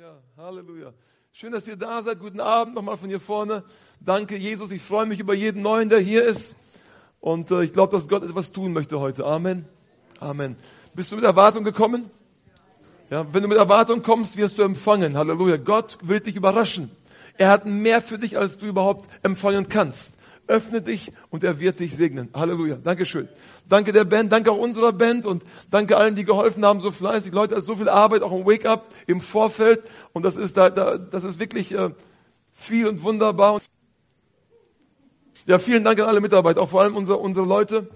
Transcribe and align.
Ja, 0.00 0.16
Halleluja. 0.38 0.94
Schön, 1.32 1.52
dass 1.52 1.66
ihr 1.66 1.76
da 1.76 2.00
seid. 2.00 2.18
Guten 2.18 2.40
Abend 2.40 2.74
nochmal 2.74 2.96
von 2.96 3.10
hier 3.10 3.20
vorne. 3.20 3.62
Danke, 4.00 4.38
Jesus. 4.38 4.70
Ich 4.70 4.80
freue 4.80 5.04
mich 5.04 5.20
über 5.20 5.34
jeden 5.34 5.60
Neuen, 5.60 5.90
der 5.90 5.98
hier 5.98 6.24
ist. 6.24 6.56
Und 7.20 7.50
äh, 7.50 7.62
ich 7.62 7.74
glaube, 7.74 7.94
dass 7.94 8.08
Gott 8.08 8.22
etwas 8.22 8.52
tun 8.52 8.72
möchte 8.72 9.00
heute. 9.00 9.26
Amen. 9.26 9.66
Amen. 10.18 10.56
Bist 10.94 11.12
du 11.12 11.16
mit 11.16 11.26
Erwartung 11.26 11.62
gekommen? 11.62 12.10
Ja, 13.10 13.26
wenn 13.34 13.42
du 13.42 13.48
mit 13.50 13.58
Erwartung 13.58 14.02
kommst, 14.02 14.38
wirst 14.38 14.56
du 14.56 14.62
empfangen. 14.62 15.18
Halleluja. 15.18 15.58
Gott 15.58 15.98
will 16.00 16.20
dich 16.20 16.36
überraschen. 16.36 16.90
Er 17.36 17.50
hat 17.50 17.66
mehr 17.66 18.00
für 18.00 18.18
dich, 18.18 18.38
als 18.38 18.56
du 18.56 18.64
überhaupt 18.64 19.06
empfangen 19.22 19.68
kannst. 19.68 20.14
Öffne 20.46 20.82
dich 20.82 21.12
und 21.30 21.44
er 21.44 21.60
wird 21.60 21.80
dich 21.80 21.96
segnen. 21.96 22.28
Halleluja. 22.34 22.76
Dankeschön. 22.76 23.28
Danke 23.68 23.92
der 23.92 24.04
Band, 24.04 24.32
danke 24.32 24.50
auch 24.50 24.58
unserer 24.58 24.92
Band 24.92 25.24
und 25.24 25.44
danke 25.70 25.96
allen, 25.96 26.14
die 26.14 26.24
geholfen 26.24 26.64
haben, 26.64 26.80
so 26.80 26.90
fleißig. 26.90 27.32
Leute, 27.32 27.54
da 27.54 27.60
ist 27.60 27.66
so 27.66 27.76
viel 27.76 27.88
Arbeit, 27.88 28.22
auch 28.22 28.32
im 28.32 28.44
Wake-up, 28.44 28.92
im 29.06 29.20
Vorfeld. 29.20 29.82
Und 30.12 30.24
das 30.24 30.36
ist 30.36 30.56
da, 30.56 30.70
da 30.70 30.98
das 30.98 31.24
ist 31.24 31.38
wirklich 31.38 31.72
äh, 31.72 31.90
viel 32.52 32.88
und 32.88 33.02
wunderbar. 33.02 33.60
Ja, 35.46 35.58
vielen 35.58 35.84
Dank 35.84 36.00
an 36.00 36.08
alle 36.08 36.20
Mitarbeiter, 36.20 36.60
auch 36.60 36.70
vor 36.70 36.82
allem 36.82 36.96
unsere, 36.96 37.18
unsere 37.18 37.46
Leute, 37.46 37.88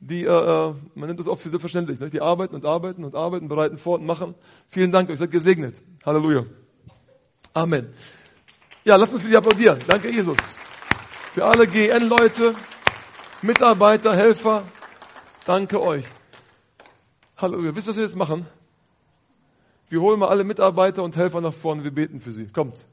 die, 0.00 0.24
äh, 0.24 0.28
äh 0.28 0.74
man 0.94 1.08
nennt 1.08 1.20
das 1.20 1.28
oft 1.28 1.42
für 1.42 1.50
selbstverständlich, 1.50 2.00
ne? 2.00 2.10
die 2.10 2.20
arbeiten 2.20 2.54
und 2.54 2.64
arbeiten 2.64 3.04
und 3.04 3.14
arbeiten, 3.14 3.48
bereiten 3.48 3.78
vor 3.78 3.98
und 3.98 4.06
machen. 4.06 4.34
Vielen 4.68 4.92
Dank, 4.92 5.10
euch 5.10 5.18
seid 5.18 5.30
gesegnet. 5.30 5.76
Halleluja. 6.04 6.46
Amen. 7.52 7.88
Ja, 8.84 8.96
lasst 8.96 9.14
uns 9.14 9.22
für 9.22 9.30
die 9.30 9.36
applaudieren. 9.36 9.78
Danke, 9.86 10.10
Jesus. 10.10 10.36
Für 11.34 11.46
alle 11.46 11.66
GN-Leute, 11.66 12.54
Mitarbeiter, 13.42 14.14
Helfer, 14.14 14.62
danke 15.44 15.82
euch. 15.82 16.04
Halleluja. 17.36 17.74
Wisst 17.74 17.88
ihr, 17.88 17.90
was 17.90 17.96
wir 17.96 18.04
jetzt 18.04 18.14
machen? 18.14 18.46
Wir 19.88 20.00
holen 20.00 20.20
mal 20.20 20.28
alle 20.28 20.44
Mitarbeiter 20.44 21.02
und 21.02 21.16
Helfer 21.16 21.40
nach 21.40 21.52
vorne, 21.52 21.82
wir 21.82 21.90
beten 21.90 22.20
für 22.20 22.30
sie. 22.30 22.46
Kommt. 22.46 22.86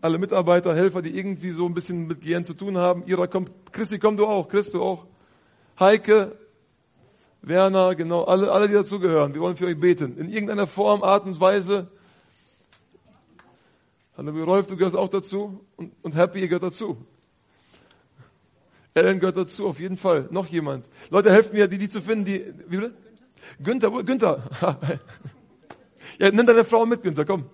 Alle 0.00 0.18
Mitarbeiter, 0.18 0.74
Helfer, 0.74 1.00
die 1.00 1.16
irgendwie 1.16 1.50
so 1.50 1.64
ein 1.64 1.74
bisschen 1.74 2.08
mit 2.08 2.22
GN 2.22 2.44
zu 2.44 2.54
tun 2.54 2.76
haben. 2.76 3.04
Ira 3.06 3.28
kommt, 3.28 3.52
Christi, 3.70 4.00
komm 4.00 4.16
du 4.16 4.26
auch, 4.26 4.48
Chris, 4.48 4.72
du 4.72 4.82
auch. 4.82 5.06
Heike, 5.78 6.36
Werner, 7.40 7.94
genau, 7.94 8.24
alle, 8.24 8.50
alle, 8.50 8.66
die 8.66 8.74
dazugehören. 8.74 9.32
Wir 9.32 9.42
wollen 9.42 9.56
für 9.56 9.66
euch 9.66 9.78
beten. 9.78 10.18
In 10.18 10.28
irgendeiner 10.28 10.66
Form, 10.66 11.04
Art 11.04 11.24
und 11.24 11.40
Weise. 11.40 11.86
Halleluja. 14.20 14.44
Rolf, 14.44 14.66
du 14.66 14.76
gehörst 14.76 14.96
auch 14.96 15.08
dazu 15.08 15.64
und, 15.76 15.94
und 16.02 16.14
Happy 16.14 16.46
gehört 16.46 16.62
dazu. 16.62 16.98
Ellen 18.92 19.18
gehört 19.18 19.38
dazu, 19.38 19.66
auf 19.66 19.80
jeden 19.80 19.96
Fall. 19.96 20.28
Noch 20.30 20.46
jemand. 20.46 20.84
Leute, 21.08 21.32
helft 21.32 21.54
mir, 21.54 21.68
die, 21.68 21.78
die 21.78 21.88
zu 21.88 22.02
finden, 22.02 22.26
die, 22.26 22.44
wie 22.68 22.76
bitte? 22.76 22.94
Günther, 23.62 23.90
wo, 23.90 24.02
Günther. 24.02 24.42
ja, 26.18 26.30
nimm 26.30 26.44
deine 26.44 26.66
Frau 26.66 26.84
mit, 26.84 27.02
Günther, 27.02 27.24
komm. 27.24 27.46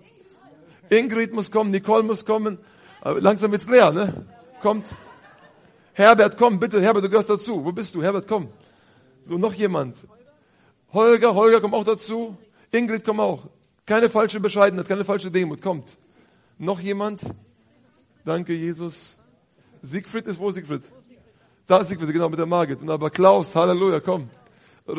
Ingrid 0.89 1.31
muss 1.31 1.51
kommen, 1.51 1.71
Nicole 1.71 2.03
muss 2.03 2.25
kommen. 2.25 2.57
Langsam 3.01 3.53
wird's 3.53 3.67
leer, 3.67 3.91
ne? 3.91 4.25
Kommt. 4.61 4.87
Herbert, 5.93 6.37
komm, 6.37 6.59
bitte, 6.59 6.81
Herbert, 6.81 7.05
du 7.05 7.09
gehörst 7.09 7.29
dazu. 7.29 7.63
Wo 7.63 7.71
bist 7.71 7.95
du? 7.95 8.03
Herbert, 8.03 8.27
komm. 8.27 8.49
So, 9.23 9.37
noch 9.37 9.53
jemand. 9.53 9.95
Holger, 10.91 11.33
Holger, 11.33 11.61
komm 11.61 11.73
auch 11.73 11.85
dazu. 11.85 12.35
Ingrid, 12.71 13.05
komm 13.05 13.21
auch. 13.21 13.47
Keine 13.85 14.09
falsche 14.09 14.41
Bescheidenheit, 14.41 14.89
keine 14.89 15.05
falsche 15.05 15.31
Demut, 15.31 15.61
kommt. 15.61 15.95
Noch 16.57 16.79
jemand? 16.79 17.21
Danke, 18.25 18.53
Jesus. 18.53 19.17
Siegfried 19.81 20.25
ist 20.27 20.39
wo 20.39 20.49
Siegfried? 20.51 20.81
Da 21.67 21.79
ist 21.79 21.89
Siegfried, 21.89 22.11
genau, 22.11 22.29
mit 22.29 22.39
der 22.39 22.45
Margit. 22.45 22.81
Und 22.81 22.89
aber 22.89 23.09
Klaus, 23.09 23.55
Halleluja, 23.55 23.99
komm. 23.99 24.29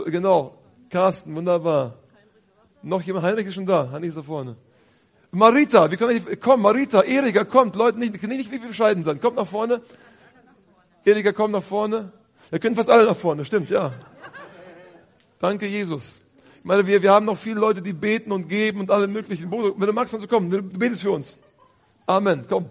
Genau. 0.07 0.59
Carsten, 0.89 1.35
wunderbar. 1.35 1.95
Noch 2.83 3.03
jemand? 3.03 3.25
Heinrich 3.25 3.47
ist 3.47 3.55
schon 3.55 3.67
da. 3.67 3.91
Heinrich 3.91 4.11
ist 4.11 4.19
da 4.19 4.23
vorne. 4.23 4.57
Marita, 5.31 5.91
wir 5.91 5.99
können 5.99 6.15
nicht, 6.15 6.41
komm, 6.41 6.63
Marita, 6.63 7.03
Erika, 7.03 7.45
kommt, 7.45 7.77
Leute, 7.77 7.99
nicht, 7.99 8.23
nicht 8.23 8.51
wie 8.51 8.59
bescheiden 8.59 9.05
sein. 9.05 9.21
Kommt 9.21 9.37
nach 9.37 9.49
vorne. 9.49 9.83
Erika, 11.05 11.33
komm 11.33 11.51
nach 11.51 11.63
vorne. 11.63 12.13
Wir 12.51 12.59
können 12.59 12.77
fast 12.77 12.89
alle 12.89 13.05
nach 13.05 13.17
vorne, 13.17 13.45
stimmt, 13.45 13.69
ja. 13.69 13.93
Danke, 15.39 15.67
Jesus. 15.67 16.23
Ich 16.59 16.65
meine, 16.65 16.87
wir, 16.87 17.03
wir 17.03 17.13
haben 17.13 17.27
noch 17.27 17.37
viele 17.37 17.61
Leute, 17.61 17.83
die 17.83 17.93
beten 17.93 18.33
und 18.33 18.49
geben 18.49 18.81
und 18.81 18.91
alle 18.91 19.07
möglichen. 19.07 19.51
Wenn 19.51 19.87
du 19.87 19.93
magst, 19.93 20.13
kannst 20.13 20.25
du 20.25 20.29
kommen. 20.29 20.51
Du 20.51 20.63
betest 20.63 21.03
für 21.03 21.11
uns. 21.11 21.37
Amen. 22.09 22.47
Komm. 22.49 22.71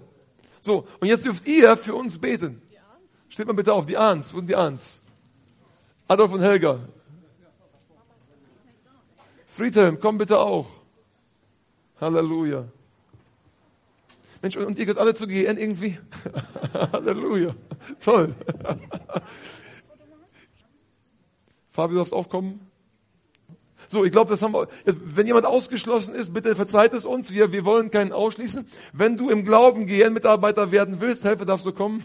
So, 0.61 0.87
und 0.99 1.07
jetzt 1.07 1.23
dürft 1.23 1.47
ihr 1.47 1.77
für 1.77 1.93
uns 1.93 2.17
beten. 2.17 2.61
Steht 3.29 3.45
mal 3.45 3.53
bitte 3.53 3.71
auf, 3.73 3.85
die 3.85 3.95
Ahns. 3.95 4.33
Wo 4.33 4.37
sind 4.37 4.49
die 4.49 4.55
Ahns? 4.55 4.99
Adolf 6.07 6.33
und 6.33 6.41
Helga. 6.41 6.79
Friedhelm, 9.45 9.99
komm 9.99 10.17
bitte 10.17 10.39
auch. 10.39 10.67
Halleluja. 12.01 12.67
Mensch, 14.41 14.57
und 14.57 14.77
ihr 14.77 14.85
gehört 14.85 14.99
alle 14.99 15.13
zu 15.13 15.27
GN 15.27 15.57
irgendwie? 15.57 15.99
Halleluja. 16.73 17.55
Toll. 17.99 18.33
Fabio, 21.69 21.97
darfst 21.97 22.13
auch 22.13 22.27
kommen. 22.27 22.66
So, 23.87 24.03
ich 24.03 24.11
glaube, 24.11 24.29
das 24.31 24.41
haben 24.41 24.53
wir. 24.53 24.67
Wenn 24.85 25.27
jemand 25.27 25.45
ausgeschlossen 25.45 26.13
ist, 26.13 26.33
bitte 26.33 26.55
verzeiht 26.55 26.93
es 26.93 27.05
uns. 27.05 27.31
Wir, 27.31 27.51
wir 27.51 27.63
wollen 27.63 27.91
keinen 27.91 28.11
ausschließen. 28.11 28.65
Wenn 28.93 29.17
du 29.17 29.29
im 29.29 29.45
Glauben 29.45 29.85
GN-Mitarbeiter 29.85 30.71
werden 30.71 30.99
willst, 30.99 31.23
helfe, 31.23 31.45
darfst 31.45 31.65
du 31.65 31.71
kommen. 31.71 32.03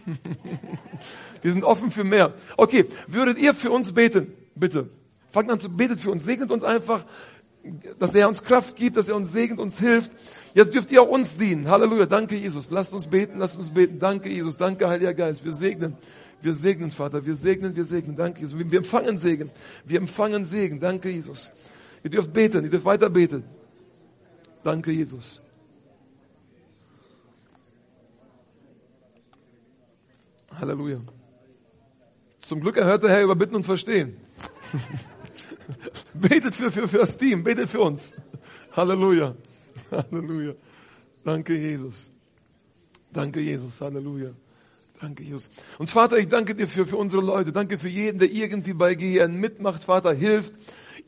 wir 1.43 1.53
sind 1.53 1.65
offen 1.65 1.91
für 1.91 2.05
mehr. 2.05 2.35
Okay, 2.57 2.87
würdet 3.09 3.39
ihr 3.39 3.55
für 3.55 3.71
uns 3.71 3.93
beten? 3.93 4.33
Bitte. 4.55 4.89
Fangt 5.33 5.51
an 5.51 5.61
zu 5.61 5.71
beten 5.71 5.99
für 5.99 6.11
uns. 6.11 6.25
Segnet 6.25 6.51
uns 6.51 6.63
einfach, 6.63 7.05
dass 7.99 8.15
er 8.15 8.29
uns 8.29 8.43
Kraft 8.43 8.77
gibt, 8.77 8.97
dass 8.97 9.09
er 9.09 9.17
uns 9.17 9.33
segnet, 9.33 9.59
uns 9.59 9.79
hilft. 9.79 10.13
Jetzt 10.55 10.75
dürft 10.75 10.93
ihr 10.93 11.03
auch 11.03 11.09
uns 11.09 11.37
dienen. 11.37 11.69
Halleluja. 11.69 12.07
Danke, 12.07 12.37
Jesus. 12.37 12.69
Lasst 12.71 12.93
uns 12.93 13.07
beten, 13.07 13.39
lasst 13.39 13.59
uns 13.59 13.71
beten. 13.71 13.99
Danke, 13.99 14.29
Jesus. 14.29 14.57
Danke, 14.59 14.89
Heiliger 14.89 15.15
Geist. 15.15 15.45
Wir 15.45 15.53
segnen. 15.53 15.97
Wir 16.43 16.55
segnen, 16.55 16.91
Vater. 16.91 17.25
Wir 17.25 17.37
segnen, 17.37 17.75
wir 17.75 17.85
segnen. 17.85 18.17
Danke, 18.17 18.41
Jesus. 18.41 18.59
Wir 18.59 18.79
empfangen 18.79 19.19
Segen. 19.19 19.51
Wir 19.85 19.99
empfangen 19.99 20.45
Segen. 20.45 20.81
Danke, 20.81 21.09
Jesus. 21.09 21.53
Ihr 22.03 22.11
dürft 22.11 22.33
beten, 22.33 22.65
ihr 22.65 22.71
dürft 22.71 22.85
weiter 22.85 23.09
beten. 23.09 23.45
Danke, 24.65 24.91
Jesus. 24.91 25.41
Halleluja. 30.59 31.01
Zum 32.41 32.61
Glück 32.61 32.77
erhört 32.77 33.03
der 33.05 33.11
Herr 33.11 33.23
über 33.23 33.37
Bitten 33.37 33.55
und 33.55 33.65
Verstehen. 33.65 34.17
betet 36.15 36.57
für, 36.57 36.71
für, 36.71 36.89
für 36.89 36.99
das 36.99 37.17
Team, 37.17 37.45
betet 37.45 37.71
für 37.71 37.81
uns. 37.81 38.13
Halleluja. 38.73 39.35
Halleluja. 39.91 40.55
Danke, 41.25 41.57
Jesus. 41.57 42.11
Danke, 43.13 43.41
Jesus. 43.41 43.81
Halleluja. 43.81 44.33
Danke, 45.03 45.25
Jesus. 45.25 45.51
Und 45.79 45.91
Vater, 45.91 46.17
ich 46.17 46.29
danke 46.29 46.55
dir 46.55 46.69
für, 46.69 46.87
für 46.87 46.97
unsere 46.97 47.23
Leute. 47.23 47.51
Danke 47.51 47.77
für 47.77 47.89
jeden, 47.89 48.21
der 48.21 48.31
irgendwie 48.31 48.73
bei 48.73 48.95
GN 48.95 49.35
mitmacht. 49.35 49.83
Vater, 49.83 50.15
hilft 50.15 50.55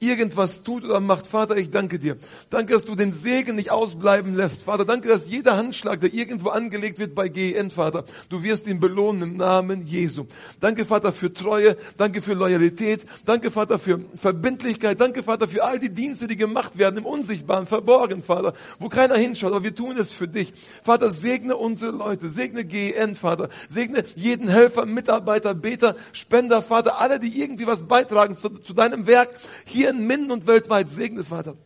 irgendwas 0.00 0.62
tut 0.62 0.84
oder 0.84 1.00
macht. 1.00 1.28
Vater, 1.28 1.56
ich 1.56 1.70
danke 1.70 1.98
dir. 1.98 2.16
Danke, 2.50 2.72
dass 2.72 2.84
du 2.84 2.94
den 2.94 3.12
Segen 3.12 3.56
nicht 3.56 3.70
ausbleiben 3.70 4.34
lässt. 4.34 4.62
Vater, 4.62 4.84
danke, 4.84 5.08
dass 5.08 5.28
jeder 5.28 5.56
Handschlag, 5.56 6.00
der 6.00 6.12
irgendwo 6.12 6.50
angelegt 6.50 6.98
wird 6.98 7.14
bei 7.14 7.28
GN, 7.28 7.70
Vater, 7.70 8.04
du 8.28 8.42
wirst 8.42 8.66
ihn 8.66 8.80
belohnen 8.80 9.22
im 9.22 9.36
Namen 9.36 9.86
Jesu. 9.86 10.26
Danke, 10.60 10.86
Vater, 10.86 11.12
für 11.12 11.32
Treue. 11.32 11.76
Danke 11.96 12.22
für 12.22 12.34
Loyalität. 12.34 13.06
Danke, 13.24 13.50
Vater, 13.50 13.78
für 13.78 14.00
Verbindlichkeit. 14.14 15.00
Danke, 15.00 15.22
Vater, 15.22 15.48
für 15.48 15.64
all 15.64 15.78
die 15.78 15.92
Dienste, 15.92 16.26
die 16.26 16.36
gemacht 16.36 16.78
werden 16.78 16.98
im 16.98 17.06
Unsichtbaren, 17.06 17.66
verborgen, 17.66 18.22
Vater, 18.22 18.54
wo 18.78 18.88
keiner 18.88 19.16
hinschaut, 19.16 19.52
aber 19.52 19.64
wir 19.64 19.74
tun 19.74 19.96
es 19.98 20.12
für 20.12 20.28
dich. 20.28 20.52
Vater, 20.82 21.10
segne 21.10 21.56
unsere 21.56 21.92
Leute. 21.92 22.30
Segne 22.30 22.64
GN, 22.64 23.16
Vater. 23.16 23.48
Segne 23.70 24.04
jeden 24.16 24.48
Helfer, 24.48 24.86
Mitarbeiter, 24.86 25.54
Beter, 25.54 25.96
Spender, 26.12 26.62
Vater, 26.62 27.00
alle, 27.00 27.18
die 27.18 27.40
irgendwie 27.40 27.66
was 27.66 27.82
beitragen 27.82 28.34
zu, 28.34 28.48
zu 28.50 28.74
deinem 28.74 29.06
Werk 29.06 29.30
hier 29.64 29.83
hier 29.84 29.90
in 29.90 30.06
Minden 30.06 30.30
und 30.30 30.46
weltweit. 30.46 30.90
Segne, 30.90 31.24
Vater. 31.24 31.56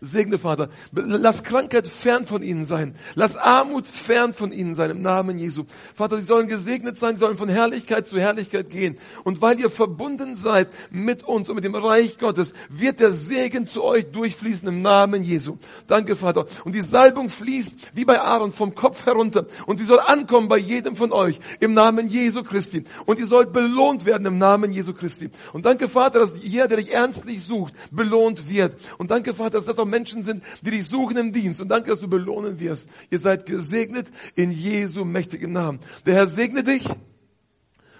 Segne, 0.00 0.38
Vater. 0.38 0.68
Lass 0.92 1.42
Krankheit 1.42 1.88
fern 1.88 2.26
von 2.26 2.42
ihnen 2.42 2.64
sein. 2.66 2.94
Lass 3.16 3.36
Armut 3.36 3.88
fern 3.88 4.32
von 4.32 4.52
ihnen 4.52 4.76
sein 4.76 4.90
im 4.90 5.02
Namen 5.02 5.38
Jesu. 5.38 5.64
Vater, 5.94 6.18
sie 6.18 6.24
sollen 6.24 6.46
gesegnet 6.46 6.98
sein, 6.98 7.14
sie 7.14 7.20
sollen 7.20 7.36
von 7.36 7.48
Herrlichkeit 7.48 8.06
zu 8.06 8.20
Herrlichkeit 8.20 8.70
gehen. 8.70 8.96
Und 9.24 9.42
weil 9.42 9.58
ihr 9.58 9.70
verbunden 9.70 10.36
seid 10.36 10.68
mit 10.90 11.24
uns 11.24 11.48
und 11.48 11.56
mit 11.56 11.64
dem 11.64 11.74
Reich 11.74 12.18
Gottes, 12.18 12.52
wird 12.68 13.00
der 13.00 13.10
Segen 13.10 13.66
zu 13.66 13.82
euch 13.82 14.06
durchfließen 14.12 14.68
im 14.68 14.82
Namen 14.82 15.24
Jesu. 15.24 15.56
Danke, 15.88 16.14
Vater. 16.14 16.46
Und 16.64 16.76
die 16.76 16.82
Salbung 16.82 17.28
fließt 17.28 17.92
wie 17.94 18.04
bei 18.04 18.20
Aaron 18.20 18.52
vom 18.52 18.76
Kopf 18.76 19.04
herunter. 19.04 19.46
Und 19.66 19.78
sie 19.78 19.84
soll 19.84 19.98
ankommen 19.98 20.48
bei 20.48 20.58
jedem 20.58 20.94
von 20.94 21.10
euch 21.10 21.40
im 21.58 21.74
Namen 21.74 22.08
Jesu 22.08 22.44
Christi. 22.44 22.84
Und 23.04 23.18
ihr 23.18 23.26
sollt 23.26 23.52
belohnt 23.52 24.04
werden 24.04 24.26
im 24.26 24.38
Namen 24.38 24.72
Jesu 24.72 24.94
Christi. 24.94 25.30
Und 25.52 25.66
danke, 25.66 25.88
Vater, 25.88 26.20
dass 26.20 26.34
jeder, 26.40 26.68
der 26.68 26.78
dich 26.78 26.92
ernstlich 26.92 27.42
sucht, 27.42 27.74
belohnt 27.90 28.48
wird. 28.48 28.76
Und 28.98 29.10
danke, 29.10 29.34
Vater, 29.34 29.58
dass 29.58 29.64
das 29.64 29.78
auch 29.78 29.87
Menschen 29.88 30.22
sind, 30.22 30.44
die 30.62 30.70
dich 30.70 30.86
suchen 30.86 31.16
im 31.16 31.32
Dienst. 31.32 31.60
Und 31.60 31.68
danke, 31.68 31.90
dass 31.90 32.00
du 32.00 32.08
belohnen 32.08 32.60
wirst. 32.60 32.88
Ihr 33.10 33.18
seid 33.18 33.46
gesegnet 33.46 34.08
in 34.34 34.50
Jesu 34.50 35.04
mächtigem 35.04 35.52
Namen. 35.52 35.80
Der 36.06 36.14
Herr 36.14 36.26
segne 36.28 36.62
dich 36.62 36.84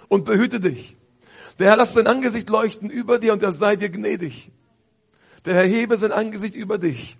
und 0.09 0.25
behüte 0.25 0.61
dich. 0.61 0.97
Der 1.59 1.69
Herr 1.71 1.77
lasse 1.77 1.95
sein 1.95 2.07
Angesicht 2.07 2.49
leuchten 2.49 2.91
über 2.91 3.19
dir 3.19 3.33
und 3.33 3.43
er 3.43 3.53
sei 3.53 3.77
dir 3.77 3.89
gnädig. 3.89 4.53
Der 5.45 5.55
Herr 5.55 5.65
hebe 5.65 5.99
sein 5.99 6.13
Angesicht 6.13 6.55
über 6.55 6.79
dich 6.79 7.17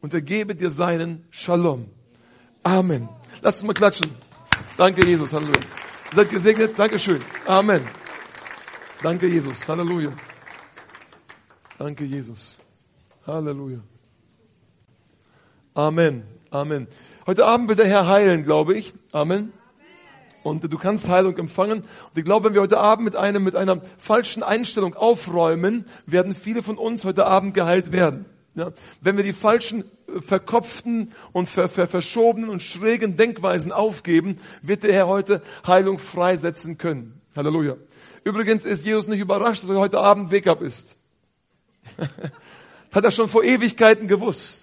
und 0.00 0.14
er 0.14 0.22
gebe 0.22 0.54
dir 0.54 0.70
seinen 0.70 1.24
Shalom. 1.30 1.86
Amen. 2.62 3.08
Lass 3.42 3.56
uns 3.56 3.64
mal 3.64 3.74
klatschen. 3.74 4.10
Danke, 4.76 5.06
Jesus. 5.06 5.32
Halleluja. 5.32 5.60
Seid 6.14 6.30
gesegnet. 6.30 6.78
Dankeschön. 6.78 7.20
Amen. 7.46 7.82
Danke, 9.02 9.26
Jesus. 9.26 9.66
Halleluja. 9.66 10.12
Danke, 11.78 12.04
Jesus. 12.04 12.58
Halleluja. 13.26 13.80
Amen. 15.74 16.24
Amen. 16.50 16.86
Heute 17.26 17.46
Abend 17.46 17.68
wird 17.68 17.78
der 17.78 17.86
Herr 17.86 18.06
heilen, 18.06 18.44
glaube 18.44 18.74
ich. 18.74 18.92
Amen. 19.12 19.54
Und 20.42 20.70
du 20.70 20.76
kannst 20.76 21.08
Heilung 21.08 21.38
empfangen. 21.38 21.80
Und 21.80 22.18
ich 22.18 22.24
glaube, 22.24 22.48
wenn 22.48 22.54
wir 22.54 22.60
heute 22.60 22.78
Abend 22.78 23.06
mit 23.06 23.16
einem, 23.16 23.42
mit 23.42 23.56
einer 23.56 23.80
falschen 23.96 24.42
Einstellung 24.42 24.94
aufräumen, 24.94 25.86
werden 26.04 26.34
viele 26.34 26.62
von 26.62 26.76
uns 26.76 27.06
heute 27.06 27.26
Abend 27.26 27.54
geheilt 27.54 27.90
werden. 27.90 28.26
Ja, 28.54 28.72
wenn 29.00 29.16
wir 29.16 29.24
die 29.24 29.32
falschen, 29.32 29.84
äh, 30.08 30.20
verkopften 30.20 31.14
und 31.32 31.48
ver, 31.48 31.70
ver, 31.70 31.86
verschobenen 31.86 32.50
und 32.50 32.62
schrägen 32.62 33.16
Denkweisen 33.16 33.72
aufgeben, 33.72 34.36
wird 34.60 34.82
der 34.82 34.92
Herr 34.92 35.06
heute 35.06 35.40
Heilung 35.66 35.98
freisetzen 35.98 36.76
können. 36.76 37.18
Halleluja. 37.34 37.76
Übrigens 38.24 38.66
ist 38.66 38.84
Jesus 38.84 39.06
nicht 39.06 39.20
überrascht, 39.20 39.62
dass 39.62 39.70
er 39.70 39.78
heute 39.78 40.00
Abend 40.00 40.30
Wake-up 40.30 40.60
ist. 40.60 40.96
Hat 42.92 43.04
er 43.04 43.10
schon 43.10 43.28
vor 43.28 43.42
Ewigkeiten 43.42 44.06
gewusst. 44.06 44.61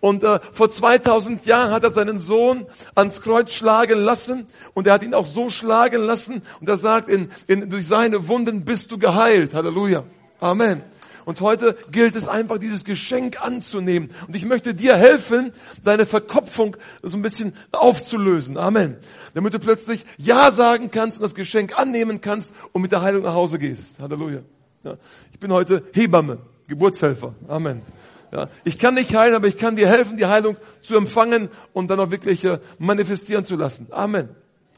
Und 0.00 0.22
äh, 0.22 0.38
vor 0.52 0.70
2000 0.70 1.44
Jahren 1.44 1.72
hat 1.72 1.82
er 1.82 1.90
seinen 1.90 2.18
Sohn 2.18 2.66
ans 2.94 3.20
Kreuz 3.20 3.52
schlagen 3.52 3.98
lassen 3.98 4.46
und 4.74 4.86
er 4.86 4.92
hat 4.94 5.02
ihn 5.02 5.14
auch 5.14 5.26
so 5.26 5.50
schlagen 5.50 6.02
lassen 6.02 6.42
und 6.60 6.68
er 6.68 6.78
sagt, 6.78 7.08
in, 7.08 7.30
in, 7.48 7.68
durch 7.68 7.86
seine 7.86 8.28
Wunden 8.28 8.64
bist 8.64 8.92
du 8.92 8.98
geheilt. 8.98 9.54
Halleluja. 9.54 10.04
Amen. 10.38 10.82
Und 11.24 11.42
heute 11.42 11.76
gilt 11.90 12.16
es 12.16 12.26
einfach, 12.26 12.56
dieses 12.56 12.84
Geschenk 12.84 13.42
anzunehmen. 13.42 14.08
Und 14.26 14.34
ich 14.34 14.46
möchte 14.46 14.74
dir 14.74 14.96
helfen, 14.96 15.52
deine 15.84 16.06
Verkopfung 16.06 16.76
so 17.02 17.18
ein 17.18 17.22
bisschen 17.22 17.52
aufzulösen. 17.70 18.56
Amen. 18.56 18.96
Damit 19.34 19.52
du 19.52 19.58
plötzlich 19.58 20.06
Ja 20.16 20.52
sagen 20.52 20.90
kannst 20.90 21.18
und 21.18 21.24
das 21.24 21.34
Geschenk 21.34 21.78
annehmen 21.78 22.22
kannst 22.22 22.50
und 22.72 22.80
mit 22.80 22.92
der 22.92 23.02
Heilung 23.02 23.24
nach 23.24 23.34
Hause 23.34 23.58
gehst. 23.58 24.00
Halleluja. 24.00 24.40
Ja. 24.84 24.96
Ich 25.30 25.38
bin 25.38 25.52
heute 25.52 25.84
Hebamme, 25.92 26.38
Geburtshelfer. 26.66 27.34
Amen. 27.46 27.82
Ja, 28.30 28.48
ich 28.64 28.78
kann 28.78 28.94
nicht 28.94 29.14
heilen, 29.14 29.34
aber 29.34 29.46
ich 29.46 29.56
kann 29.56 29.76
dir 29.76 29.88
helfen, 29.88 30.16
die 30.16 30.26
Heilung 30.26 30.56
zu 30.82 30.96
empfangen 30.96 31.48
und 31.72 31.88
dann 31.88 31.98
auch 32.00 32.10
wirklich 32.10 32.44
äh, 32.44 32.58
manifestieren 32.78 33.44
zu 33.44 33.56
lassen. 33.56 33.86
Amen. 33.90 34.28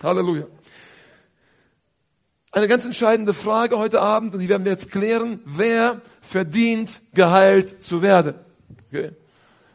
Halleluja. 0.03 0.47
Eine 2.53 2.69
ganz 2.69 2.85
entscheidende 2.85 3.35
Frage 3.35 3.79
heute 3.79 4.01
Abend 4.01 4.35
und 4.35 4.41
die 4.41 4.49
werden 4.49 4.65
wir 4.65 4.73
jetzt 4.73 4.91
klären. 4.91 5.41
Wer 5.45 6.01
verdient 6.21 7.01
geheilt 7.15 7.83
zu 7.83 8.03
werden? 8.03 8.35
Okay. 8.89 9.13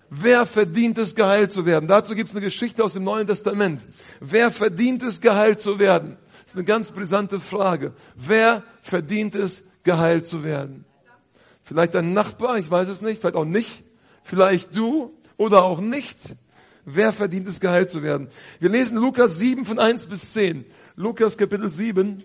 Wer 0.09 0.45
verdient 0.45 0.97
es, 0.97 1.15
geheilt 1.15 1.51
zu 1.51 1.65
werden? 1.65 1.87
Dazu 1.87 2.15
gibt 2.15 2.29
es 2.29 2.35
eine 2.35 2.45
Geschichte 2.45 2.83
aus 2.83 2.93
dem 2.93 3.03
Neuen 3.03 3.27
Testament. 3.27 3.81
Wer 4.19 4.51
verdient 4.51 5.03
es, 5.03 5.19
geheilt 5.19 5.59
zu 5.59 5.79
werden? 5.79 6.17
Das 6.43 6.53
ist 6.53 6.57
eine 6.57 6.65
ganz 6.65 6.91
brisante 6.91 7.39
Frage. 7.39 7.93
Wer 8.15 8.63
verdient 8.81 9.35
es, 9.35 9.63
geheilt 9.83 10.27
zu 10.27 10.43
werden? 10.43 10.85
Vielleicht 11.65 11.95
dein 11.95 12.13
Nachbar, 12.13 12.59
ich 12.59 12.69
weiß 12.69 12.87
es 12.89 13.01
nicht, 13.01 13.19
vielleicht 13.19 13.35
auch 13.35 13.43
nicht. 13.43 13.83
Vielleicht 14.21 14.75
du 14.75 15.17
oder 15.35 15.63
auch 15.63 15.81
nicht. 15.81 16.17
Wer 16.85 17.11
verdient 17.11 17.47
es, 17.47 17.59
geheilt 17.59 17.89
zu 17.89 18.03
werden? 18.03 18.27
Wir 18.59 18.69
lesen 18.69 18.97
Lukas 18.97 19.39
7 19.39 19.65
von 19.65 19.79
1 19.79 20.05
bis 20.05 20.31
10. 20.33 20.63
Lukas 20.95 21.35
Kapitel 21.37 21.71
7, 21.71 22.23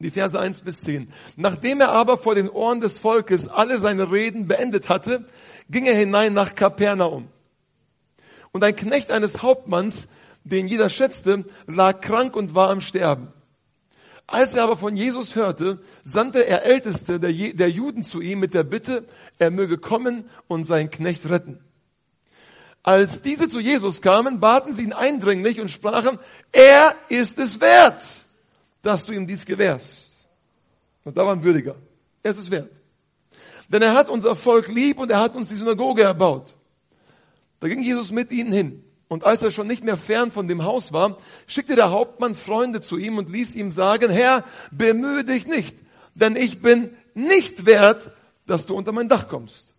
die 0.00 0.10
Verse 0.10 0.38
1 0.38 0.62
bis 0.62 0.80
10. 0.80 1.08
Nachdem 1.36 1.80
er 1.80 1.90
aber 1.90 2.18
vor 2.18 2.34
den 2.34 2.50
Ohren 2.50 2.80
des 2.80 2.98
Volkes 2.98 3.46
alle 3.46 3.78
seine 3.78 4.10
Reden 4.10 4.48
beendet 4.48 4.88
hatte, 4.88 5.24
ging 5.70 5.86
er 5.86 5.94
hinein 5.94 6.34
nach 6.34 6.56
Kapernaum. 6.56 7.28
Und 8.50 8.64
ein 8.64 8.74
Knecht 8.74 9.12
eines 9.12 9.40
Hauptmanns, 9.40 10.08
den 10.42 10.66
jeder 10.66 10.90
schätzte, 10.90 11.44
lag 11.68 12.00
krank 12.00 12.34
und 12.34 12.56
war 12.56 12.70
am 12.70 12.80
Sterben. 12.80 13.28
Als 14.30 14.54
er 14.54 14.64
aber 14.64 14.76
von 14.76 14.94
Jesus 14.94 15.36
hörte, 15.36 15.78
sandte 16.04 16.46
er 16.46 16.66
Älteste 16.66 17.18
der, 17.18 17.32
der 17.32 17.70
Juden 17.70 18.02
zu 18.02 18.20
ihm 18.20 18.40
mit 18.40 18.52
der 18.52 18.62
Bitte, 18.62 19.06
er 19.38 19.50
möge 19.50 19.78
kommen 19.78 20.28
und 20.48 20.66
seinen 20.66 20.90
Knecht 20.90 21.30
retten. 21.30 21.60
Als 22.82 23.22
diese 23.22 23.48
zu 23.48 23.58
Jesus 23.58 24.02
kamen, 24.02 24.38
baten 24.38 24.74
sie 24.74 24.84
ihn 24.84 24.92
eindringlich 24.92 25.62
und 25.62 25.70
sprachen, 25.70 26.18
er 26.52 26.94
ist 27.08 27.38
es 27.38 27.62
wert, 27.62 28.04
dass 28.82 29.06
du 29.06 29.12
ihm 29.12 29.26
dies 29.26 29.46
gewährst. 29.46 30.26
Und 31.04 31.16
da 31.16 31.24
war 31.24 31.32
ein 31.32 31.42
Würdiger. 31.42 31.76
Er 32.22 32.32
ist 32.32 32.38
es 32.38 32.50
wert. 32.50 32.70
Denn 33.68 33.80
er 33.80 33.94
hat 33.94 34.10
unser 34.10 34.36
Volk 34.36 34.68
lieb 34.68 34.98
und 34.98 35.10
er 35.10 35.20
hat 35.20 35.36
uns 35.36 35.48
die 35.48 35.54
Synagoge 35.54 36.02
erbaut. 36.02 36.54
Da 37.60 37.68
ging 37.68 37.82
Jesus 37.82 38.10
mit 38.10 38.30
ihnen 38.30 38.52
hin. 38.52 38.84
Und 39.08 39.24
als 39.24 39.40
er 39.42 39.50
schon 39.50 39.66
nicht 39.66 39.82
mehr 39.82 39.96
fern 39.96 40.30
von 40.30 40.48
dem 40.48 40.64
Haus 40.64 40.92
war, 40.92 41.16
schickte 41.46 41.74
der 41.74 41.90
Hauptmann 41.90 42.34
Freunde 42.34 42.82
zu 42.82 42.98
ihm 42.98 43.16
und 43.16 43.30
ließ 43.30 43.54
ihm 43.54 43.70
sagen, 43.70 44.10
Herr, 44.10 44.44
bemühe 44.70 45.24
dich 45.24 45.46
nicht, 45.46 45.76
denn 46.14 46.36
ich 46.36 46.60
bin 46.60 46.90
nicht 47.14 47.64
wert, 47.64 48.10
dass 48.46 48.66
du 48.66 48.74
unter 48.74 48.92
mein 48.92 49.08
Dach 49.08 49.28
kommst. 49.28 49.74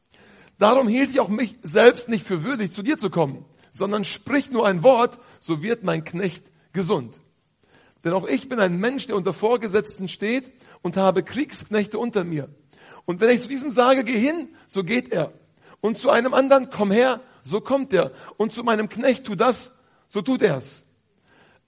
Darum 0.57 0.87
hielt 0.87 1.11
ich 1.11 1.19
auch 1.19 1.29
mich 1.29 1.55
selbst 1.61 2.09
nicht 2.09 2.25
für 2.25 2.43
würdig, 2.43 2.71
zu 2.71 2.81
dir 2.81 2.97
zu 2.97 3.09
kommen, 3.09 3.45
sondern 3.71 4.03
sprich 4.03 4.49
nur 4.49 4.67
ein 4.67 4.83
Wort, 4.83 5.19
so 5.39 5.61
wird 5.61 5.83
mein 5.83 6.03
Knecht 6.03 6.45
gesund. 6.73 7.21
Denn 8.03 8.13
auch 8.13 8.27
ich 8.27 8.49
bin 8.49 8.59
ein 8.59 8.77
Mensch, 8.77 9.07
der 9.07 9.15
unter 9.15 9.33
Vorgesetzten 9.33 10.07
steht 10.07 10.51
und 10.81 10.97
habe 10.97 11.23
Kriegsknechte 11.23 11.99
unter 11.99 12.23
mir. 12.23 12.49
Und 13.05 13.21
wenn 13.21 13.29
ich 13.29 13.41
zu 13.41 13.47
diesem 13.47 13.71
sage, 13.71 14.03
geh 14.03 14.17
hin, 14.17 14.49
so 14.67 14.83
geht 14.83 15.11
er. 15.11 15.33
Und 15.81 15.97
zu 15.97 16.09
einem 16.09 16.33
anderen, 16.33 16.69
komm 16.69 16.91
her, 16.91 17.21
so 17.43 17.61
kommt 17.61 17.93
er. 17.93 18.11
Und 18.37 18.51
zu 18.51 18.63
meinem 18.63 18.89
Knecht, 18.89 19.25
tu 19.25 19.35
das, 19.35 19.71
so 20.07 20.21
tut 20.21 20.41
er's. 20.41 20.83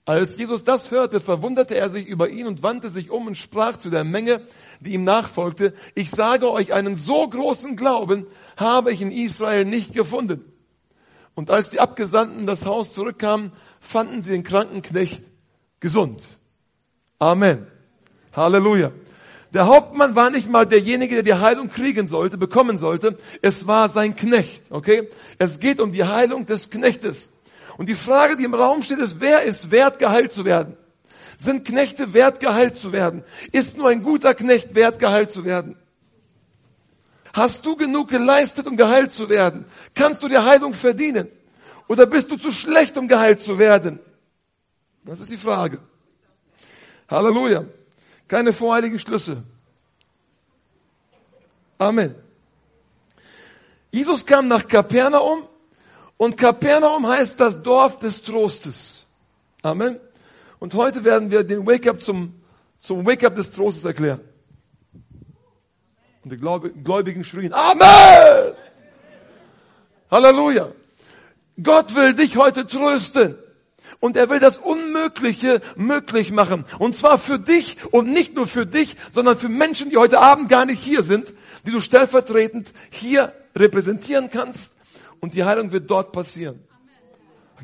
Als 0.04 0.36
Jesus 0.36 0.64
das 0.64 0.90
hörte, 0.90 1.20
verwunderte 1.20 1.76
er 1.76 1.88
sich 1.88 2.06
über 2.08 2.28
ihn 2.28 2.46
und 2.46 2.64
wandte 2.64 2.88
sich 2.88 3.10
um 3.10 3.28
und 3.28 3.36
sprach 3.36 3.76
zu 3.76 3.88
der 3.88 4.02
Menge, 4.02 4.40
die 4.80 4.94
ihm 4.94 5.04
nachfolgte, 5.04 5.74
ich 5.94 6.10
sage 6.10 6.50
euch, 6.50 6.72
einen 6.72 6.96
so 6.96 7.28
großen 7.28 7.76
Glauben 7.76 8.26
habe 8.56 8.92
ich 8.92 9.00
in 9.00 9.12
Israel 9.12 9.64
nicht 9.64 9.94
gefunden. 9.94 10.44
Und 11.34 11.50
als 11.50 11.70
die 11.70 11.78
Abgesandten 11.78 12.46
das 12.46 12.66
Haus 12.66 12.94
zurückkamen, 12.94 13.52
fanden 13.80 14.22
sie 14.22 14.30
den 14.30 14.42
kranken 14.42 14.82
Knecht 14.82 15.22
gesund. 15.78 16.26
Amen. 17.18 17.68
Halleluja. 18.32 18.90
Der 19.54 19.66
Hauptmann 19.66 20.16
war 20.16 20.30
nicht 20.30 20.50
mal 20.50 20.66
derjenige, 20.66 21.14
der 21.14 21.22
die 21.22 21.34
Heilung 21.34 21.68
kriegen 21.68 22.08
sollte, 22.08 22.38
bekommen 22.38 22.78
sollte. 22.78 23.18
Es 23.42 23.66
war 23.66 23.90
sein 23.90 24.16
Knecht, 24.16 24.62
okay? 24.70 25.10
Es 25.42 25.58
geht 25.58 25.80
um 25.80 25.90
die 25.90 26.04
Heilung 26.04 26.46
des 26.46 26.70
Knechtes. 26.70 27.28
Und 27.76 27.88
die 27.88 27.96
Frage, 27.96 28.36
die 28.36 28.44
im 28.44 28.54
Raum 28.54 28.84
steht, 28.84 29.00
ist, 29.00 29.20
wer 29.20 29.42
ist 29.42 29.72
wert, 29.72 29.98
geheilt 29.98 30.30
zu 30.30 30.44
werden? 30.44 30.76
Sind 31.36 31.64
Knechte 31.64 32.14
wert, 32.14 32.38
geheilt 32.38 32.76
zu 32.76 32.92
werden? 32.92 33.24
Ist 33.50 33.76
nur 33.76 33.88
ein 33.88 34.04
guter 34.04 34.34
Knecht 34.34 34.76
wert, 34.76 35.00
geheilt 35.00 35.32
zu 35.32 35.44
werden? 35.44 35.76
Hast 37.32 37.66
du 37.66 37.74
genug 37.74 38.08
geleistet, 38.08 38.68
um 38.68 38.76
geheilt 38.76 39.10
zu 39.10 39.28
werden? 39.28 39.64
Kannst 39.96 40.22
du 40.22 40.28
dir 40.28 40.44
Heilung 40.44 40.74
verdienen? 40.74 41.26
Oder 41.88 42.06
bist 42.06 42.30
du 42.30 42.36
zu 42.36 42.52
schlecht, 42.52 42.96
um 42.96 43.08
geheilt 43.08 43.40
zu 43.40 43.58
werden? 43.58 43.98
Das 45.04 45.18
ist 45.18 45.30
die 45.32 45.36
Frage. 45.36 45.80
Halleluja. 47.08 47.64
Keine 48.28 48.52
voreiligen 48.52 49.00
Schlüsse. 49.00 49.42
Amen. 51.78 52.21
Jesus 53.92 54.24
kam 54.24 54.48
nach 54.48 54.66
Kapernaum 54.66 55.46
und 56.16 56.38
Kapernaum 56.38 57.06
heißt 57.06 57.38
das 57.38 57.62
Dorf 57.62 57.98
des 57.98 58.22
Trostes. 58.22 59.04
Amen. 59.62 60.00
Und 60.58 60.74
heute 60.74 61.04
werden 61.04 61.30
wir 61.30 61.44
den 61.44 61.66
Wake-up 61.66 62.00
zum, 62.00 62.34
zum 62.80 63.04
Wake-up 63.04 63.36
des 63.36 63.50
Trostes 63.50 63.84
erklären. 63.84 64.20
Und 66.24 66.32
die 66.32 66.38
Gläubigen 66.38 67.22
schrien, 67.22 67.52
Amen! 67.52 68.54
Halleluja. 70.10 70.68
Gott 71.62 71.94
will 71.94 72.14
dich 72.14 72.36
heute 72.36 72.66
trösten. 72.66 73.36
Und 74.00 74.16
er 74.16 74.30
will 74.30 74.38
das 74.38 74.56
Unmögliche 74.56 75.60
möglich 75.76 76.32
machen. 76.32 76.64
Und 76.78 76.94
zwar 76.94 77.18
für 77.18 77.38
dich 77.38 77.76
und 77.92 78.08
nicht 78.10 78.34
nur 78.34 78.46
für 78.46 78.64
dich, 78.64 78.96
sondern 79.10 79.38
für 79.38 79.50
Menschen, 79.50 79.90
die 79.90 79.98
heute 79.98 80.18
Abend 80.18 80.48
gar 80.48 80.64
nicht 80.64 80.82
hier 80.82 81.02
sind, 81.02 81.34
die 81.66 81.72
du 81.72 81.80
stellvertretend 81.80 82.70
hier 82.90 83.34
repräsentieren 83.54 84.30
kannst. 84.30 84.72
Und 85.20 85.34
die 85.34 85.44
Heilung 85.44 85.72
wird 85.72 85.90
dort 85.90 86.12
passieren. 86.12 86.60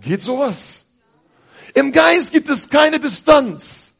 Geht 0.00 0.22
sowas? 0.22 0.86
Im 1.74 1.92
Geist 1.92 2.30
gibt 2.30 2.48
es 2.48 2.68
keine 2.68 3.00
Distanz. 3.00 3.92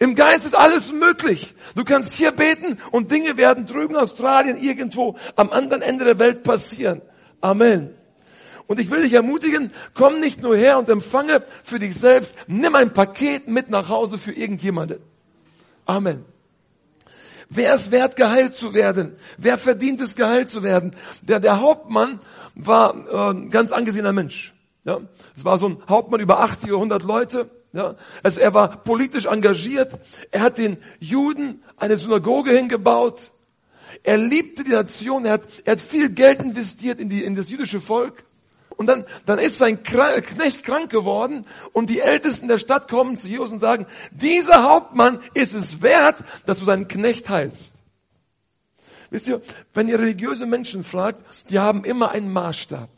Im 0.00 0.14
Geist 0.14 0.44
ist 0.44 0.56
alles 0.56 0.92
möglich. 0.92 1.54
Du 1.76 1.84
kannst 1.84 2.12
hier 2.12 2.32
beten 2.32 2.78
und 2.90 3.12
Dinge 3.12 3.36
werden 3.36 3.66
drüben 3.66 3.94
in 3.94 4.00
Australien 4.00 4.56
irgendwo 4.56 5.16
am 5.36 5.50
anderen 5.50 5.82
Ende 5.82 6.04
der 6.04 6.18
Welt 6.18 6.42
passieren. 6.42 7.02
Amen. 7.40 7.94
Und 8.66 8.80
ich 8.80 8.90
will 8.90 9.02
dich 9.02 9.12
ermutigen, 9.12 9.72
komm 9.92 10.20
nicht 10.20 10.42
nur 10.42 10.56
her 10.56 10.78
und 10.78 10.88
empfange 10.88 11.44
für 11.62 11.78
dich 11.78 11.94
selbst, 11.94 12.34
nimm 12.46 12.74
ein 12.74 12.92
Paket 12.92 13.46
mit 13.46 13.68
nach 13.68 13.88
Hause 13.88 14.18
für 14.18 14.32
irgendjemanden. 14.32 15.00
Amen. 15.84 16.24
Wer 17.54 17.74
ist 17.74 17.92
wert, 17.92 18.16
geheilt 18.16 18.54
zu 18.54 18.74
werden? 18.74 19.16
Wer 19.38 19.58
verdient 19.58 20.00
es, 20.00 20.16
geheilt 20.16 20.50
zu 20.50 20.62
werden? 20.62 20.90
Der, 21.22 21.38
der 21.38 21.60
Hauptmann 21.60 22.18
war 22.56 22.94
äh, 23.08 23.30
ein 23.30 23.50
ganz 23.50 23.70
angesehener 23.70 24.12
Mensch. 24.12 24.54
Ja, 24.84 25.00
es 25.36 25.44
war 25.44 25.58
so 25.58 25.68
ein 25.68 25.82
Hauptmann 25.88 26.20
über 26.20 26.40
80 26.40 26.68
oder 26.70 26.76
100 26.76 27.02
Leute. 27.04 27.50
Ja, 27.72 27.94
also 28.22 28.40
er 28.40 28.54
war 28.54 28.82
politisch 28.82 29.26
engagiert. 29.26 29.98
Er 30.30 30.42
hat 30.42 30.58
den 30.58 30.78
Juden 31.00 31.62
eine 31.76 31.96
Synagoge 31.96 32.50
hingebaut. 32.50 33.32
Er 34.02 34.18
liebte 34.18 34.64
die 34.64 34.70
Nation. 34.70 35.24
Er 35.24 35.34
hat, 35.34 35.42
er 35.64 35.72
hat 35.72 35.80
viel 35.80 36.10
Geld 36.10 36.40
investiert 36.40 37.00
in, 37.00 37.08
die, 37.08 37.24
in 37.24 37.34
das 37.34 37.50
jüdische 37.50 37.80
Volk. 37.80 38.24
Und 38.76 38.86
dann, 38.86 39.04
dann 39.26 39.38
ist 39.38 39.58
sein 39.58 39.82
Knecht 39.82 40.64
krank 40.64 40.90
geworden 40.90 41.46
und 41.72 41.90
die 41.90 42.00
Ältesten 42.00 42.48
der 42.48 42.58
Stadt 42.58 42.88
kommen 42.88 43.16
zu 43.16 43.28
Jesus 43.28 43.52
und 43.52 43.60
sagen, 43.60 43.86
dieser 44.10 44.64
Hauptmann 44.64 45.20
ist 45.34 45.54
es 45.54 45.80
wert, 45.82 46.16
dass 46.46 46.58
du 46.58 46.64
seinen 46.64 46.88
Knecht 46.88 47.28
heilst. 47.28 47.72
Wisst 49.10 49.28
ihr, 49.28 49.40
wenn 49.74 49.88
ihr 49.88 49.98
religiöse 49.98 50.46
Menschen 50.46 50.82
fragt, 50.82 51.24
die 51.48 51.60
haben 51.60 51.84
immer 51.84 52.10
einen 52.10 52.32
Maßstab. 52.32 52.88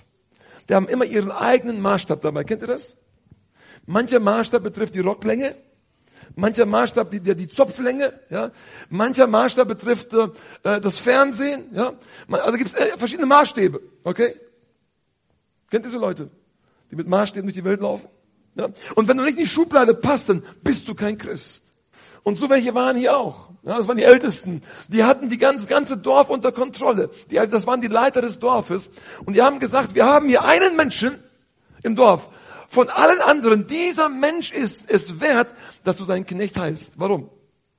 Die 0.69 0.75
haben 0.75 0.89
immer 0.89 1.05
ihren 1.05 1.31
eigenen 1.31 1.81
Maßstab 1.81 2.23
dabei. 2.23 2.45
Kennt 2.45 2.63
ihr 2.63 2.69
das? 2.69 2.97
Mancher 3.87 4.19
Maßstab 4.19 4.63
betrifft 4.63 4.95
die 4.95 5.01
Rocklänge, 5.01 5.55
mancher 6.35 6.67
Maßstab 6.67 7.11
die, 7.11 7.21
die, 7.21 7.37
die 7.37 7.49
Zopflänge, 7.49 8.19
ja, 8.31 8.51
mancher 8.89 9.29
Maßstab 9.29 9.69
betrifft 9.69 10.13
äh, 10.13 10.81
das 10.81 10.99
Fernsehen, 10.99 11.69
ja. 11.73 11.93
Also 12.29 12.59
gibt 12.59 12.73
es 12.73 12.77
äh, 12.77 12.99
verschiedene 12.99 13.27
Maßstäbe, 13.27 13.81
okay? 14.03 14.35
Kennt 15.71 15.85
ihr 15.85 15.91
so 15.91 15.99
Leute, 15.99 16.31
die 16.91 16.97
mit 16.97 17.09
Maßstäben 17.09 17.47
durch 17.47 17.57
die 17.57 17.65
Welt 17.65 17.81
laufen? 17.81 18.09
Ja? 18.55 18.69
Und 18.95 19.09
wenn 19.09 19.17
du 19.17 19.25
nicht 19.25 19.39
in 19.39 19.45
die 19.45 19.51
Schublade 19.51 19.95
passt, 19.95 20.29
dann 20.29 20.43
bist 20.63 20.89
du 20.89 20.95
kein 20.95 21.19
Christ. 21.19 21.67
Und 22.23 22.37
so 22.37 22.51
welche 22.51 22.75
waren 22.75 22.97
hier 22.97 23.17
auch. 23.17 23.51
Ja, 23.63 23.77
das 23.77 23.87
waren 23.87 23.97
die 23.97 24.03
Ältesten. 24.03 24.63
Die 24.89 25.05
hatten 25.05 25.29
die 25.29 25.39
ganze, 25.39 25.67
ganze 25.67 25.97
Dorf 25.97 26.29
unter 26.29 26.51
Kontrolle. 26.51 27.11
Die, 27.31 27.37
das 27.37 27.69
waren 27.69 27.81
die 27.81 27.87
Leiter 27.87 28.21
des 28.21 28.41
Dorfes. 28.41 28.91
Und 29.25 29.35
die 29.35 29.43
haben 29.43 29.61
gesagt, 29.61 29.95
wir 29.95 30.07
haben 30.07 30.29
hier 30.29 30.45
einen 30.45 30.75
Menschen 30.75 31.23
im 31.85 31.95
Dorf. 31.95 32.29
Von 32.69 32.89
allen 32.89 33.21
anderen, 33.21 33.69
dieser 33.69 34.09
Mensch 34.09 34.51
ist 34.51 34.91
es 34.91 35.21
wert, 35.21 35.55
dass 35.85 35.99
du 35.99 36.05
seinen 36.05 36.27
Knecht 36.27 36.59
heilst. 36.59 36.95
Warum? 36.97 37.31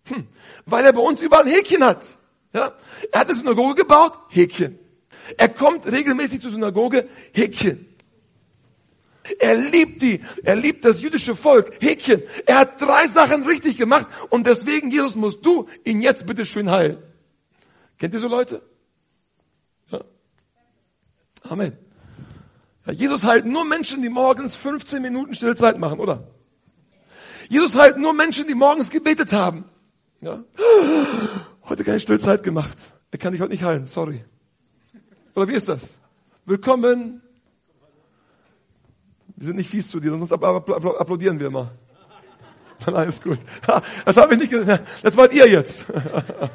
Hm, 0.06 0.28
weil 0.66 0.86
er 0.86 0.94
bei 0.94 1.02
uns 1.02 1.20
überall 1.20 1.44
ein 1.44 1.52
Häkchen 1.52 1.84
hat. 1.84 2.06
Ja? 2.54 2.72
Er 3.12 3.20
hat 3.20 3.28
eine 3.28 3.38
Synagoge 3.38 3.76
gebaut, 3.76 4.14
Häkchen. 4.30 4.80
Er 5.36 5.50
kommt 5.50 5.86
regelmäßig 5.86 6.42
zur 6.42 6.52
Synagoge, 6.52 7.08
Häkchen. 7.34 7.86
Er 9.40 9.56
liebt 9.56 10.02
die, 10.02 10.22
er 10.44 10.56
liebt 10.56 10.86
das 10.86 11.02
jüdische 11.02 11.36
Volk, 11.36 11.74
Häkchen. 11.82 12.24
Er 12.46 12.60
hat 12.60 12.82
drei 12.82 13.08
Sachen 13.08 13.44
richtig 13.46 13.78
gemacht 13.78 14.08
und 14.30 14.48
deswegen, 14.48 14.90
Jesus, 14.90 15.16
musst 15.16 15.46
du 15.46 15.68
ihn 15.84 16.02
jetzt 16.02 16.26
bitte 16.26 16.46
schön 16.46 16.72
heilen. 16.72 16.98
Kennt 17.98 18.14
ihr 18.14 18.20
so 18.20 18.28
Leute? 18.28 18.62
Ja. 19.92 20.02
Amen. 21.44 21.78
Ja, 22.86 22.94
Jesus 22.94 23.24
heilt 23.24 23.46
nur 23.46 23.66
Menschen, 23.66 24.02
die 24.02 24.10
morgens 24.10 24.56
15 24.56 25.02
Minuten 25.02 25.34
Stillzeit 25.34 25.78
machen, 25.78 26.00
oder? 26.00 26.32
Jesus 27.50 27.76
heilt 27.76 27.98
nur 27.98 28.14
Menschen, 28.14 28.48
die 28.48 28.56
morgens 28.56 28.90
gebetet 28.90 29.34
haben. 29.34 29.66
Ja. 30.22 30.44
Heute 31.68 31.84
keine 31.84 32.00
Stillzeit 32.00 32.44
gemacht. 32.44 32.78
Er 33.12 33.20
kann 33.20 33.34
dich 33.34 33.42
heute 33.42 33.52
nicht 33.52 33.64
heilen, 33.64 33.88
sorry. 33.88 34.24
Oder 35.38 35.50
wie 35.50 35.54
ist 35.54 35.70
das? 35.70 36.00
Willkommen. 36.46 37.22
Wir 39.36 39.46
sind 39.46 39.58
nicht 39.58 39.70
fies 39.70 39.88
zu 39.88 40.00
dir, 40.00 40.10
sonst 40.10 40.32
applaudieren 40.32 41.40
wir 41.40 41.52
mal. 41.52 41.70
Dann 42.86 42.96
alles 42.96 43.22
gut. 43.22 43.38
Das 44.04 44.18
habe 44.18 44.34
ich 44.34 44.40
nicht 44.40 44.50
gesagt. 44.50 44.88
Das 45.04 45.16
wollt 45.16 45.32
ihr 45.34 45.48
jetzt. 45.48 45.86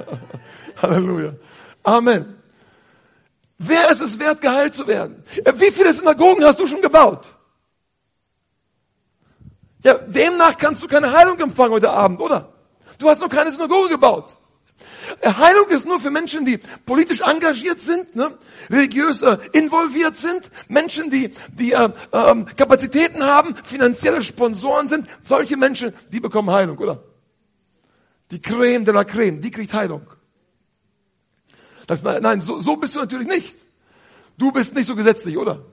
Halleluja. 0.82 1.34
Amen. 1.84 2.34
Wer 3.56 3.88
ist 3.92 4.00
es 4.00 4.18
wert, 4.18 4.40
geheilt 4.40 4.74
zu 4.74 4.84
werden? 4.88 5.22
Wie 5.54 5.70
viele 5.70 5.92
Synagogen 5.92 6.44
hast 6.44 6.58
du 6.58 6.66
schon 6.66 6.82
gebaut? 6.82 7.36
Ja, 9.84 9.94
demnach 9.94 10.56
kannst 10.56 10.82
du 10.82 10.88
keine 10.88 11.12
Heilung 11.12 11.38
empfangen 11.38 11.70
heute 11.70 11.90
Abend, 11.90 12.20
oder? 12.20 12.52
Du 12.98 13.08
hast 13.08 13.20
noch 13.20 13.28
keine 13.28 13.52
Synagoge 13.52 13.90
gebaut. 13.90 14.36
Heilung 15.24 15.68
ist 15.68 15.86
nur 15.86 16.00
für 16.00 16.10
Menschen, 16.10 16.44
die 16.44 16.58
politisch 16.86 17.20
engagiert 17.20 17.80
sind, 17.80 18.16
ne? 18.16 18.36
religiös 18.70 19.22
äh, 19.22 19.38
involviert 19.52 20.16
sind, 20.16 20.50
Menschen, 20.68 21.10
die, 21.10 21.34
die 21.48 21.72
äh, 21.72 21.90
äh, 22.12 22.44
Kapazitäten 22.56 23.22
haben, 23.22 23.54
finanzielle 23.64 24.22
Sponsoren 24.22 24.88
sind. 24.88 25.08
Solche 25.20 25.56
Menschen, 25.56 25.92
die 26.10 26.20
bekommen 26.20 26.50
Heilung, 26.50 26.78
oder? 26.78 27.02
Die 28.30 28.40
Creme 28.40 28.84
de 28.84 28.94
la 28.94 29.04
Creme, 29.04 29.40
die 29.40 29.50
kriegt 29.50 29.72
Heilung. 29.72 30.06
Das, 31.86 32.02
nein, 32.02 32.40
so, 32.40 32.60
so 32.60 32.76
bist 32.76 32.94
du 32.94 33.00
natürlich 33.00 33.28
nicht. 33.28 33.54
Du 34.38 34.50
bist 34.52 34.74
nicht 34.74 34.86
so 34.86 34.96
gesetzlich, 34.96 35.36
oder? 35.36 35.64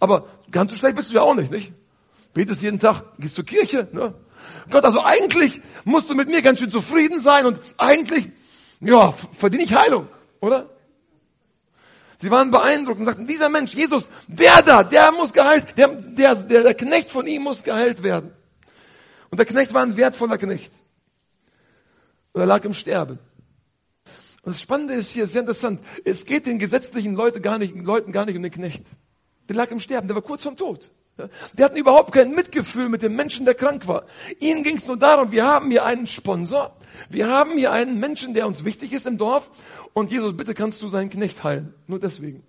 Aber 0.00 0.26
ganz 0.50 0.72
so 0.72 0.78
schlecht 0.78 0.96
bist 0.96 1.10
du 1.10 1.14
ja 1.14 1.22
auch 1.22 1.34
nicht, 1.34 1.50
nicht? 1.50 1.72
Betest 2.32 2.62
jeden 2.62 2.80
Tag, 2.80 3.04
gehst 3.18 3.34
zur 3.34 3.44
Kirche, 3.44 3.88
ne? 3.92 4.14
Gott, 4.70 4.84
also 4.84 5.02
eigentlich 5.02 5.60
musst 5.84 6.10
du 6.10 6.14
mit 6.14 6.28
mir 6.28 6.42
ganz 6.42 6.60
schön 6.60 6.70
zufrieden 6.70 7.20
sein 7.20 7.46
und 7.46 7.60
eigentlich 7.76 8.28
ja, 8.80 9.12
verdiene 9.12 9.64
ich 9.64 9.74
Heilung, 9.74 10.08
oder? 10.40 10.70
Sie 12.18 12.30
waren 12.30 12.50
beeindruckt 12.50 13.00
und 13.00 13.06
sagten, 13.06 13.26
dieser 13.26 13.48
Mensch, 13.48 13.74
Jesus, 13.74 14.08
der 14.28 14.62
da, 14.62 14.84
der 14.84 15.12
muss 15.12 15.32
geheilt, 15.32 15.76
der, 15.76 15.88
der, 15.88 16.34
der, 16.36 16.62
der 16.62 16.74
Knecht 16.74 17.10
von 17.10 17.26
ihm 17.26 17.42
muss 17.42 17.62
geheilt 17.62 18.02
werden. 18.02 18.32
Und 19.30 19.38
der 19.38 19.46
Knecht 19.46 19.74
war 19.74 19.82
ein 19.82 19.96
wertvoller 19.96 20.38
Knecht. 20.38 20.72
Und 22.32 22.40
er 22.40 22.46
lag 22.46 22.64
im 22.64 22.74
Sterben. 22.74 23.18
Und 24.42 24.54
das 24.54 24.60
Spannende 24.60 24.94
ist 24.94 25.10
hier, 25.10 25.26
sehr 25.26 25.40
interessant, 25.40 25.80
es 26.04 26.24
geht 26.24 26.46
den 26.46 26.58
gesetzlichen 26.58 27.14
Leuten 27.14 27.42
gar 27.42 27.58
nicht, 27.58 27.74
Leuten 27.74 28.12
gar 28.12 28.26
nicht 28.26 28.36
um 28.36 28.42
den 28.42 28.52
Knecht. 28.52 28.84
Der 29.48 29.56
lag 29.56 29.70
im 29.70 29.80
Sterben, 29.80 30.06
der 30.06 30.14
war 30.14 30.22
kurz 30.22 30.42
vorm 30.42 30.56
Tod. 30.56 30.90
Die 31.56 31.62
hatten 31.62 31.76
überhaupt 31.76 32.12
kein 32.12 32.34
Mitgefühl 32.34 32.88
mit 32.88 33.02
dem 33.02 33.14
Menschen, 33.14 33.44
der 33.44 33.54
krank 33.54 33.86
war. 33.86 34.04
Ihnen 34.40 34.64
ging 34.64 34.78
es 34.78 34.86
nur 34.88 34.96
darum, 34.96 35.30
wir 35.30 35.46
haben 35.46 35.70
hier 35.70 35.84
einen 35.84 36.06
Sponsor, 36.08 36.76
wir 37.08 37.28
haben 37.28 37.56
hier 37.56 37.70
einen 37.70 38.00
Menschen, 38.00 38.34
der 38.34 38.46
uns 38.46 38.64
wichtig 38.64 38.92
ist 38.92 39.06
im 39.06 39.16
Dorf 39.16 39.48
und 39.92 40.10
Jesus, 40.10 40.36
bitte 40.36 40.54
kannst 40.54 40.82
du 40.82 40.88
seinen 40.88 41.10
Knecht 41.10 41.44
heilen. 41.44 41.72
Nur 41.86 42.00
deswegen. 42.00 42.42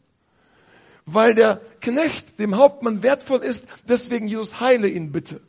Weil 1.05 1.35
der 1.35 1.61
Knecht 1.79 2.39
dem 2.39 2.57
Hauptmann 2.57 3.03
wertvoll 3.03 3.43
ist, 3.43 3.65
deswegen 3.87 4.27
Jesus 4.27 4.59
heile 4.59 4.87
ihn 4.87 5.11
bitte. 5.11 5.41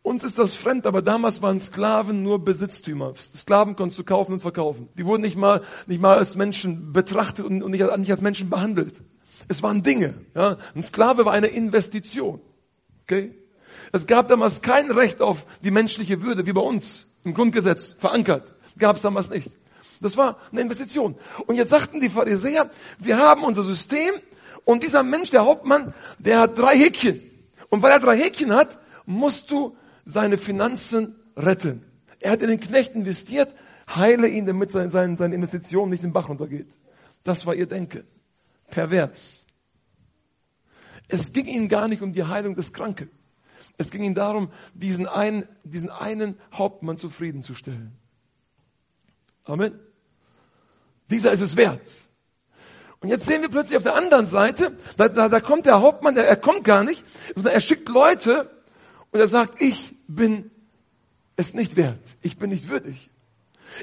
Uns 0.00 0.24
ist 0.24 0.38
das 0.38 0.56
fremd, 0.56 0.86
aber 0.86 1.02
damals 1.02 1.42
waren 1.42 1.60
Sklaven 1.60 2.22
nur 2.22 2.42
Besitztümer. 2.42 3.12
Sklaven 3.14 3.76
konntest 3.76 3.98
du 4.00 4.04
kaufen 4.04 4.32
und 4.32 4.40
verkaufen. 4.40 4.88
Die 4.98 5.04
wurden 5.06 5.22
nicht 5.22 5.36
mal, 5.36 5.62
nicht 5.86 6.00
mal 6.00 6.16
als 6.16 6.34
Menschen 6.34 6.92
betrachtet 6.92 7.44
und 7.44 7.68
nicht 7.68 7.82
als 7.82 8.20
Menschen 8.20 8.50
behandelt. 8.50 9.02
Es 9.48 9.62
waren 9.62 9.82
Dinge. 9.82 10.14
Ja. 10.34 10.58
Ein 10.74 10.82
Sklave 10.82 11.24
war 11.24 11.32
eine 11.32 11.48
Investition. 11.48 12.40
Okay? 13.02 13.34
Es 13.92 14.06
gab 14.06 14.28
damals 14.28 14.62
kein 14.62 14.90
Recht 14.90 15.20
auf 15.20 15.44
die 15.62 15.70
menschliche 15.70 16.22
Würde, 16.22 16.46
wie 16.46 16.52
bei 16.52 16.60
uns 16.60 17.06
im 17.24 17.34
Grundgesetz 17.34 17.94
verankert. 17.98 18.54
Gab 18.78 18.96
es 18.96 19.02
damals 19.02 19.30
nicht. 19.30 19.50
Das 20.00 20.16
war 20.16 20.38
eine 20.50 20.62
Investition. 20.62 21.16
Und 21.46 21.56
jetzt 21.56 21.70
sagten 21.70 22.00
die 22.00 22.08
Pharisäer, 22.08 22.70
wir 22.98 23.18
haben 23.18 23.44
unser 23.44 23.62
System 23.62 24.14
und 24.64 24.82
dieser 24.82 25.02
Mensch, 25.02 25.30
der 25.30 25.44
Hauptmann, 25.44 25.94
der 26.18 26.40
hat 26.40 26.58
drei 26.58 26.76
Häkchen. 26.76 27.22
Und 27.68 27.82
weil 27.82 27.92
er 27.92 28.00
drei 28.00 28.16
Häkchen 28.16 28.52
hat, 28.52 28.78
musst 29.06 29.50
du 29.50 29.76
seine 30.04 30.38
Finanzen 30.38 31.16
retten. 31.36 31.84
Er 32.18 32.32
hat 32.32 32.42
in 32.42 32.48
den 32.48 32.60
Knecht 32.60 32.94
investiert, 32.94 33.48
heile 33.94 34.28
ihn, 34.28 34.46
damit 34.46 34.72
seine, 34.72 35.34
Investition 35.34 35.90
nicht 35.90 36.02
in 36.02 36.10
den 36.10 36.12
Bach 36.12 36.28
runtergeht. 36.28 36.68
Das 37.24 37.46
war 37.46 37.54
ihr 37.54 37.66
Denken 37.66 38.04
pervers. 38.72 39.46
Es 41.06 41.32
ging 41.32 41.46
ihnen 41.46 41.68
gar 41.68 41.86
nicht 41.86 42.02
um 42.02 42.12
die 42.12 42.24
Heilung 42.24 42.56
des 42.56 42.72
Kranken. 42.72 43.10
Es 43.78 43.90
ging 43.90 44.02
ihnen 44.02 44.14
darum, 44.14 44.50
diesen 44.74 45.06
einen, 45.06 45.46
diesen 45.62 45.90
einen 45.90 46.36
Hauptmann 46.52 46.98
zufriedenzustellen. 46.98 47.92
Amen. 49.44 49.78
Dieser 51.10 51.32
ist 51.32 51.40
es 51.40 51.56
wert. 51.56 51.92
Und 53.00 53.08
jetzt 53.08 53.26
sehen 53.26 53.42
wir 53.42 53.48
plötzlich 53.48 53.76
auf 53.76 53.82
der 53.82 53.96
anderen 53.96 54.26
Seite, 54.26 54.76
da, 54.96 55.08
da, 55.08 55.28
da 55.28 55.40
kommt 55.40 55.66
der 55.66 55.80
Hauptmann, 55.80 56.14
der, 56.14 56.26
er 56.26 56.36
kommt 56.36 56.64
gar 56.64 56.84
nicht, 56.84 57.04
sondern 57.34 57.52
er 57.52 57.60
schickt 57.60 57.88
Leute 57.88 58.50
und 59.10 59.20
er 59.20 59.28
sagt, 59.28 59.60
ich 59.60 59.94
bin 60.06 60.50
es 61.36 61.52
nicht 61.52 61.76
wert. 61.76 62.00
Ich 62.22 62.38
bin 62.38 62.50
nicht 62.50 62.70
würdig. 62.70 63.10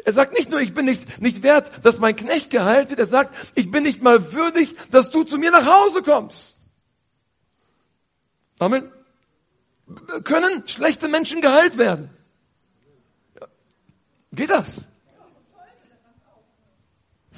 Er 0.05 0.13
sagt 0.13 0.33
nicht 0.33 0.49
nur, 0.49 0.59
ich 0.59 0.73
bin 0.73 0.85
nicht, 0.85 1.21
nicht 1.21 1.43
wert, 1.43 1.71
dass 1.83 1.99
mein 1.99 2.15
Knecht 2.15 2.49
geheilt 2.49 2.89
wird, 2.89 2.99
er 2.99 3.07
sagt, 3.07 3.35
ich 3.55 3.69
bin 3.69 3.83
nicht 3.83 4.01
mal 4.01 4.33
würdig, 4.33 4.75
dass 4.91 5.09
du 5.09 5.23
zu 5.23 5.37
mir 5.37 5.51
nach 5.51 5.65
Hause 5.65 6.03
kommst. 6.03 6.57
Amen. 8.59 8.91
Können 10.23 10.67
schlechte 10.67 11.07
Menschen 11.07 11.41
geheilt 11.41 11.77
werden? 11.77 12.09
Geht 14.31 14.49
das? 14.49 14.87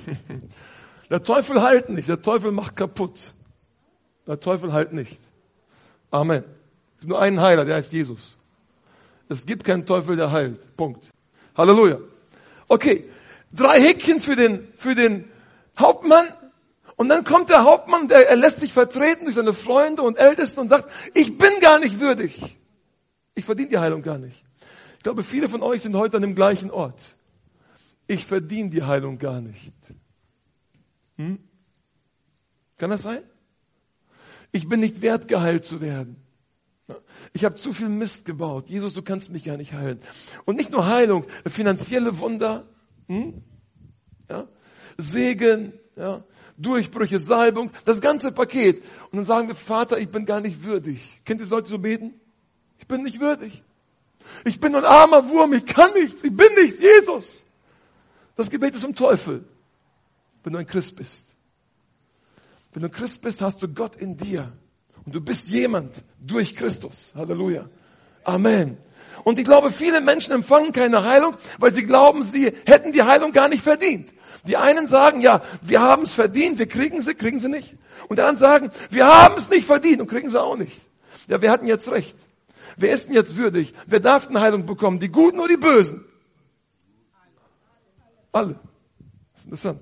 Der 1.09 1.23
Teufel 1.23 1.61
heilt 1.61 1.89
nicht, 1.89 2.07
der 2.07 2.21
Teufel 2.21 2.53
macht 2.53 2.77
kaputt. 2.77 3.33
Der 4.25 4.39
Teufel 4.39 4.71
heilt 4.71 4.93
nicht. 4.93 5.19
Amen. 6.09 6.45
Es 6.95 7.01
gibt 7.01 7.09
nur 7.09 7.21
einen 7.21 7.41
Heiler, 7.41 7.65
der 7.65 7.75
heißt 7.75 7.91
Jesus. 7.91 8.37
Es 9.27 9.45
gibt 9.45 9.65
keinen 9.65 9.85
Teufel, 9.85 10.15
der 10.15 10.31
heilt. 10.31 10.77
Punkt. 10.77 11.11
Halleluja. 11.57 11.97
Okay, 12.71 13.03
drei 13.51 13.81
Häkchen 13.81 14.21
für 14.21 14.37
den, 14.37 14.65
für 14.77 14.95
den 14.95 15.29
Hauptmann. 15.77 16.25
Und 16.95 17.09
dann 17.09 17.25
kommt 17.25 17.49
der 17.49 17.65
Hauptmann, 17.65 18.07
der, 18.07 18.29
er 18.29 18.37
lässt 18.37 18.61
sich 18.61 18.71
vertreten 18.71 19.25
durch 19.25 19.35
seine 19.35 19.53
Freunde 19.53 20.03
und 20.03 20.17
Ältesten 20.17 20.61
und 20.61 20.69
sagt, 20.69 20.89
ich 21.13 21.37
bin 21.37 21.59
gar 21.59 21.79
nicht 21.79 21.99
würdig. 21.99 22.41
Ich 23.35 23.43
verdiene 23.43 23.67
die 23.67 23.77
Heilung 23.77 24.03
gar 24.03 24.17
nicht. 24.17 24.45
Ich 24.95 25.03
glaube, 25.03 25.25
viele 25.25 25.49
von 25.49 25.61
euch 25.63 25.81
sind 25.81 25.97
heute 25.97 26.15
an 26.15 26.21
dem 26.21 26.33
gleichen 26.33 26.71
Ort. 26.71 27.17
Ich 28.07 28.25
verdiene 28.25 28.69
die 28.69 28.83
Heilung 28.83 29.17
gar 29.17 29.41
nicht. 29.41 29.73
Hm? 31.17 31.39
Kann 32.77 32.89
das 32.89 33.01
sein? 33.01 33.21
Ich 34.53 34.69
bin 34.69 34.79
nicht 34.79 35.01
wert, 35.01 35.27
geheilt 35.27 35.65
zu 35.65 35.81
werden. 35.81 36.20
Ich 37.33 37.45
habe 37.45 37.55
zu 37.55 37.73
viel 37.73 37.89
Mist 37.89 38.25
gebaut. 38.25 38.67
Jesus, 38.67 38.93
du 38.93 39.01
kannst 39.01 39.31
mich 39.31 39.43
gar 39.43 39.57
nicht 39.57 39.73
heilen. 39.73 39.99
Und 40.45 40.57
nicht 40.57 40.71
nur 40.71 40.85
Heilung, 40.85 41.25
finanzielle 41.45 42.19
Wunder, 42.19 42.65
hm? 43.07 43.43
ja? 44.29 44.47
Segen, 44.97 45.73
ja? 45.95 46.23
Durchbrüche, 46.57 47.19
Salbung, 47.19 47.71
das 47.85 48.01
ganze 48.01 48.31
Paket. 48.31 48.83
Und 49.11 49.17
dann 49.17 49.25
sagen 49.25 49.47
wir, 49.47 49.55
Vater, 49.55 49.97
ich 49.97 50.09
bin 50.09 50.25
gar 50.25 50.41
nicht 50.41 50.63
würdig. 50.63 51.21
Kennt 51.25 51.41
ihr 51.41 51.47
Leute 51.47 51.69
so 51.69 51.79
beten? 51.79 52.13
Ich 52.77 52.87
bin 52.87 53.03
nicht 53.03 53.19
würdig. 53.19 53.63
Ich 54.45 54.59
bin 54.59 54.75
ein 54.75 54.85
armer 54.85 55.29
Wurm, 55.29 55.53
ich 55.53 55.65
kann 55.65 55.91
nichts, 55.93 56.23
ich 56.23 56.35
bin 56.35 56.47
nichts, 56.55 56.79
Jesus. 56.81 57.43
Das 58.35 58.49
Gebet 58.49 58.75
ist 58.75 58.81
vom 58.81 58.95
Teufel, 58.95 59.43
wenn 60.43 60.53
du 60.53 60.59
ein 60.59 60.67
Christ 60.67 60.95
bist. 60.95 61.35
Wenn 62.73 62.83
du 62.83 62.89
Christ 62.89 63.21
bist, 63.21 63.41
hast 63.41 63.61
du 63.61 63.67
Gott 63.67 63.95
in 63.95 64.17
dir. 64.17 64.53
Du 65.11 65.21
bist 65.21 65.49
jemand 65.49 66.03
durch 66.19 66.55
Christus. 66.55 67.13
Halleluja. 67.15 67.69
Amen. 68.23 68.77
Und 69.23 69.39
ich 69.39 69.45
glaube, 69.45 69.71
viele 69.71 70.01
Menschen 70.01 70.33
empfangen 70.33 70.71
keine 70.71 71.03
Heilung, 71.03 71.35
weil 71.59 71.73
sie 71.73 71.83
glauben, 71.83 72.23
sie 72.23 72.51
hätten 72.65 72.91
die 72.91 73.03
Heilung 73.03 73.31
gar 73.31 73.49
nicht 73.49 73.63
verdient. 73.63 74.09
Die 74.47 74.57
einen 74.57 74.87
sagen, 74.87 75.21
ja, 75.21 75.41
wir 75.61 75.81
haben 75.81 76.03
es 76.03 76.13
verdient, 76.13 76.57
wir 76.57 76.67
kriegen 76.67 77.01
sie, 77.01 77.13
kriegen 77.13 77.39
sie 77.39 77.49
nicht. 77.49 77.75
Und 78.07 78.17
die 78.17 78.23
anderen 78.23 78.37
sagen, 78.37 78.71
wir 78.89 79.05
haben 79.05 79.35
es 79.37 79.49
nicht 79.49 79.65
verdient 79.65 80.01
und 80.01 80.07
kriegen 80.07 80.29
sie 80.29 80.41
auch 80.41 80.57
nicht. 80.57 80.79
Ja, 81.27 81.41
wir 81.41 81.51
hatten 81.51 81.67
jetzt 81.67 81.91
recht. 81.91 82.15
Wer 82.77 82.91
ist 82.93 83.07
denn 83.07 83.13
jetzt 83.13 83.35
würdig? 83.37 83.73
Wer 83.85 83.99
darf 83.99 84.27
eine 84.27 84.41
Heilung 84.41 84.65
bekommen? 84.65 84.99
Die 84.99 85.09
Guten 85.09 85.39
oder 85.39 85.49
die 85.49 85.57
Bösen? 85.57 86.03
Alle. 88.31 88.59
Das 89.33 89.41
ist 89.41 89.45
interessant. 89.45 89.81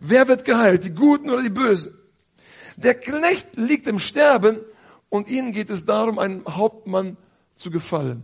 Wer 0.00 0.28
wird 0.28 0.44
geheilt? 0.44 0.84
Die 0.84 0.94
Guten 0.94 1.28
oder 1.28 1.42
die 1.42 1.50
Bösen? 1.50 1.94
Der 2.76 2.94
Knecht 2.94 3.56
liegt 3.56 3.86
im 3.86 3.98
Sterben 3.98 4.60
und 5.08 5.28
ihnen 5.28 5.52
geht 5.52 5.70
es 5.70 5.84
darum, 5.84 6.18
einem 6.18 6.44
Hauptmann 6.46 7.16
zu 7.54 7.70
gefallen. 7.70 8.22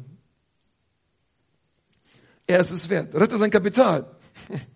Er 2.47 2.61
ist 2.61 2.71
es 2.71 2.89
wert. 2.89 3.15
Rette 3.15 3.39
sein 3.39 3.51
Kapital. 3.51 4.11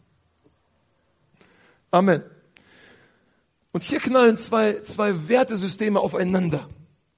Amen. 1.91 2.23
Und 3.73 3.83
hier 3.83 4.00
knallen 4.00 4.37
zwei, 4.37 4.81
zwei 4.83 5.29
Wertesysteme 5.29 6.00
aufeinander. 6.00 6.69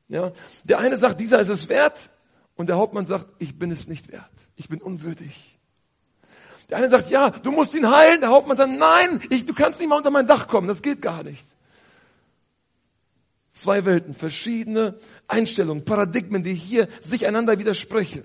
Ja, 0.08 0.32
der 0.62 0.78
eine 0.78 0.96
sagt, 0.96 1.18
dieser 1.18 1.40
ist 1.40 1.49
es 1.49 1.68
wert, 1.68 2.11
und 2.56 2.68
der 2.68 2.76
Hauptmann 2.76 3.06
sagt, 3.06 3.26
ich 3.38 3.58
bin 3.58 3.70
es 3.70 3.88
nicht 3.88 4.12
wert. 4.12 4.30
Ich 4.56 4.68
bin 4.68 4.80
unwürdig. 4.80 5.58
Der 6.70 6.78
eine 6.78 6.88
sagt, 6.88 7.11
ja, 7.11 7.30
du 7.30 7.50
musst 7.50 7.75
ihn 7.75 7.90
heilen. 7.90 8.20
Der 8.20 8.30
Hauptmann 8.30 8.56
sagt, 8.56 8.70
nein, 8.70 9.20
ich, 9.28 9.44
du 9.44 9.54
kannst 9.54 9.80
nicht 9.80 9.88
mal 9.88 9.96
unter 9.96 10.11
mein 10.11 10.26
Dach 10.26 10.46
kommen. 10.46 10.68
Das 10.68 10.80
geht 10.80 11.02
gar 11.02 11.23
nicht. 11.25 11.44
Zwei 13.54 13.84
Welten, 13.84 14.14
verschiedene 14.14 14.99
Einstellungen, 15.28 15.84
Paradigmen, 15.84 16.42
die 16.42 16.54
hier 16.54 16.88
sich 17.00 17.26
einander 17.26 17.58
widersprechen. 17.58 18.25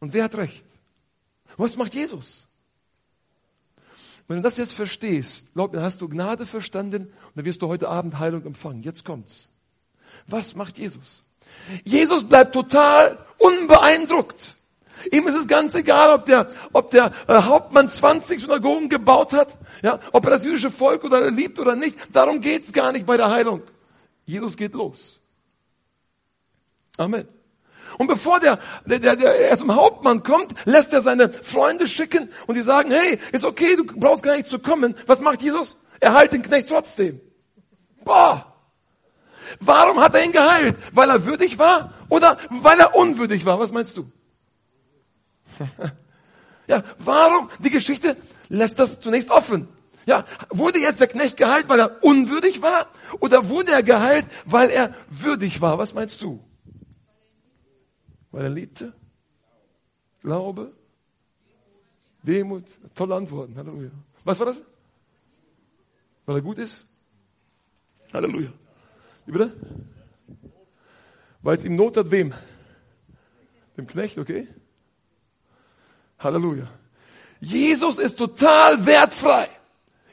Und 0.00 0.12
wer 0.12 0.24
hat 0.24 0.36
recht? 0.36 0.64
Was 1.56 1.76
macht 1.76 1.94
Jesus? 1.94 2.46
Wenn 4.28 4.36
du 4.36 4.42
das 4.42 4.58
jetzt 4.58 4.74
verstehst, 4.74 5.54
glaub 5.54 5.72
mir, 5.72 5.80
hast 5.80 6.02
du 6.02 6.08
Gnade 6.08 6.44
verstanden 6.44 7.04
und 7.04 7.36
dann 7.36 7.44
wirst 7.46 7.62
du 7.62 7.68
heute 7.68 7.88
Abend 7.88 8.18
Heilung 8.18 8.44
empfangen. 8.44 8.82
Jetzt 8.82 9.04
kommt's. 9.04 9.48
Was 10.26 10.54
macht 10.54 10.76
Jesus? 10.76 11.24
Jesus 11.84 12.28
bleibt 12.28 12.52
total 12.52 13.18
unbeeindruckt. 13.38 14.56
Ihm 15.10 15.26
ist 15.26 15.36
es 15.36 15.46
ganz 15.46 15.74
egal, 15.74 16.14
ob 16.14 16.26
der, 16.26 16.50
ob 16.72 16.90
der 16.90 17.12
äh, 17.28 17.34
Hauptmann 17.34 17.88
20 17.88 18.40
Synagogen 18.40 18.88
gebaut 18.88 19.32
hat, 19.32 19.56
ja, 19.82 20.00
ob 20.12 20.24
er 20.24 20.32
das 20.32 20.44
jüdische 20.44 20.70
Volk 20.70 21.04
oder 21.04 21.30
liebt 21.30 21.58
oder 21.58 21.76
nicht. 21.76 21.96
Darum 22.12 22.40
geht's 22.40 22.72
gar 22.72 22.92
nicht 22.92 23.06
bei 23.06 23.16
der 23.16 23.30
Heilung. 23.30 23.62
Jesus 24.26 24.56
geht 24.56 24.74
los. 24.74 25.20
Amen. 26.98 27.26
Und 27.98 28.08
bevor 28.08 28.40
der, 28.40 28.58
der, 28.84 28.98
der, 28.98 29.16
der 29.16 29.50
er 29.50 29.58
zum 29.58 29.74
Hauptmann 29.74 30.22
kommt, 30.22 30.54
lässt 30.66 30.92
er 30.92 31.00
seine 31.00 31.30
Freunde 31.32 31.88
schicken 31.88 32.28
und 32.46 32.56
die 32.56 32.62
sagen, 32.62 32.90
hey, 32.90 33.18
ist 33.32 33.44
okay, 33.44 33.76
du 33.76 33.86
brauchst 33.86 34.22
gar 34.22 34.36
nicht 34.36 34.48
zu 34.48 34.58
kommen. 34.58 34.96
Was 35.06 35.20
macht 35.20 35.40
Jesus? 35.40 35.76
Er 36.00 36.14
heilt 36.14 36.32
den 36.32 36.42
Knecht 36.42 36.68
trotzdem. 36.68 37.20
Boah! 38.04 38.52
Warum 39.60 40.00
hat 40.00 40.14
er 40.14 40.24
ihn 40.24 40.32
geheilt? 40.32 40.76
Weil 40.92 41.08
er 41.08 41.24
würdig 41.24 41.58
war 41.58 41.94
oder 42.08 42.36
weil 42.50 42.78
er 42.80 42.96
unwürdig 42.96 43.46
war? 43.46 43.60
Was 43.60 43.72
meinst 43.72 43.96
du? 43.96 44.10
ja, 46.66 46.82
warum? 46.98 47.48
Die 47.60 47.70
Geschichte 47.70 48.16
lässt 48.48 48.78
das 48.78 48.98
zunächst 49.00 49.30
offen. 49.30 49.68
Ja, 50.06 50.24
wurde 50.50 50.78
jetzt 50.78 51.00
der 51.00 51.08
Knecht 51.08 51.36
geheilt, 51.36 51.68
weil 51.68 51.80
er 51.80 52.02
unwürdig 52.04 52.62
war? 52.62 52.88
Oder 53.18 53.48
wurde 53.48 53.72
er 53.72 53.82
geheilt, 53.82 54.24
weil 54.44 54.70
er 54.70 54.94
würdig 55.10 55.60
war? 55.60 55.78
Was 55.78 55.94
meinst 55.94 56.22
du? 56.22 56.42
Weil 58.30 58.44
er 58.44 58.50
liebte? 58.50 58.92
Glaube? 60.22 60.72
Demut? 62.22 62.64
Tolle 62.94 63.16
Antworten. 63.16 63.56
Halleluja. 63.56 63.90
Was 64.24 64.38
war 64.38 64.46
das? 64.46 64.62
Weil 66.24 66.36
er 66.36 66.42
gut 66.42 66.58
ist? 66.58 66.86
Halleluja. 68.12 68.52
Wie 69.26 69.32
bitte? 69.32 69.52
Weil 71.42 71.58
es 71.58 71.64
ihm 71.64 71.74
Not 71.74 71.96
hat, 71.96 72.10
wem? 72.12 72.32
Dem 73.76 73.88
Knecht, 73.88 74.18
okay? 74.18 74.46
Halleluja. 76.20 76.68
Jesus 77.40 77.98
ist 77.98 78.18
total 78.18 78.86
wertfrei. 78.86 79.48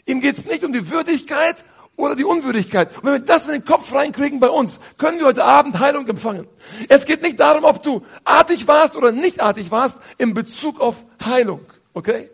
Ihm 0.06 0.22
geht 0.22 0.38
es 0.38 0.46
nicht 0.46 0.64
um 0.64 0.74
die 0.74 0.90
Würdigkeit 0.90 1.64
oder 1.96 2.16
die 2.16 2.26
Unwürdigkeit. 2.26 2.96
Und 2.98 3.06
wenn 3.06 3.14
wir 3.14 3.20
das 3.20 3.46
in 3.46 3.52
den 3.54 3.66
Kopf 3.66 3.94
reinkriegen 3.94 4.40
bei 4.40 4.50
uns, 4.50 4.80
können 4.98 5.20
wir 5.20 5.28
heute 5.28 5.44
Abend 5.44 5.80
Heilung 5.80 6.08
empfangen. 6.08 6.48
Es 6.90 7.06
geht 7.06 7.22
nicht 7.22 7.40
darum, 7.40 7.64
ob 7.64 7.84
du 7.84 8.04
artig 8.24 8.68
warst 8.68 8.96
oder 8.96 9.12
nicht 9.12 9.42
artig 9.42 9.72
warst 9.72 9.98
in 10.18 10.34
Bezug 10.34 10.80
auf 10.80 11.06
Heilung. 11.24 11.62
Okay? 11.94 12.30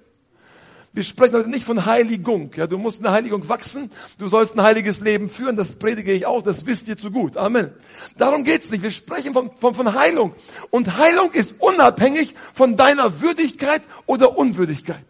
Wir 0.92 1.04
sprechen 1.04 1.36
heute 1.36 1.50
nicht 1.50 1.66
von 1.66 1.86
Heiligung. 1.86 2.52
Ja, 2.56 2.66
du 2.66 2.80
musst 2.80 2.98
in 2.98 3.04
der 3.04 3.12
Heiligung 3.12 3.48
wachsen. 3.48 3.92
Du 4.18 4.28
sollst 4.28 4.56
ein 4.56 4.64
heiliges 4.64 5.02
Leben 5.02 5.30
führen. 5.30 5.56
Das 5.56 5.76
predige 5.76 6.12
ich 6.12 6.26
auch. 6.26 6.42
Das 6.42 6.66
wisst 6.66 6.88
ihr 6.88 6.98
zu 6.98 7.12
gut. 7.12 7.38
Amen. 7.38 7.72
Darum 8.18 8.44
geht's 8.44 8.72
nicht. 8.72 8.82
Wir 8.82 8.90
sprechen 8.90 9.34
von, 9.34 9.52
von, 9.56 9.76
von 9.76 9.94
Heilung. 9.94 10.34
Und 10.72 10.98
Heilung 10.98 11.32
ist 11.32 11.56
unabhängig 11.60 12.34
von 12.54 12.76
deiner 12.76 13.22
Würdigkeit 13.22 13.84
oder 14.08 14.36
Unwürdigkeit. 14.36 15.06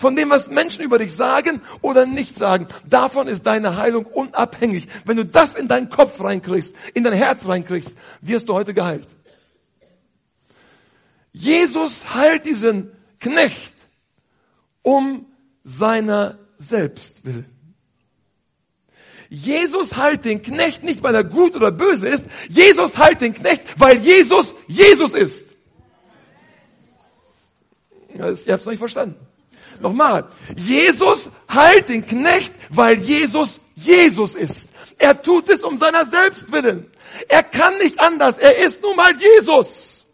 Von 0.00 0.16
dem, 0.16 0.30
was 0.30 0.48
Menschen 0.48 0.82
über 0.82 0.98
dich 0.98 1.12
sagen 1.12 1.60
oder 1.82 2.06
nicht 2.06 2.38
sagen. 2.38 2.66
Davon 2.88 3.28
ist 3.28 3.44
deine 3.44 3.76
Heilung 3.76 4.06
unabhängig. 4.06 4.88
Wenn 5.04 5.18
du 5.18 5.26
das 5.26 5.54
in 5.54 5.68
deinen 5.68 5.90
Kopf 5.90 6.18
reinkriegst, 6.18 6.74
in 6.94 7.04
dein 7.04 7.12
Herz 7.12 7.46
reinkriegst, 7.46 7.98
wirst 8.22 8.48
du 8.48 8.54
heute 8.54 8.72
geheilt. 8.72 9.06
Jesus 11.32 12.14
heilt 12.14 12.46
diesen 12.46 12.90
Knecht 13.18 13.74
um 14.80 15.26
seiner 15.64 16.38
selbst 16.56 17.26
willen. 17.26 17.44
Jesus 19.28 19.98
heilt 19.98 20.24
den 20.24 20.40
Knecht 20.40 20.82
nicht, 20.82 21.02
weil 21.02 21.14
er 21.14 21.24
gut 21.24 21.54
oder 21.54 21.70
böse 21.70 22.08
ist. 22.08 22.24
Jesus 22.48 22.96
heilt 22.96 23.20
den 23.20 23.34
Knecht, 23.34 23.64
weil 23.76 23.98
Jesus 23.98 24.54
Jesus 24.66 25.12
ist. 25.12 25.56
ihr 28.14 28.24
habt 28.24 28.48
es 28.48 28.64
noch 28.64 28.72
nicht 28.72 28.78
verstanden. 28.78 29.26
Nochmal. 29.80 30.26
Jesus 30.56 31.30
heilt 31.52 31.88
den 31.88 32.06
Knecht, 32.06 32.52
weil 32.68 32.98
Jesus 32.98 33.60
Jesus 33.82 34.34
ist. 34.34 34.68
Er 34.98 35.20
tut 35.20 35.48
es 35.48 35.62
um 35.62 35.78
seiner 35.78 36.06
selbst 36.06 36.52
willen. 36.52 36.90
Er 37.28 37.42
kann 37.42 37.78
nicht 37.78 37.98
anders. 38.00 38.36
Er 38.38 38.58
ist 38.58 38.82
nun 38.82 38.96
mal 38.96 39.12
Jesus. 39.16 40.06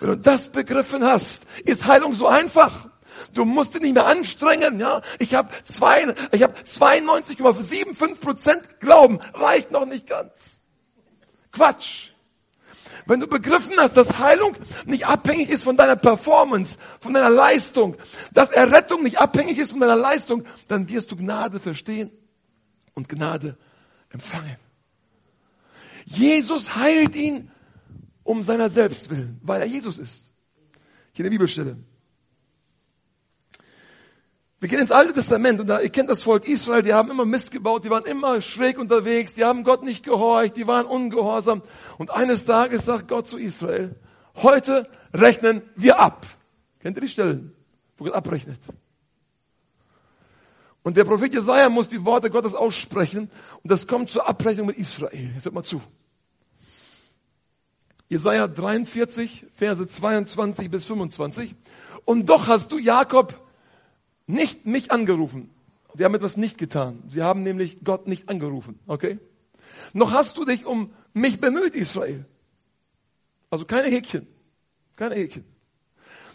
Wenn 0.00 0.10
du 0.10 0.16
das 0.16 0.48
begriffen 0.48 1.04
hast, 1.04 1.42
ist 1.64 1.86
Heilung 1.86 2.14
so 2.14 2.26
einfach. 2.26 2.88
Du 3.32 3.44
musst 3.44 3.74
dich 3.74 3.82
nicht 3.82 3.94
mehr 3.94 4.06
anstrengen, 4.06 4.78
ja. 4.78 5.02
Ich 5.18 5.34
habe 5.34 5.50
zwei, 5.70 6.14
ich 6.32 6.42
habe 6.42 6.54
92,75 6.60 8.20
Prozent 8.20 8.80
Glauben. 8.80 9.20
Reicht 9.34 9.70
noch 9.70 9.86
nicht 9.86 10.06
ganz. 10.06 10.62
Quatsch. 11.52 12.10
Wenn 13.06 13.20
du 13.20 13.26
begriffen 13.26 13.74
hast, 13.78 13.96
dass 13.96 14.18
Heilung 14.18 14.56
nicht 14.86 15.06
abhängig 15.06 15.50
ist 15.50 15.64
von 15.64 15.76
deiner 15.76 15.96
Performance, 15.96 16.78
von 17.00 17.12
deiner 17.12 17.30
Leistung, 17.30 17.96
dass 18.32 18.50
Errettung 18.50 19.02
nicht 19.02 19.18
abhängig 19.18 19.58
ist 19.58 19.72
von 19.72 19.80
deiner 19.80 19.96
Leistung, 19.96 20.44
dann 20.68 20.88
wirst 20.88 21.10
du 21.10 21.16
Gnade 21.16 21.60
verstehen 21.60 22.10
und 22.94 23.08
Gnade 23.08 23.58
empfangen. 24.10 24.56
Jesus 26.06 26.76
heilt 26.76 27.14
ihn 27.16 27.50
um 28.22 28.42
seiner 28.42 28.70
selbst 28.70 29.10
willen, 29.10 29.38
weil 29.42 29.60
er 29.60 29.66
Jesus 29.66 29.98
ist. 29.98 30.30
Hier 31.12 31.24
eine 31.24 31.30
Bibelstelle. 31.30 31.76
Wir 34.64 34.68
gehen 34.68 34.80
ins 34.80 34.92
Alte 34.92 35.12
Testament 35.12 35.60
und 35.60 35.66
da, 35.66 35.80
ihr 35.82 35.90
kennt 35.90 36.08
das 36.08 36.22
Volk 36.22 36.48
Israel, 36.48 36.80
die 36.80 36.94
haben 36.94 37.10
immer 37.10 37.26
Mist 37.26 37.50
gebaut, 37.50 37.84
die 37.84 37.90
waren 37.90 38.06
immer 38.06 38.40
schräg 38.40 38.78
unterwegs, 38.78 39.34
die 39.34 39.44
haben 39.44 39.62
Gott 39.62 39.84
nicht 39.84 40.02
gehorcht, 40.02 40.56
die 40.56 40.66
waren 40.66 40.86
ungehorsam. 40.86 41.60
Und 41.98 42.10
eines 42.10 42.46
Tages 42.46 42.86
sagt 42.86 43.06
Gott 43.08 43.26
zu 43.26 43.36
Israel, 43.36 43.94
heute 44.36 44.88
rechnen 45.12 45.60
wir 45.76 46.00
ab. 46.00 46.26
Kennt 46.80 46.96
ihr 46.96 47.02
die 47.02 47.10
Stellen, 47.10 47.52
wo 47.98 48.04
Gott 48.04 48.14
abrechnet? 48.14 48.58
Und 50.82 50.96
der 50.96 51.04
Prophet 51.04 51.34
Jesaja 51.34 51.68
muss 51.68 51.90
die 51.90 52.02
Worte 52.02 52.30
Gottes 52.30 52.54
aussprechen 52.54 53.30
und 53.62 53.70
das 53.70 53.86
kommt 53.86 54.08
zur 54.08 54.26
Abrechnung 54.26 54.68
mit 54.68 54.78
Israel. 54.78 55.30
Jetzt 55.34 55.44
hört 55.44 55.54
mal 55.54 55.62
zu. 55.62 55.82
Jesaja 58.08 58.48
43, 58.48 59.44
Verse 59.54 59.86
22 59.86 60.70
bis 60.70 60.86
25. 60.86 61.54
Und 62.06 62.30
doch 62.30 62.46
hast 62.46 62.72
du, 62.72 62.78
Jakob, 62.78 63.43
nicht 64.26 64.66
mich 64.66 64.90
angerufen. 64.90 65.50
Wir 65.94 66.06
haben 66.06 66.14
etwas 66.14 66.36
nicht 66.36 66.58
getan. 66.58 67.02
Sie 67.08 67.22
haben 67.22 67.42
nämlich 67.42 67.78
Gott 67.84 68.08
nicht 68.08 68.28
angerufen. 68.28 68.78
Okay? 68.86 69.18
Noch 69.92 70.12
hast 70.12 70.36
du 70.36 70.44
dich 70.44 70.66
um 70.66 70.92
mich 71.12 71.40
bemüht, 71.40 71.74
Israel. 71.74 72.24
Also 73.50 73.64
keine 73.64 73.88
Häkchen. 73.88 74.26
Keine 74.96 75.14
Häkchen. 75.14 75.44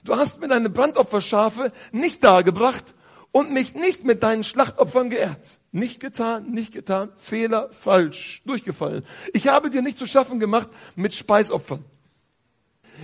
Du 0.04 0.16
hast 0.16 0.40
mir 0.40 0.48
deine 0.48 0.70
Brandopferschafe 0.70 1.74
nicht 1.92 2.24
dargebracht 2.24 2.96
und 3.32 3.52
mich 3.52 3.76
nicht 3.76 4.06
mit 4.06 4.24
deinen 4.24 4.44
Schlachtopfern 4.44 5.10
geehrt. 5.10 5.60
Nicht 5.72 6.00
getan, 6.00 6.52
nicht 6.52 6.74
getan, 6.74 7.12
Fehler, 7.18 7.70
falsch, 7.72 8.42
durchgefallen. 8.46 9.06
Ich 9.34 9.50
habe 9.50 9.70
dir 9.70 9.82
nicht 9.82 9.98
zu 9.98 10.08
schaffen 10.08 10.40
gemacht 10.40 10.70
mit 10.96 11.14
Speisopfern. 11.14 11.86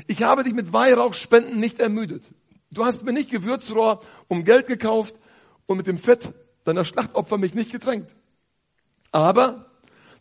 Ich 0.07 0.23
habe 0.23 0.43
dich 0.43 0.53
mit 0.53 0.73
Weihrauchspenden 0.73 1.59
nicht 1.59 1.79
ermüdet. 1.79 2.23
Du 2.71 2.83
hast 2.83 3.03
mir 3.03 3.13
nicht 3.13 3.31
Gewürzrohr 3.31 4.01
um 4.27 4.43
Geld 4.43 4.67
gekauft 4.67 5.15
und 5.65 5.77
mit 5.77 5.87
dem 5.87 5.97
Fett 5.97 6.33
deiner 6.63 6.83
Schlachtopfer 6.83 7.37
mich 7.37 7.53
nicht 7.53 7.71
getränkt. 7.71 8.15
Aber 9.11 9.71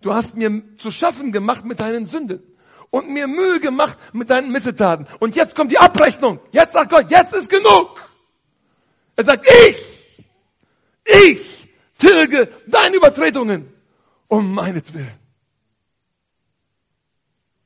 du 0.01 0.15
hast 0.15 0.37
mir 0.37 0.63
zu 0.79 0.91
schaffen 0.91 1.33
gemacht 1.33 1.65
mit 1.65 1.81
deinen 1.81 2.07
Sünden 2.07 2.43
und 2.91 3.11
mir 3.11 3.27
Mühe 3.27 3.59
gemacht 3.59 3.99
mit 4.13 4.31
deinen 4.31 4.53
Missetaten. 4.53 5.07
Und 5.19 5.35
jetzt 5.35 5.57
kommt 5.57 5.73
die 5.73 5.79
Abrechnung. 5.79 6.39
Jetzt 6.53 6.75
sagt 6.75 6.91
Gott, 6.91 7.11
jetzt 7.11 7.35
ist 7.35 7.49
genug. 7.49 8.01
Er 9.17 9.25
sagt, 9.25 9.47
ich, 9.47 10.25
ich 11.05 11.69
tilge 11.99 12.53
deine 12.67 12.97
Übertretungen 12.97 13.73
um 14.29 14.53
meinetwillen. 14.55 15.19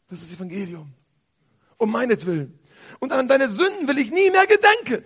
Das 0.09 0.23
ist 0.23 0.33
Evangelium. 0.33 0.93
Um 1.77 1.91
meinetwillen. 1.91 2.58
Und 3.01 3.13
an 3.13 3.29
deine 3.29 3.49
Sünden 3.49 3.87
will 3.87 3.99
ich 3.99 4.11
nie 4.11 4.31
mehr 4.31 4.47
gedenken. 4.47 5.05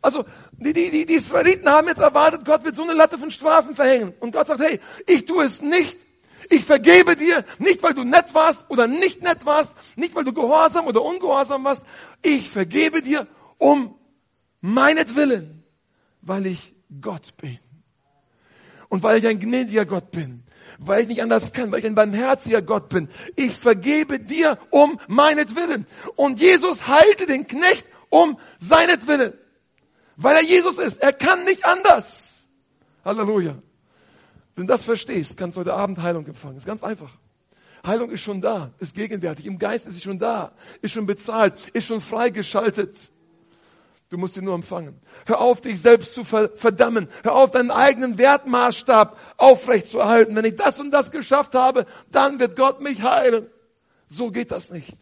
Also, 0.00 0.24
die, 0.52 0.72
die, 0.72 0.90
die, 0.90 1.06
die 1.06 1.14
Israeliten 1.14 1.68
haben 1.68 1.88
jetzt 1.88 2.00
erwartet, 2.00 2.44
Gott 2.44 2.64
wird 2.64 2.74
so 2.74 2.82
eine 2.82 2.94
Latte 2.94 3.18
von 3.18 3.30
Strafen 3.30 3.74
verhängen. 3.74 4.14
Und 4.20 4.32
Gott 4.32 4.46
sagt, 4.46 4.60
hey, 4.60 4.80
ich 5.06 5.24
tue 5.24 5.44
es 5.44 5.60
nicht. 5.60 5.98
Ich 6.50 6.64
vergebe 6.64 7.16
dir, 7.16 7.44
nicht 7.58 7.82
weil 7.82 7.94
du 7.94 8.04
nett 8.04 8.32
warst 8.32 8.64
oder 8.68 8.86
nicht 8.86 9.22
nett 9.22 9.44
warst, 9.44 9.70
nicht 9.96 10.14
weil 10.14 10.24
du 10.24 10.32
gehorsam 10.32 10.86
oder 10.86 11.02
ungehorsam 11.02 11.64
warst. 11.64 11.82
Ich 12.22 12.50
vergebe 12.50 13.02
dir 13.02 13.26
um 13.58 13.98
meinetwillen, 14.60 15.62
weil 16.22 16.46
ich 16.46 16.74
Gott 17.00 17.36
bin. 17.36 17.58
Und 18.88 19.02
weil 19.02 19.18
ich 19.18 19.26
ein 19.26 19.40
gnädiger 19.40 19.84
Gott 19.84 20.10
bin, 20.10 20.44
weil 20.78 21.02
ich 21.02 21.08
nicht 21.08 21.22
anders 21.22 21.52
kann, 21.52 21.70
weil 21.72 21.80
ich 21.80 21.86
ein 21.86 21.94
barmherziger 21.94 22.62
Gott 22.62 22.88
bin. 22.88 23.08
Ich 23.36 23.56
vergebe 23.56 24.20
dir 24.20 24.58
um 24.70 25.00
meinetwillen. 25.08 25.86
Und 26.16 26.40
Jesus 26.40 26.86
heilte 26.86 27.26
den 27.26 27.46
Knecht 27.46 27.86
um 28.10 28.38
seinetwillen. 28.58 29.32
Weil 30.16 30.36
er 30.36 30.44
Jesus 30.44 30.78
ist. 30.78 31.00
Er 31.00 31.12
kann 31.12 31.44
nicht 31.44 31.64
anders. 31.64 32.48
Halleluja. 33.04 33.56
Wenn 34.56 34.66
du 34.66 34.72
das 34.72 34.82
verstehst, 34.84 35.36
kannst 35.36 35.56
du 35.56 35.60
heute 35.60 35.74
Abend 35.74 36.02
Heilung 36.02 36.26
empfangen. 36.26 36.56
ist 36.56 36.66
ganz 36.66 36.82
einfach. 36.82 37.10
Heilung 37.86 38.10
ist 38.10 38.22
schon 38.22 38.40
da, 38.40 38.72
ist 38.80 38.94
gegenwärtig. 38.94 39.46
Im 39.46 39.58
Geist 39.58 39.86
ist 39.86 39.94
sie 39.94 40.00
schon 40.00 40.18
da, 40.18 40.52
ist 40.82 40.92
schon 40.92 41.06
bezahlt, 41.06 41.68
ist 41.72 41.86
schon 41.86 42.00
freigeschaltet. 42.00 42.96
Du 44.10 44.16
musst 44.16 44.34
sie 44.34 44.42
nur 44.42 44.54
empfangen. 44.54 44.98
Hör 45.26 45.40
auf, 45.40 45.60
dich 45.60 45.80
selbst 45.80 46.14
zu 46.14 46.24
verdammen. 46.24 47.08
Hör 47.22 47.34
auf, 47.34 47.50
deinen 47.50 47.70
eigenen 47.70 48.16
Wertmaßstab 48.16 49.18
aufrecht 49.36 49.88
zu 49.88 49.98
erhalten. 49.98 50.34
Wenn 50.34 50.46
ich 50.46 50.56
das 50.56 50.80
und 50.80 50.90
das 50.90 51.10
geschafft 51.10 51.54
habe, 51.54 51.84
dann 52.10 52.38
wird 52.38 52.56
Gott 52.56 52.80
mich 52.80 53.02
heilen. 53.02 53.48
So 54.06 54.30
geht 54.30 54.50
das 54.50 54.70
nicht. 54.70 54.96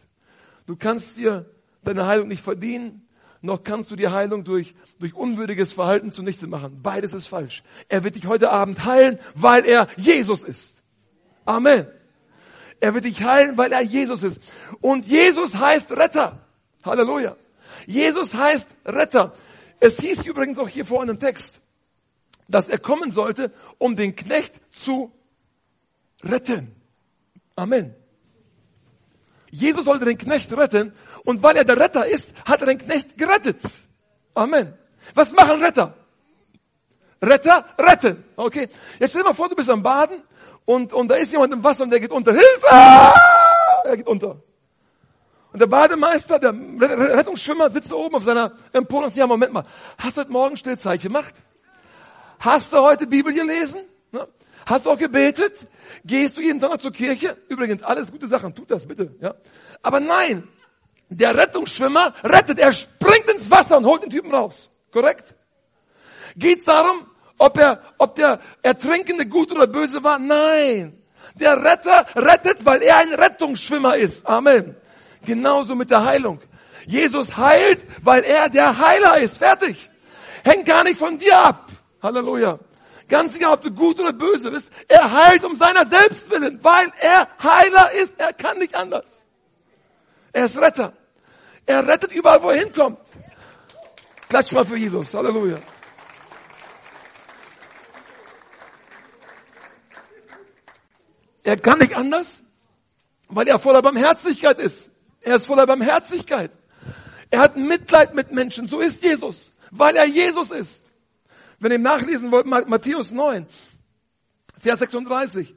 Du 0.65 0.75
kannst 0.75 1.15
dir 1.15 1.45
deine 1.83 2.05
Heilung 2.05 2.27
nicht 2.27 2.43
verdienen, 2.43 3.07
noch 3.41 3.63
kannst 3.63 3.89
du 3.91 3.95
die 3.95 4.09
Heilung 4.09 4.43
durch, 4.43 4.75
durch 4.99 5.13
unwürdiges 5.13 5.71
Verhalten 5.71 6.11
zunichte 6.11 6.47
machen. 6.47 6.81
Beides 6.81 7.13
ist 7.13 7.27
falsch. 7.27 7.63
Er 7.87 8.03
wird 8.03 8.15
dich 8.15 8.27
heute 8.27 8.49
Abend 8.49 8.83
heilen, 8.83 9.19
weil 9.35 9.63
er 9.63 9.87
Jesus 9.95 10.43
ist. 10.43 10.83
Amen. 11.45 11.87
Er 12.81 12.93
wird 12.93 13.05
dich 13.05 13.23
heilen, 13.23 13.57
weil 13.57 13.71
er 13.71 13.81
Jesus 13.81 14.23
ist. 14.23 14.41
Und 14.81 15.05
Jesus 15.05 15.55
heißt 15.55 15.91
Retter. 15.91 16.45
Halleluja. 16.83 17.37
Jesus 17.87 18.33
heißt 18.33 18.67
Retter. 18.85 19.33
Es 19.79 19.97
hieß 19.97 20.25
übrigens 20.25 20.59
auch 20.59 20.67
hier 20.67 20.85
vor 20.85 21.01
einem 21.01 21.19
Text, 21.19 21.61
dass 22.49 22.67
er 22.67 22.77
kommen 22.77 23.11
sollte, 23.11 23.51
um 23.77 23.95
den 23.95 24.15
Knecht 24.15 24.61
zu 24.71 25.11
retten. 26.21 26.75
Amen. 27.55 27.95
Jesus 29.49 29.85
sollte 29.85 30.03
den 30.03 30.17
Knecht 30.17 30.51
retten 30.51 30.93
und 31.23 31.41
weil 31.41 31.55
er 31.55 31.63
der 31.63 31.79
Retter 31.79 32.05
ist, 32.05 32.33
hat 32.45 32.59
er 32.59 32.67
den 32.67 32.77
Knecht 32.77 33.17
gerettet. 33.17 33.61
Amen. 34.33 34.73
Was 35.15 35.31
machen 35.31 35.63
Retter? 35.63 35.95
Retter 37.21 37.65
retten. 37.79 38.23
Okay. 38.35 38.67
Jetzt 38.99 39.11
stell 39.11 39.23
dir 39.23 39.29
mal 39.29 39.33
vor, 39.33 39.47
du 39.47 39.55
bist 39.55 39.69
am 39.69 39.81
Baden 39.81 40.21
und, 40.65 40.91
und 40.91 41.07
da 41.07 41.15
ist 41.15 41.31
jemand 41.31 41.53
im 41.53 41.63
Wasser 41.63 41.83
und 41.83 41.89
der 41.89 42.01
geht 42.01 42.11
unter. 42.11 42.33
Hilfe! 42.33 42.67
Er 43.85 43.95
geht 43.95 44.07
unter. 44.07 44.43
Und 45.57 45.61
der 45.61 45.67
Bademeister, 45.75 46.37
der 46.37 46.53
Rettungsschwimmer 46.53 47.71
sitzt 47.71 47.89
da 47.89 47.95
oben 47.95 48.13
auf 48.13 48.23
seiner 48.23 48.51
Empore 48.73 49.05
und 49.05 49.09
sagt, 49.09 49.17
ja, 49.17 49.25
Moment 49.25 49.53
mal, 49.53 49.65
hast 49.97 50.15
du 50.15 50.21
heute 50.21 50.31
Morgen 50.31 50.55
Stillzeichen 50.55 51.11
gemacht? 51.11 51.33
Hast 52.39 52.71
du 52.71 52.77
heute 52.77 53.07
Bibel 53.07 53.33
gelesen? 53.33 53.79
Ne? 54.11 54.27
Hast 54.67 54.85
du 54.85 54.91
auch 54.91 54.97
gebetet? 54.99 55.65
Gehst 56.05 56.37
du 56.37 56.41
jeden 56.41 56.59
Sonntag 56.59 56.79
zur 56.79 56.91
Kirche? 56.91 57.35
Übrigens, 57.49 57.81
alles 57.81 58.11
gute 58.11 58.27
Sachen, 58.27 58.53
tut 58.53 58.69
das 58.69 58.87
bitte, 58.87 59.15
ja. 59.19 59.33
Aber 59.81 59.99
nein, 59.99 60.47
der 61.09 61.35
Rettungsschwimmer 61.35 62.13
rettet, 62.23 62.59
er 62.59 62.71
springt 62.71 63.27
ins 63.33 63.49
Wasser 63.49 63.79
und 63.79 63.87
holt 63.87 64.03
den 64.03 64.11
Typen 64.11 64.31
raus. 64.31 64.69
Korrekt? 64.91 65.33
Geht's 66.35 66.65
darum, 66.65 67.07
ob 67.39 67.57
er, 67.57 67.81
ob 67.97 68.13
der 68.13 68.41
Ertrinkende 68.61 69.25
gut 69.25 69.51
oder 69.51 69.65
böse 69.65 70.03
war? 70.03 70.19
Nein. 70.19 71.01
Der 71.33 71.63
Retter 71.63 72.05
rettet, 72.15 72.63
weil 72.63 72.83
er 72.83 72.97
ein 72.97 73.11
Rettungsschwimmer 73.11 73.95
ist. 73.97 74.27
Amen. 74.27 74.75
Genauso 75.27 75.75
mit 75.75 75.91
der 75.91 76.05
Heilung. 76.05 76.39
Jesus 76.85 77.35
heilt, 77.35 77.85
weil 78.01 78.23
er 78.23 78.47
der 78.49 78.79
Heiler 78.79 79.17
ist. 79.17 79.37
Fertig. 79.37 79.89
Hängt 80.45 80.65
gar 80.65 80.85
nicht 80.85 80.97
von 80.97 81.19
dir 81.19 81.37
ab. 81.37 81.69
Halleluja. 82.01 82.59
Ganz 83.09 83.35
egal, 83.35 83.55
ob 83.55 83.61
du 83.61 83.71
gut 83.71 83.99
oder 83.99 84.13
böse 84.13 84.49
bist. 84.51 84.71
Er 84.87 85.11
heilt 85.11 85.43
um 85.43 85.55
seiner 85.57 85.85
selbst 85.85 86.31
willen, 86.31 86.63
weil 86.63 86.93
er 87.01 87.27
Heiler 87.43 87.91
ist. 87.91 88.15
Er 88.17 88.31
kann 88.31 88.57
nicht 88.57 88.73
anders. 88.73 89.27
Er 90.31 90.45
ist 90.45 90.57
Retter. 90.57 90.93
Er 91.65 91.85
rettet 91.85 92.13
überall, 92.13 92.41
wo 92.41 92.49
er 92.49 92.59
hinkommt. 92.59 92.99
Klatsch 94.29 94.53
mal 94.53 94.63
für 94.63 94.77
Jesus. 94.77 95.13
Halleluja. 95.13 95.59
Er 101.43 101.57
kann 101.57 101.79
nicht 101.79 101.97
anders, 101.97 102.43
weil 103.27 103.47
er 103.49 103.59
voller 103.59 103.81
Barmherzigkeit 103.81 104.61
ist. 104.61 104.89
Er 105.21 105.35
ist 105.35 105.45
voller 105.45 105.65
Barmherzigkeit. 105.65 106.51
Er 107.29 107.39
hat 107.39 107.57
Mitleid 107.57 108.15
mit 108.15 108.31
Menschen. 108.31 108.67
So 108.67 108.79
ist 108.79 109.03
Jesus, 109.03 109.53
weil 109.71 109.95
er 109.95 110.05
Jesus 110.05 110.51
ist. 110.51 110.91
Wenn 111.59 111.71
ihr 111.71 111.79
nachlesen 111.79 112.31
wollt, 112.31 112.45
Matthäus 112.45 113.11
9, 113.11 113.45
Vers 114.59 114.79
36. 114.79 115.55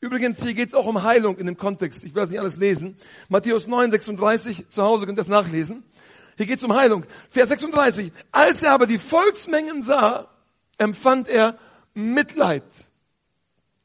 Übrigens, 0.00 0.42
hier 0.42 0.54
geht 0.54 0.68
es 0.68 0.74
auch 0.74 0.86
um 0.86 1.02
Heilung 1.02 1.36
in 1.36 1.46
dem 1.46 1.56
Kontext. 1.56 2.02
Ich 2.04 2.14
werde 2.14 2.30
nicht 2.30 2.40
alles 2.40 2.56
lesen. 2.56 2.96
Matthäus 3.28 3.66
9, 3.66 3.90
36, 3.90 4.68
zu 4.68 4.82
Hause 4.82 5.04
könnt 5.06 5.18
ihr 5.18 5.22
das 5.22 5.28
nachlesen. 5.28 5.84
Hier 6.36 6.46
geht 6.46 6.58
es 6.58 6.64
um 6.64 6.74
Heilung. 6.74 7.04
Vers 7.28 7.50
36. 7.50 8.12
Als 8.32 8.62
er 8.62 8.72
aber 8.72 8.86
die 8.86 8.98
Volksmengen 8.98 9.82
sah, 9.82 10.28
empfand 10.78 11.28
er 11.28 11.58
Mitleid, 11.92 12.64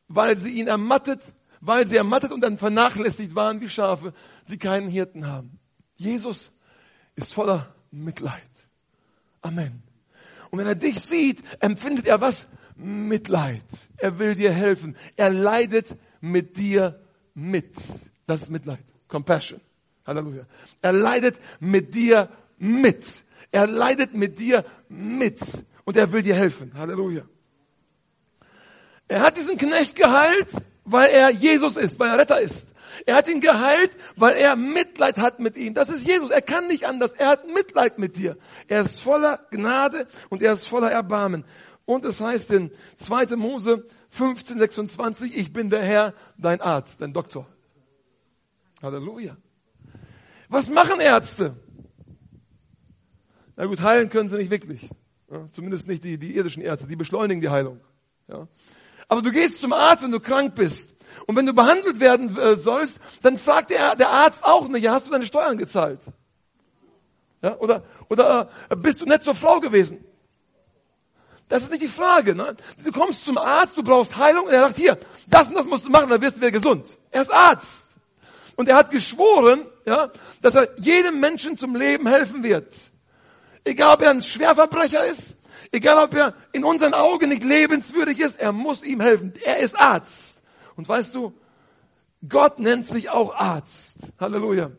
weil 0.08 0.38
sie 0.38 0.52
ihn 0.52 0.68
ermattet, 0.68 1.20
weil 1.62 1.88
sie 1.88 1.98
ermattet 1.98 2.32
und 2.32 2.42
dann 2.42 2.58
vernachlässigt 2.58 3.36
waren 3.36 3.62
wie 3.62 3.70
Schafe 3.70 4.14
die 4.48 4.58
keinen 4.58 4.88
Hirten 4.88 5.28
haben. 5.28 5.60
Jesus 5.96 6.52
ist 7.16 7.34
voller 7.34 7.74
Mitleid. 7.92 8.42
Amen. 9.42 9.84
Und 10.52 10.60
wenn 10.60 10.68
er 10.68 10.76
dich 10.76 11.00
sieht, 11.00 11.44
empfindet 11.60 12.08
er 12.08 12.22
was? 12.22 12.48
Mitleid. 12.76 13.66
Er 13.98 14.20
will 14.20 14.36
dir 14.36 14.52
helfen. 14.52 14.98
Er 15.16 15.30
leidet 15.30 15.96
mit 16.20 16.58
dir 16.58 17.00
mit. 17.34 17.74
Das 18.28 18.44
ist 18.44 18.50
Mitleid. 18.50 18.84
Compassion. 19.08 19.62
Halleluja. 20.06 20.46
Er 20.82 20.94
leidet 20.94 21.40
mit 21.60 21.96
dir 21.96 22.30
mit. 22.58 23.06
Er 23.52 23.68
leidet 23.68 24.14
mit 24.14 24.40
dir 24.40 24.66
mit. 24.90 25.40
Und 25.86 25.98
er 25.98 26.12
will 26.12 26.22
dir 26.22 26.36
helfen. 26.36 26.74
Halleluja. 26.76 27.24
Er 29.08 29.22
hat 29.22 29.38
diesen 29.38 29.58
Knecht 29.58 29.96
geheilt, 29.96 30.50
weil 30.86 31.10
er 31.10 31.32
Jesus 31.32 31.76
ist, 31.76 32.00
weil 32.00 32.10
er 32.10 32.20
Retter 32.20 32.40
ist. 32.40 32.68
Er 33.06 33.16
hat 33.16 33.28
ihn 33.28 33.42
geheilt, 33.42 33.92
weil 34.16 34.36
er 34.36 34.56
Mitleid 34.56 35.18
hat 35.18 35.40
mit 35.40 35.58
ihm. 35.58 35.74
Das 35.74 35.90
ist 35.90 36.08
Jesus. 36.08 36.30
Er 36.30 36.42
kann 36.42 36.68
nicht 36.68 36.88
anders. 36.88 37.12
Er 37.18 37.28
hat 37.28 37.48
Mitleid 37.48 38.00
mit 38.00 38.16
dir. 38.16 38.38
Er 38.68 38.82
ist 38.82 39.02
voller 39.02 39.46
Gnade 39.52 40.08
und 40.30 40.42
er 40.42 40.54
ist 40.54 40.68
voller 40.68 40.92
Erbarmen. 40.92 41.44
Und 41.86 42.06
es 42.06 42.22
heißt 42.22 42.52
in 42.52 42.72
2. 42.96 43.36
Mose 43.36 43.86
15, 44.10 44.60
26, 44.60 45.38
ich 45.38 45.52
bin 45.52 45.70
der 45.70 45.84
Herr, 45.84 46.14
dein 46.38 46.62
Arzt, 46.62 47.02
dein 47.02 47.14
Doktor. 47.14 47.48
Halleluja. 48.82 49.38
Was 50.48 50.70
machen 50.70 51.00
Ärzte? 51.00 51.56
Na 53.56 53.66
gut, 53.66 53.82
heilen 53.82 54.10
können 54.10 54.30
sie 54.30 54.38
nicht 54.38 54.52
wirklich. 54.52 54.90
Ja, 55.32 55.50
zumindest 55.52 55.88
nicht 55.88 56.04
die, 56.04 56.18
die 56.18 56.36
irdischen 56.36 56.62
Ärzte, 56.62 56.88
die 56.88 56.96
beschleunigen 56.96 57.42
die 57.42 57.50
Heilung. 57.50 57.80
Ja. 58.28 58.48
Aber 59.08 59.22
du 59.22 59.32
gehst 59.32 59.62
zum 59.62 59.74
Arzt, 59.74 60.04
wenn 60.04 60.12
du 60.12 60.20
krank 60.20 60.56
bist. 60.56 60.96
Und 61.28 61.36
wenn 61.36 61.46
du 61.46 61.54
behandelt 61.54 62.00
werden 62.00 62.38
äh, 62.38 62.56
sollst, 62.56 63.00
dann 63.22 63.38
fragt 63.38 63.72
der, 63.72 63.96
der 63.96 64.10
Arzt 64.10 64.44
auch 64.44 64.68
nicht, 64.68 64.84
ja, 64.84 64.94
hast 64.94 65.08
du 65.08 65.12
deine 65.12 65.26
Steuern 65.26 65.58
gezahlt? 65.58 66.02
Ja, 67.42 67.58
oder, 67.58 67.84
oder 68.10 68.50
äh, 68.70 68.76
bist 68.76 69.02
du 69.02 69.06
nett 69.06 69.24
zur 69.24 69.36
Frau 69.36 69.60
gewesen? 69.60 70.04
Das 71.48 71.64
ist 71.64 71.72
nicht 71.72 71.84
die 71.84 71.88
Frage. 71.88 72.36
Ne? 72.36 72.56
Du 72.84 72.92
kommst 72.92 73.26
zum 73.26 73.38
Arzt, 73.38 73.78
du 73.78 73.84
brauchst 73.84 74.18
Heilung 74.18 74.46
und 74.46 74.52
er 74.52 74.62
sagt, 74.62 74.78
hier, 74.78 74.98
das 75.28 75.48
und 75.48 75.56
das 75.56 75.66
musst 75.66 75.86
du 75.86 75.90
machen, 75.90 76.10
dann 76.10 76.22
wirst 76.22 76.38
du 76.38 76.42
wieder 76.42 76.52
gesund. 76.52 76.88
Er 77.12 77.22
ist 77.22 77.32
Arzt. 77.32 77.86
Und 78.56 78.70
er 78.70 78.78
hat 78.78 78.90
geschworen, 78.90 79.66
ja, 79.86 80.12
dass 80.42 80.56
er 80.56 80.70
jedem 80.80 81.20
Menschen 81.20 81.58
zum 81.58 81.76
Leben 81.76 82.08
helfen 82.08 82.44
wird. 82.44 82.74
Egal 83.64 83.96
ob 83.96 84.02
er 84.02 84.12
ein 84.12 84.22
Schwerverbrecher 84.22 85.06
ist, 85.06 85.36
egal 85.72 86.04
ob 86.04 86.14
er 86.14 86.34
in 86.52 86.64
unseren 86.64 86.94
Augen 86.94 87.30
nicht 87.30 87.44
lebenswürdig 87.44 88.20
ist, 88.20 88.40
er 88.40 88.52
muss 88.52 88.84
ihm 88.84 89.00
helfen. 89.00 89.34
Er 89.44 89.60
ist 89.60 89.80
Arzt. 89.80 90.42
Und 90.76 90.88
weißt 90.88 91.14
du, 91.16 91.34
Gott 92.28 92.60
nennt 92.60 92.88
sich 92.88 93.10
auch 93.10 93.36
Arzt. 93.36 94.12
Halleluja. 94.20 94.72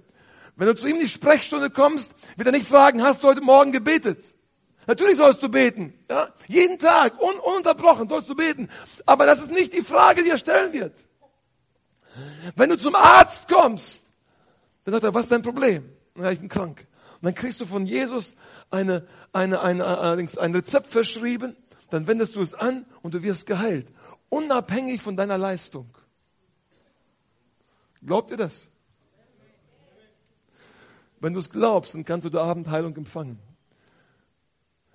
Wenn 0.57 0.68
du 0.68 0.75
zu 0.75 0.87
ihm 0.87 0.96
in 0.96 1.03
die 1.03 1.09
Sprechstunde 1.09 1.70
kommst, 1.70 2.11
wird 2.37 2.46
er 2.46 2.53
nicht 2.53 2.68
fragen, 2.68 3.03
hast 3.03 3.22
du 3.22 3.29
heute 3.29 3.42
Morgen 3.42 3.72
gebetet? 3.72 4.25
Natürlich 4.87 5.16
sollst 5.16 5.42
du 5.42 5.49
beten. 5.49 5.92
Ja? 6.09 6.29
Jeden 6.46 6.79
Tag, 6.79 7.20
un 7.20 7.35
ununterbrochen 7.40 8.09
sollst 8.09 8.29
du 8.29 8.35
beten. 8.35 8.70
Aber 9.05 9.27
das 9.27 9.40
ist 9.40 9.51
nicht 9.51 9.75
die 9.75 9.83
Frage, 9.83 10.22
die 10.22 10.31
er 10.31 10.38
stellen 10.38 10.72
wird. 10.72 10.94
Wenn 12.55 12.70
du 12.70 12.77
zum 12.79 12.94
Arzt 12.94 13.49
kommst, 13.49 14.05
dann 14.85 14.92
sagt 14.92 15.05
er, 15.05 15.12
was 15.12 15.25
ist 15.25 15.33
dein 15.33 15.42
Problem? 15.42 15.90
Ja, 16.16 16.31
ich 16.31 16.38
bin 16.38 16.49
krank. 16.49 16.87
Dann 17.27 17.35
kriegst 17.35 17.61
du 17.61 17.67
von 17.67 17.87
Jesus 17.87 18.37
eine, 18.71 19.05
eine, 19.33 19.61
eine, 19.61 19.85
allerdings 19.85 20.39
ein 20.39 20.55
Rezept 20.55 20.87
verschrieben, 20.87 21.57
dann 21.91 22.07
wendest 22.07 22.37
du 22.37 22.41
es 22.41 22.55
an 22.55 22.87
und 23.03 23.15
du 23.15 23.23
wirst 23.25 23.47
geheilt. 23.47 23.93
Unabhängig 24.29 25.03
von 25.03 25.17
deiner 25.17 25.37
Leistung. 25.37 25.91
Glaubt 28.01 28.31
ihr 28.31 28.37
das? 28.37 28.69
Wenn 31.19 31.35
du 31.35 31.41
es 31.41 31.51
glaubst, 31.51 31.95
dann 31.95 32.05
kannst 32.05 32.27
du 32.27 32.31
die 32.31 32.39
Abendheilung 32.39 32.97
empfangen. 32.97 33.41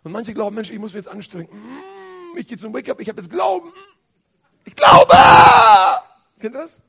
Und 0.06 0.14
manche 0.14 0.34
glauben, 0.34 0.56
Mensch, 0.56 0.70
ich 0.70 0.80
muss 0.80 0.94
mich 0.94 1.04
jetzt 1.04 1.10
anstrengen. 1.10 1.50
Mm, 1.52 2.38
ich 2.38 2.48
gehe 2.48 2.58
zum 2.58 2.74
Wake-up, 2.74 3.02
ich 3.02 3.10
habe 3.10 3.20
jetzt 3.20 3.30
Glauben. 3.30 3.74
Ich 4.64 4.74
glaube! 4.74 5.14
Kennt 6.40 6.56
ihr 6.56 6.62
das? 6.62 6.80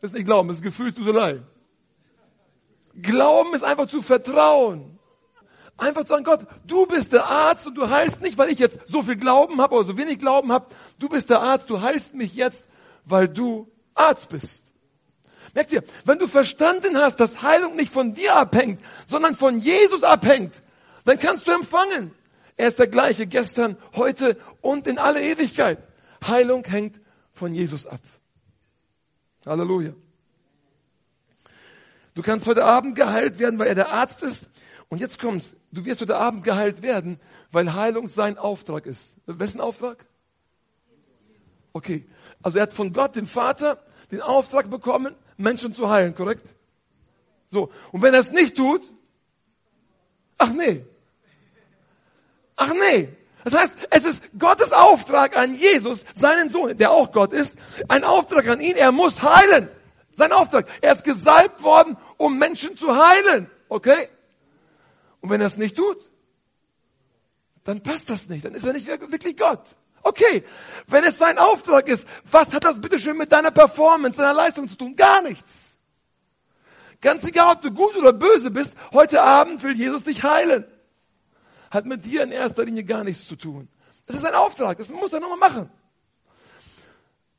Das 0.00 0.10
ist 0.10 0.14
nicht 0.14 0.26
Glauben, 0.26 0.48
das 0.48 0.56
ist 0.56 0.64
Gefühlsduselei. 0.64 1.42
Glauben 3.00 3.54
ist 3.54 3.64
einfach 3.64 3.86
zu 3.86 4.02
vertrauen. 4.02 4.98
Einfach 5.78 6.02
zu 6.02 6.08
sagen, 6.08 6.24
Gott, 6.24 6.46
du 6.66 6.86
bist 6.86 7.12
der 7.12 7.26
Arzt 7.26 7.66
und 7.66 7.74
du 7.74 7.88
heilst 7.88 8.20
nicht, 8.20 8.38
weil 8.38 8.50
ich 8.50 8.58
jetzt 8.58 8.80
so 8.86 9.02
viel 9.02 9.16
Glauben 9.16 9.60
habe 9.60 9.74
oder 9.74 9.84
so 9.84 9.96
wenig 9.96 10.18
Glauben 10.18 10.52
habe. 10.52 10.66
Du 10.98 11.08
bist 11.08 11.30
der 11.30 11.40
Arzt, 11.40 11.70
du 11.70 11.80
heilst 11.80 12.14
mich 12.14 12.34
jetzt, 12.34 12.64
weil 13.04 13.28
du 13.28 13.70
Arzt 13.94 14.28
bist. 14.28 14.60
Merkt 15.54 15.72
ihr, 15.72 15.82
wenn 16.04 16.18
du 16.18 16.26
verstanden 16.28 16.96
hast, 16.96 17.16
dass 17.16 17.42
Heilung 17.42 17.76
nicht 17.76 17.92
von 17.92 18.14
dir 18.14 18.36
abhängt, 18.36 18.80
sondern 19.06 19.34
von 19.34 19.58
Jesus 19.58 20.02
abhängt, 20.02 20.62
dann 21.04 21.18
kannst 21.18 21.46
du 21.46 21.52
empfangen. 21.52 22.12
Er 22.56 22.68
ist 22.68 22.78
der 22.78 22.86
gleiche 22.86 23.26
gestern, 23.26 23.76
heute 23.96 24.38
und 24.60 24.86
in 24.86 24.98
alle 24.98 25.22
Ewigkeit. 25.22 25.78
Heilung 26.26 26.64
hängt 26.64 27.00
von 27.32 27.54
Jesus 27.54 27.86
ab. 27.86 28.00
Halleluja. 29.46 29.94
Du 32.14 32.22
kannst 32.22 32.46
heute 32.46 32.64
Abend 32.64 32.94
geheilt 32.94 33.38
werden, 33.38 33.58
weil 33.58 33.68
er 33.68 33.74
der 33.74 33.90
Arzt 33.90 34.22
ist. 34.22 34.48
Und 34.88 35.00
jetzt 35.00 35.18
kommt's. 35.18 35.56
Du 35.70 35.84
wirst 35.84 36.00
heute 36.00 36.16
Abend 36.16 36.44
geheilt 36.44 36.82
werden, 36.82 37.18
weil 37.50 37.72
Heilung 37.72 38.08
sein 38.08 38.36
Auftrag 38.36 38.86
ist. 38.86 39.16
Wessen 39.26 39.60
Auftrag? 39.60 40.04
Okay. 41.72 42.06
Also 42.42 42.58
er 42.58 42.64
hat 42.64 42.74
von 42.74 42.92
Gott, 42.92 43.16
dem 43.16 43.26
Vater, 43.26 43.82
den 44.10 44.20
Auftrag 44.20 44.68
bekommen, 44.68 45.14
Menschen 45.38 45.72
zu 45.72 45.88
heilen, 45.88 46.14
korrekt? 46.14 46.44
So. 47.50 47.72
Und 47.92 48.02
wenn 48.02 48.12
er 48.12 48.20
es 48.20 48.30
nicht 48.32 48.56
tut, 48.56 48.92
ach 50.36 50.52
nee, 50.52 50.84
Ach 52.56 52.72
nee. 52.74 53.08
Das 53.44 53.54
heißt, 53.54 53.72
es 53.90 54.04
ist 54.04 54.22
Gottes 54.38 54.72
Auftrag 54.72 55.36
an 55.36 55.54
Jesus, 55.56 56.04
seinen 56.14 56.48
Sohn, 56.48 56.76
der 56.76 56.92
auch 56.92 57.10
Gott 57.10 57.32
ist, 57.32 57.52
ein 57.88 58.04
Auftrag 58.04 58.46
an 58.48 58.60
ihn, 58.60 58.76
er 58.76 58.92
muss 58.92 59.20
heilen. 59.20 59.68
Sein 60.16 60.32
Auftrag. 60.32 60.66
Er 60.80 60.92
ist 60.92 61.04
gesalbt 61.04 61.62
worden, 61.62 61.96
um 62.16 62.38
Menschen 62.38 62.76
zu 62.76 62.94
heilen. 62.96 63.50
Okay? 63.68 64.08
Und 65.20 65.30
wenn 65.30 65.40
er 65.40 65.46
es 65.46 65.56
nicht 65.56 65.76
tut, 65.76 65.98
dann 67.64 67.82
passt 67.82 68.10
das 68.10 68.28
nicht. 68.28 68.44
Dann 68.44 68.54
ist 68.54 68.66
er 68.66 68.72
nicht 68.72 68.86
wirklich 68.86 69.36
Gott. 69.36 69.76
Okay. 70.02 70.44
Wenn 70.88 71.04
es 71.04 71.18
sein 71.18 71.38
Auftrag 71.38 71.88
ist, 71.88 72.06
was 72.30 72.52
hat 72.52 72.64
das 72.64 72.80
bitte 72.80 72.98
schön 72.98 73.16
mit 73.16 73.32
deiner 73.32 73.50
Performance, 73.50 74.16
deiner 74.16 74.34
Leistung 74.34 74.68
zu 74.68 74.76
tun? 74.76 74.96
Gar 74.96 75.22
nichts. 75.22 75.78
Ganz 77.00 77.24
egal, 77.24 77.56
ob 77.56 77.62
du 77.62 77.70
gut 77.70 77.96
oder 77.96 78.12
böse 78.12 78.50
bist, 78.50 78.72
heute 78.92 79.22
Abend 79.22 79.62
will 79.62 79.76
Jesus 79.76 80.04
dich 80.04 80.22
heilen 80.22 80.66
hat 81.72 81.86
mit 81.86 82.04
dir 82.04 82.22
in 82.22 82.32
erster 82.32 82.64
Linie 82.64 82.84
gar 82.84 83.02
nichts 83.02 83.26
zu 83.26 83.34
tun. 83.34 83.68
Das 84.06 84.16
ist 84.16 84.26
ein 84.26 84.34
Auftrag, 84.34 84.76
das 84.76 84.90
muss 84.90 85.12
er 85.12 85.20
nochmal 85.20 85.50
machen. 85.50 85.70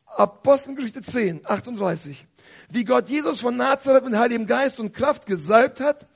Apostelgeschichte 0.07 1.01
10, 1.01 1.45
38. 1.45 2.25
Wie 2.69 2.85
Gott 2.85 3.09
Jesus 3.09 3.41
von 3.41 3.57
Nazareth 3.57 4.05
mit 4.05 4.15
Heiligem 4.15 4.45
Geist 4.45 4.79
und 4.79 4.93
Kraft 4.93 5.25
gesalbt 5.25 5.79
hat 5.79 6.07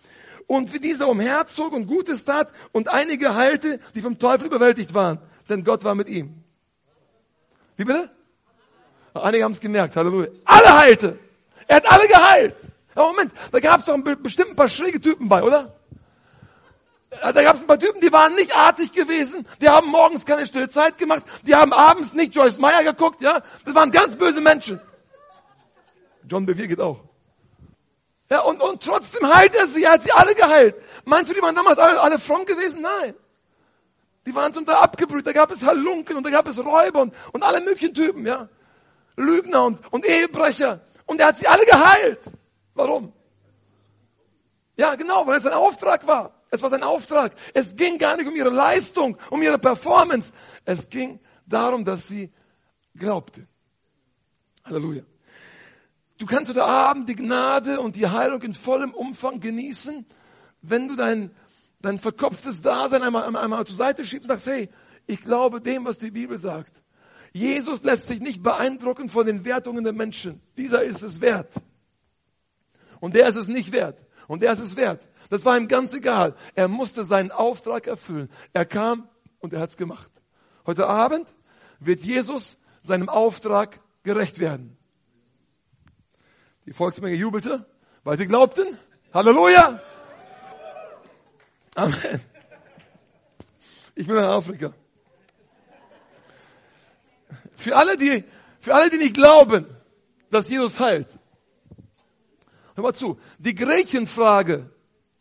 und 0.48 0.74
wie 0.74 0.80
dieser 0.80 1.08
umherzog 1.08 1.74
und 1.74 1.88
Gutes 1.88 2.24
tat 2.24 2.52
und 2.72 2.90
einige 2.90 3.36
heilte, 3.36 3.80
die 3.96 4.02
vom 4.02 4.18
Teufel 4.18 4.48
überwältigt 4.48 4.94
waren. 4.94 5.20
Denn 5.50 5.64
Gott 5.64 5.84
war 5.84 5.96
mit 5.96 6.10
ihm. 6.10 6.44
Wie 7.76 7.86
bitte? 7.86 8.10
Einige 9.14 9.44
haben 9.44 9.54
es 9.54 9.60
gemerkt, 9.60 9.96
Halleluja. 9.96 10.30
Alle 10.46 10.78
heilte. 10.78 11.20
Er 11.68 11.78
hat 11.78 11.92
alle 11.92 12.08
geheilt. 12.08 12.56
Aber 12.96 13.08
Moment, 13.10 13.32
da 13.52 13.60
gab 13.60 13.80
es 13.80 13.86
doch 13.86 13.98
bestimmt 13.98 14.52
ein 14.52 14.56
paar 14.56 14.70
schräge 14.70 15.00
Typen 15.00 15.30
bei, 15.30 15.44
oder? 15.44 15.78
da 17.10 17.32
gab 17.32 17.56
es 17.56 17.62
ein 17.62 17.68
paar 17.68 17.80
Typen, 17.80 18.02
die 18.02 18.12
waren 18.12 18.36
nicht 18.36 18.56
artig 18.56 18.92
gewesen, 18.92 19.48
die 19.62 19.70
haben 19.70 19.88
morgens 19.88 20.26
keine 20.26 20.46
stille 20.46 20.70
Zeit 20.70 20.98
gemacht, 20.98 21.24
die 21.44 21.56
haben 21.56 21.74
abends 21.74 22.14
nicht 22.14 22.36
Joyce 22.36 22.58
Meyer 22.58 22.84
geguckt, 22.84 23.22
ja, 23.22 23.42
das 23.66 23.76
waren 23.76 23.92
ganz 23.92 24.16
böse 24.16 24.42
Menschen. 24.42 24.82
John 26.28 26.46
Bevere 26.46 26.68
geht 26.68 26.82
auch. 26.82 27.04
Ja, 28.30 28.42
und, 28.42 28.62
und 28.62 28.84
trotzdem 28.84 29.34
heilt 29.34 29.56
er 29.56 29.68
sie, 29.68 29.84
er 29.84 29.94
hat 29.94 30.04
sie 30.04 30.12
alle 30.12 30.36
geheilt. 30.36 30.76
Meinst 31.06 31.30
du, 31.30 31.34
die 31.34 31.42
waren 31.42 31.56
damals 31.56 31.80
alle, 31.80 32.00
alle 32.02 32.20
fromm 32.20 32.46
gewesen? 32.46 32.82
Nein. 32.82 33.14
Die 34.26 34.36
waren 34.36 34.54
zum 34.54 34.66
Teil 34.66 34.76
abgebrüht, 34.76 35.26
da 35.26 35.32
gab 35.32 35.52
es 35.52 35.66
Halunken 35.66 36.18
und 36.18 36.26
da 36.26 36.30
gab 36.30 36.48
es 36.48 36.58
Räuber 36.58 37.02
und, 37.02 37.14
und 37.32 37.44
alle 37.44 37.62
möglichen 37.62 37.94
Typen, 37.94 38.26
ja. 38.26 38.50
Lügner 39.16 39.64
und, 39.64 39.80
und 39.92 40.06
Ehebrecher. 40.06 40.82
Und 41.06 41.22
er 41.22 41.28
hat 41.28 41.38
sie 41.38 41.48
alle 41.48 41.66
geheilt. 41.66 42.20
Warum? 42.74 43.14
Ja, 44.76 44.96
genau, 44.96 45.26
weil 45.26 45.38
es 45.40 45.46
ein 45.46 45.54
Auftrag 45.54 46.06
war. 46.06 46.34
Es 46.52 46.62
war 46.62 46.70
sein 46.70 46.84
Auftrag. 46.84 47.34
Es 47.54 47.76
ging 47.76 47.98
gar 47.98 48.18
nicht 48.18 48.28
um 48.28 48.36
ihre 48.36 48.50
Leistung, 48.50 49.18
um 49.30 49.42
ihre 49.42 49.58
Performance. 49.58 50.32
Es 50.66 50.90
ging 50.90 51.20
darum, 51.46 51.86
dass 51.86 52.08
sie 52.08 52.32
glaubte. 52.94 53.48
Halleluja. 54.66 55.04
Du 56.18 56.26
kannst 56.26 56.50
heute 56.50 56.64
Abend 56.64 57.08
die 57.10 57.16
Gnade 57.16 57.80
und 57.80 57.96
die 57.96 58.08
Heilung 58.08 58.42
in 58.42 58.56
vollem 58.56 58.94
Umfang 58.94 59.40
genießen, 59.40 60.06
wenn 60.62 60.88
du 60.88 60.96
dein, 60.96 61.32
dein 61.80 62.00
verkopftes 62.00 62.62
Dasein 62.62 63.04
einmal, 63.04 63.26
einmal, 63.26 63.44
einmal 63.44 63.66
zur 63.68 63.76
Seite 63.76 64.04
schiebst 64.04 64.30
und 64.30 64.36
sagst, 64.36 64.48
hey, 64.48 64.70
ich 65.06 65.22
glaube 65.22 65.62
dem, 65.62 65.86
was 65.86 66.00
die 66.00 66.12
Bibel 66.12 66.40
sagt. 66.40 66.82
Jesus 67.34 67.84
lässt 67.84 68.08
sich 68.08 68.20
nicht 68.20 68.42
beeindrucken 68.42 69.10
von 69.10 69.26
den 69.26 69.46
Wertungen 69.46 69.84
der 69.84 69.94
Menschen. 69.94 70.42
Dieser 70.58 70.84
ist 70.84 71.04
es 71.04 71.22
wert. 71.22 71.54
Und 73.00 73.16
der 73.16 73.28
ist 73.28 73.36
es 73.36 73.48
nicht 73.48 73.72
wert. 73.72 74.04
Und 74.28 74.42
der 74.42 74.54
ist 74.54 74.60
es 74.60 74.76
wert. 74.76 75.08
Das 75.30 75.46
war 75.46 75.58
ihm 75.58 75.68
ganz 75.68 75.94
egal. 75.94 76.36
Er 76.56 76.68
musste 76.68 77.06
seinen 77.06 77.32
Auftrag 77.32 77.86
erfüllen. 77.86 78.30
Er 78.54 78.66
kam 78.66 79.08
und 79.40 79.54
er 79.54 79.60
hat's 79.60 79.78
gemacht. 79.78 80.10
Heute 80.66 80.88
Abend 80.88 81.36
wird 81.80 82.02
Jesus 82.02 82.58
seinem 82.82 83.08
Auftrag 83.08 83.82
gerecht 84.04 84.40
werden. 84.40 84.77
Die 86.68 86.74
Volksmenge 86.74 87.16
jubelte, 87.16 87.66
weil 88.04 88.18
sie 88.18 88.28
glaubten. 88.28 88.78
Halleluja! 89.14 89.82
Amen. 91.76 92.22
Ich 93.96 94.08
will 94.08 94.20
nach 94.20 94.36
Afrika. 94.36 94.74
Für 97.56 97.76
alle, 97.76 97.98
die, 97.98 98.24
für 98.60 98.76
alle, 98.76 98.90
die 98.90 98.98
nicht 98.98 99.16
glauben, 99.16 99.66
dass 100.30 100.50
Jesus 100.50 100.80
heilt. 100.80 101.08
Hör 102.76 102.84
mal 102.84 102.94
zu. 102.94 103.18
Die 103.40 103.56
Gretchenfrage 103.56 104.70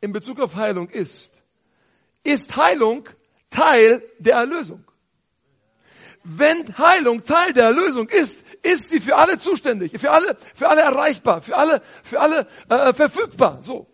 in 0.01 0.13
Bezug 0.13 0.41
auf 0.41 0.57
Heilung 0.57 0.89
ist, 0.89 1.43
ist 2.25 2.57
Heilung 2.57 3.09
Teil 3.51 4.03
der 4.19 4.35
Erlösung? 4.35 4.85
Wenn 6.25 6.77
Heilung 6.77 7.23
Teil 7.23 7.53
der 7.53 7.67
Erlösung 7.67 8.09
ist, 8.09 8.41
ist 8.63 8.91
sie 8.91 9.01
für 9.01 9.17
alle 9.17 9.39
zuständig, 9.39 9.99
für 9.99 10.11
alle, 10.11 10.37
für 10.55 10.69
alle 10.69 10.83
erreichbar, 10.83 11.43
für 11.43 11.57
alle, 11.57 11.83
für 12.03 12.21
alle 12.21 12.47
äh, 12.69 12.93
verfügbar. 12.95 13.63
So. 13.63 13.87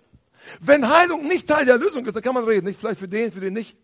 Wenn 0.61 0.89
Heilung 0.89 1.27
nicht 1.27 1.49
Teil 1.49 1.65
der 1.65 1.75
Erlösung 1.75 2.05
ist, 2.07 2.15
dann 2.15 2.23
kann 2.23 2.35
man 2.35 2.45
reden, 2.45 2.67
nicht 2.67 2.81
vielleicht 2.81 3.01
für 3.01 3.09
den, 3.09 3.33
für 3.33 3.41
den 3.41 3.55
nicht. 3.55 3.77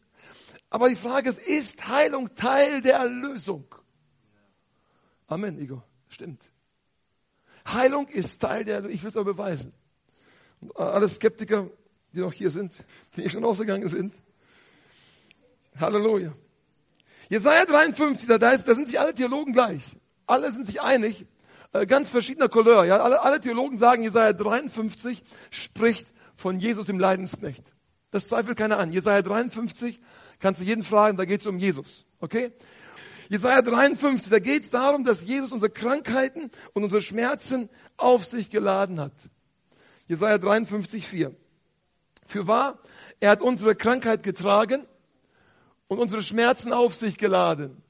Aber 0.70 0.88
die 0.88 0.96
Frage 0.96 1.30
ist, 1.30 1.38
ist 1.38 1.88
Heilung 1.88 2.34
Teil 2.34 2.82
der 2.82 2.96
Erlösung? 2.96 3.64
Amen, 5.26 5.58
Igor. 5.58 5.84
Stimmt. 6.08 6.42
Heilung 7.66 8.08
ist 8.08 8.40
Teil 8.40 8.64
der, 8.64 8.84
ich 8.86 9.02
will 9.02 9.10
es 9.10 9.16
aber 9.16 9.32
beweisen. 9.32 9.72
Und 10.60 10.76
alle 10.76 11.08
Skeptiker, 11.08 11.70
die 12.12 12.20
noch 12.20 12.32
hier 12.32 12.50
sind, 12.50 12.72
die 13.16 13.22
hier 13.22 13.30
schon 13.30 13.44
ausgegangen 13.44 13.88
sind. 13.88 14.14
Halleluja. 15.78 16.32
Jesaja 17.28 17.66
53, 17.66 18.26
da, 18.26 18.38
da, 18.38 18.56
da 18.56 18.74
sind 18.74 18.86
sich 18.86 18.98
alle 18.98 19.14
Theologen 19.14 19.52
gleich. 19.52 19.82
Alle 20.28 20.52
sind 20.52 20.66
sich 20.66 20.80
einig, 20.80 21.26
äh, 21.72 21.86
ganz 21.86 22.10
verschiedener 22.10 22.48
Couleur. 22.48 22.84
Ja? 22.84 22.98
Alle, 22.98 23.22
alle 23.22 23.40
Theologen 23.40 23.78
sagen, 23.78 24.02
Jesaja 24.02 24.32
53 24.32 25.22
spricht 25.50 26.06
von 26.36 26.60
Jesus 26.60 26.86
dem 26.86 26.98
Leidensknecht. 26.98 27.64
Das 28.10 28.28
zweifelt 28.28 28.56
keiner 28.56 28.78
an. 28.78 28.92
Jesaja 28.92 29.22
53 29.22 30.00
kannst 30.38 30.60
du 30.60 30.64
jeden 30.64 30.84
fragen, 30.84 31.16
da 31.16 31.24
geht 31.24 31.40
es 31.40 31.46
um 31.46 31.58
Jesus. 31.58 32.06
Okay? 32.20 32.52
Jesaja 33.28 33.60
53, 33.62 34.30
da 34.30 34.38
geht 34.38 34.64
es 34.64 34.70
darum, 34.70 35.04
dass 35.04 35.24
Jesus 35.24 35.52
unsere 35.52 35.70
Krankheiten 35.70 36.50
und 36.72 36.84
unsere 36.84 37.02
Schmerzen 37.02 37.68
auf 37.96 38.24
sich 38.24 38.48
geladen 38.48 39.00
hat. 39.00 39.12
Jesaja 40.06 40.38
53, 40.38 41.06
4. 41.06 41.34
Für 42.26 42.46
wahr, 42.46 42.78
er 43.20 43.30
hat 43.30 43.42
unsere 43.42 43.74
Krankheit 43.74 44.22
getragen 44.22 44.86
und 45.88 45.98
unsere 45.98 46.22
Schmerzen 46.22 46.72
auf 46.72 46.94
sich 46.94 47.18
geladen. 47.18 47.82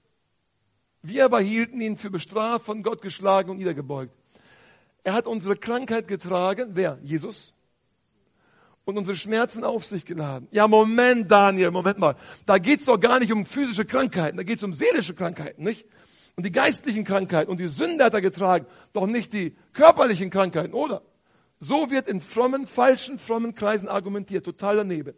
Wir 1.08 1.24
aber 1.24 1.40
hielten 1.40 1.80
ihn 1.80 1.96
für 1.96 2.10
bestraft, 2.10 2.66
von 2.66 2.82
Gott 2.82 3.00
geschlagen 3.00 3.50
und 3.50 3.56
niedergebeugt. 3.56 4.12
Er 5.04 5.14
hat 5.14 5.26
unsere 5.26 5.56
Krankheit 5.56 6.06
getragen. 6.06 6.72
Wer? 6.74 6.98
Jesus 7.02 7.54
und 8.84 8.96
unsere 8.96 9.16
Schmerzen 9.16 9.64
auf 9.64 9.84
sich 9.84 10.06
geladen. 10.06 10.48
Ja, 10.50 10.66
Moment, 10.66 11.30
Daniel, 11.30 11.70
Moment 11.70 11.98
mal. 11.98 12.16
Da 12.46 12.56
geht's 12.56 12.86
doch 12.86 12.98
gar 12.98 13.20
nicht 13.20 13.32
um 13.32 13.44
physische 13.44 13.84
Krankheiten, 13.84 14.38
da 14.38 14.42
geht's 14.42 14.62
um 14.62 14.72
seelische 14.72 15.14
Krankheiten, 15.14 15.62
nicht? 15.62 15.84
Und 16.36 16.46
die 16.46 16.52
geistlichen 16.52 17.04
Krankheiten 17.04 17.50
und 17.50 17.60
die 17.60 17.68
Sünde 17.68 18.04
hat 18.04 18.14
er 18.14 18.22
getragen, 18.22 18.66
doch 18.94 19.06
nicht 19.06 19.34
die 19.34 19.54
körperlichen 19.74 20.30
Krankheiten, 20.30 20.72
oder? 20.72 21.02
So 21.58 21.90
wird 21.90 22.08
in 22.08 22.22
frommen, 22.22 22.66
falschen, 22.66 23.18
frommen 23.18 23.54
Kreisen 23.54 23.88
argumentiert, 23.88 24.46
total 24.46 24.76
daneben. 24.76 25.14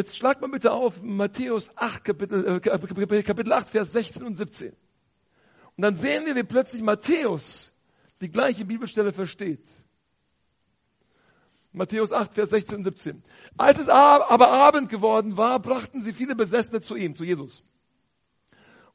Jetzt 0.00 0.16
schlagt 0.16 0.40
mal 0.40 0.48
bitte 0.48 0.72
auf 0.72 1.02
Matthäus 1.02 1.70
8, 1.76 2.02
Kapitel, 2.02 2.58
äh, 2.64 3.22
Kapitel 3.22 3.52
8, 3.52 3.68
Vers 3.68 3.92
16 3.92 4.24
und 4.24 4.38
17. 4.38 4.70
Und 4.70 4.76
dann 5.76 5.94
sehen 5.94 6.24
wir, 6.24 6.34
wie 6.34 6.42
plötzlich 6.42 6.80
Matthäus 6.80 7.74
die 8.22 8.30
gleiche 8.30 8.64
Bibelstelle 8.64 9.12
versteht. 9.12 9.68
Matthäus 11.72 12.12
8, 12.12 12.32
Vers 12.32 12.48
16 12.48 12.76
und 12.76 12.84
17. 12.84 13.22
Als 13.58 13.78
es 13.78 13.90
aber 13.90 14.50
Abend 14.50 14.88
geworden 14.88 15.36
war, 15.36 15.60
brachten 15.60 16.00
sie 16.00 16.14
viele 16.14 16.34
Besessene 16.34 16.80
zu 16.80 16.96
ihm, 16.96 17.14
zu 17.14 17.24
Jesus. 17.24 17.62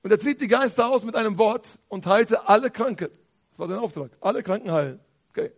Und 0.02 0.10
er 0.10 0.18
trieb 0.18 0.39
die 0.39 0.48
Geister 0.48 0.88
aus 0.88 1.06
mit 1.06 1.15
einem 1.15 1.38
Wort 1.38 1.78
und 1.88 2.08
heilte 2.08 2.50
alle 2.50 2.72
Kranken. 2.72 3.10
Das 3.52 3.60
war 3.60 3.68
sein 3.68 3.78
Auftrag. 3.78 4.10
Alle 4.22 4.41
Kranken 4.41 4.72
heilen. 4.72 5.00
Okay. 5.30 5.52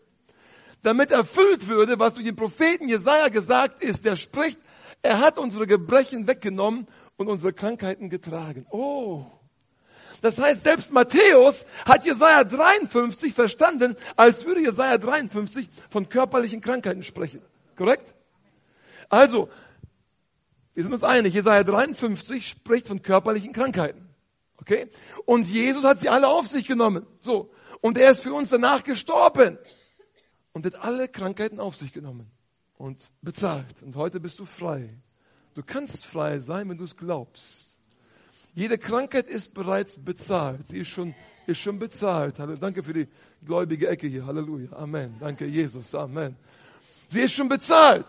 Damit 0.82 1.12
erfüllt 1.12 1.70
würde, 1.70 1.98
was 2.00 2.16
durch 2.16 2.26
den 2.26 2.36
Propheten 2.36 2.90
Jesaja 2.90 3.30
gesagt 3.30 3.82
ist, 3.82 4.04
der 4.04 4.18
spricht, 4.18 4.60
er 5.02 5.20
hat 5.20 5.38
unsere 5.38 5.68
Gebrechen 5.68 6.28
weggenommen 6.28 6.88
und 7.18 7.28
unsere 7.28 7.54
Krankheiten 7.54 8.10
getragen. 8.10 8.66
Oh. 8.70 9.26
Das 10.22 10.38
heißt, 10.40 10.64
selbst 10.64 10.92
Matthäus 10.92 11.66
hat 11.86 12.06
Jesaja 12.06 12.44
53 12.44 13.34
verstanden, 13.34 13.96
als 14.16 14.46
würde 14.46 14.62
Jesaja 14.62 14.98
53 14.98 15.70
von 15.90 16.10
körperlichen 16.10 16.62
Krankheiten 16.62 17.04
sprechen. 17.04 17.42
Korrekt? 17.76 18.16
Also, 19.10 19.50
wir 20.74 20.84
sind 20.84 20.94
uns 20.94 21.04
einig, 21.04 21.34
Jesaja 21.34 21.64
53 21.64 22.48
spricht 22.48 22.88
von 22.88 23.02
körperlichen 23.02 23.54
Krankheiten. 23.54 24.10
Okay? 24.58 24.90
Und 25.26 25.48
Jesus 25.48 25.84
hat 25.84 26.02
sie 26.02 26.10
alle 26.10 26.28
auf 26.28 26.48
sich 26.48 26.68
genommen. 26.68 27.06
So. 27.20 27.52
Und 27.82 27.98
er 27.98 28.12
ist 28.12 28.22
für 28.22 28.34
uns 28.34 28.50
danach 28.50 28.84
gestorben. 28.84 29.58
Und 30.52 30.66
hat 30.66 30.76
alle 30.84 31.08
Krankheiten 31.08 31.60
auf 31.60 31.76
sich 31.76 31.94
genommen. 31.94 32.32
Und 32.78 33.10
bezahlt. 33.22 33.82
Und 33.82 33.96
heute 33.96 34.20
bist 34.20 34.40
du 34.40 34.46
frei. 34.46 34.90
Du 35.56 35.64
kannst 35.64 36.06
frei 36.06 36.40
sein, 36.40 36.70
wenn 36.70 36.78
du 36.78 36.84
es 36.84 36.96
glaubst. 36.96 37.78
Jede 38.54 38.78
Krankheit 38.78 39.30
ist 39.30 39.54
bereits 39.54 39.98
bezahlt. 39.98 40.68
Sie 40.68 40.80
ist 40.80 40.88
schon, 40.88 41.16
ist 41.48 41.60
schon 41.60 41.80
bezahlt. 41.80 42.36
Danke 42.60 42.84
für 42.84 42.94
die 42.94 43.08
gläubige 43.44 43.88
Ecke 43.88 44.08
hier. 44.08 44.26
Halleluja. 44.26 44.74
Amen. 44.74 45.16
Danke, 45.20 45.46
Jesus. 45.46 45.94
Amen. 45.96 46.36
Sie 47.08 47.22
ist 47.22 47.34
schon 47.34 47.50
bezahlt. 47.50 48.06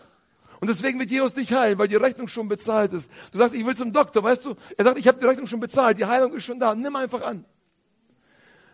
Und 0.59 0.69
deswegen 0.69 0.99
wird 0.99 1.09
Jesus 1.09 1.33
dich 1.33 1.53
heilen, 1.53 1.79
weil 1.79 1.87
die 1.87 1.95
Rechnung 1.95 2.27
schon 2.27 2.47
bezahlt 2.47 2.93
ist. 2.93 3.09
Du 3.31 3.37
sagst, 3.37 3.55
ich 3.55 3.65
will 3.65 3.75
zum 3.75 3.93
Doktor, 3.93 4.23
weißt 4.23 4.45
du? 4.45 4.55
Er 4.77 4.85
sagt, 4.85 4.99
ich 4.99 5.07
habe 5.07 5.19
die 5.19 5.25
Rechnung 5.25 5.47
schon 5.47 5.59
bezahlt, 5.59 5.97
die 5.97 6.05
Heilung 6.05 6.33
ist 6.33 6.43
schon 6.43 6.59
da. 6.59 6.75
Nimm 6.75 6.95
einfach 6.95 7.21
an. 7.21 7.45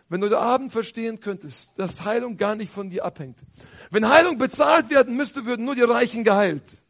Wenn 0.08 0.20
du 0.20 0.26
heute 0.26 0.38
Abend 0.38 0.72
verstehen 0.72 1.18
könntest, 1.20 1.70
dass 1.76 2.04
Heilung 2.04 2.36
gar 2.36 2.54
nicht 2.54 2.72
von 2.72 2.90
dir 2.90 3.04
abhängt. 3.04 3.38
Wenn 3.90 4.08
Heilung 4.08 4.38
bezahlt 4.38 4.88
werden 4.90 5.16
müsste, 5.16 5.46
würden 5.46 5.64
nur 5.64 5.74
die 5.74 5.82
Reichen 5.82 6.22
geheilt. 6.22 6.82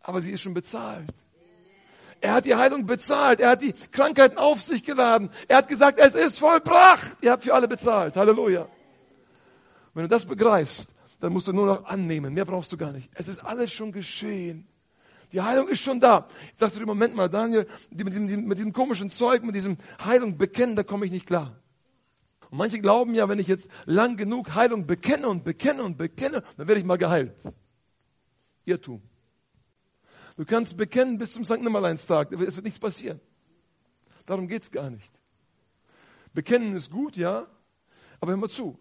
Aber 0.00 0.20
sie 0.20 0.32
ist 0.32 0.42
schon 0.42 0.54
bezahlt. 0.54 1.14
Er 2.20 2.34
hat 2.34 2.44
die 2.44 2.54
Heilung 2.54 2.86
bezahlt. 2.86 3.40
Er 3.40 3.50
hat 3.50 3.62
die 3.62 3.72
Krankheiten 3.72 4.38
auf 4.38 4.60
sich 4.60 4.82
geladen. 4.82 5.30
Er 5.46 5.58
hat 5.58 5.68
gesagt, 5.68 6.00
es 6.00 6.14
ist 6.14 6.38
vollbracht. 6.38 7.16
Ihr 7.20 7.30
habt 7.30 7.44
für 7.44 7.54
alle 7.54 7.68
bezahlt. 7.68 8.16
Halleluja. 8.16 8.66
Wenn 9.94 10.04
du 10.04 10.08
das 10.08 10.24
begreifst, 10.24 10.88
dann 11.20 11.32
musst 11.32 11.46
du 11.46 11.52
nur 11.52 11.66
noch 11.66 11.84
annehmen. 11.84 12.34
Mehr 12.34 12.44
brauchst 12.44 12.72
du 12.72 12.76
gar 12.76 12.92
nicht. 12.92 13.08
Es 13.14 13.28
ist 13.28 13.44
alles 13.44 13.72
schon 13.72 13.92
geschehen. 13.92 14.66
Die 15.32 15.40
Heilung 15.40 15.68
ist 15.68 15.80
schon 15.80 16.00
da. 16.00 16.26
Ich 16.52 16.58
dachte 16.58 16.80
im 16.80 16.86
Moment 16.86 17.14
mal, 17.14 17.28
Daniel, 17.28 17.66
mit 17.90 18.08
diesem, 18.08 18.46
mit 18.46 18.58
diesem 18.58 18.72
komischen 18.72 19.10
Zeug, 19.10 19.44
mit 19.44 19.54
diesem 19.54 19.78
Heilung 20.04 20.36
bekennen, 20.36 20.76
da 20.76 20.82
komme 20.82 21.06
ich 21.06 21.12
nicht 21.12 21.26
klar. 21.26 21.61
Und 22.52 22.58
manche 22.58 22.80
glauben 22.80 23.14
ja, 23.14 23.30
wenn 23.30 23.38
ich 23.38 23.46
jetzt 23.46 23.70
lang 23.86 24.18
genug 24.18 24.54
Heilung 24.54 24.86
bekenne 24.86 25.26
und 25.26 25.42
bekenne 25.42 25.82
und 25.82 25.96
bekenne, 25.96 26.42
dann 26.58 26.68
werde 26.68 26.80
ich 26.80 26.84
mal 26.84 26.98
geheilt. 26.98 27.50
Irrtum. 28.66 29.00
Du 30.36 30.44
kannst 30.44 30.76
bekennen 30.76 31.16
bis 31.16 31.32
zum 31.32 31.44
St. 31.44 31.62
Nimmerleinstag. 31.62 32.30
Es 32.34 32.54
wird 32.54 32.66
nichts 32.66 32.78
passieren. 32.78 33.22
Darum 34.26 34.48
geht's 34.48 34.70
gar 34.70 34.90
nicht. 34.90 35.10
Bekennen 36.34 36.76
ist 36.76 36.90
gut, 36.90 37.16
ja. 37.16 37.46
Aber 38.20 38.32
hör 38.32 38.36
mal 38.36 38.50
zu. 38.50 38.78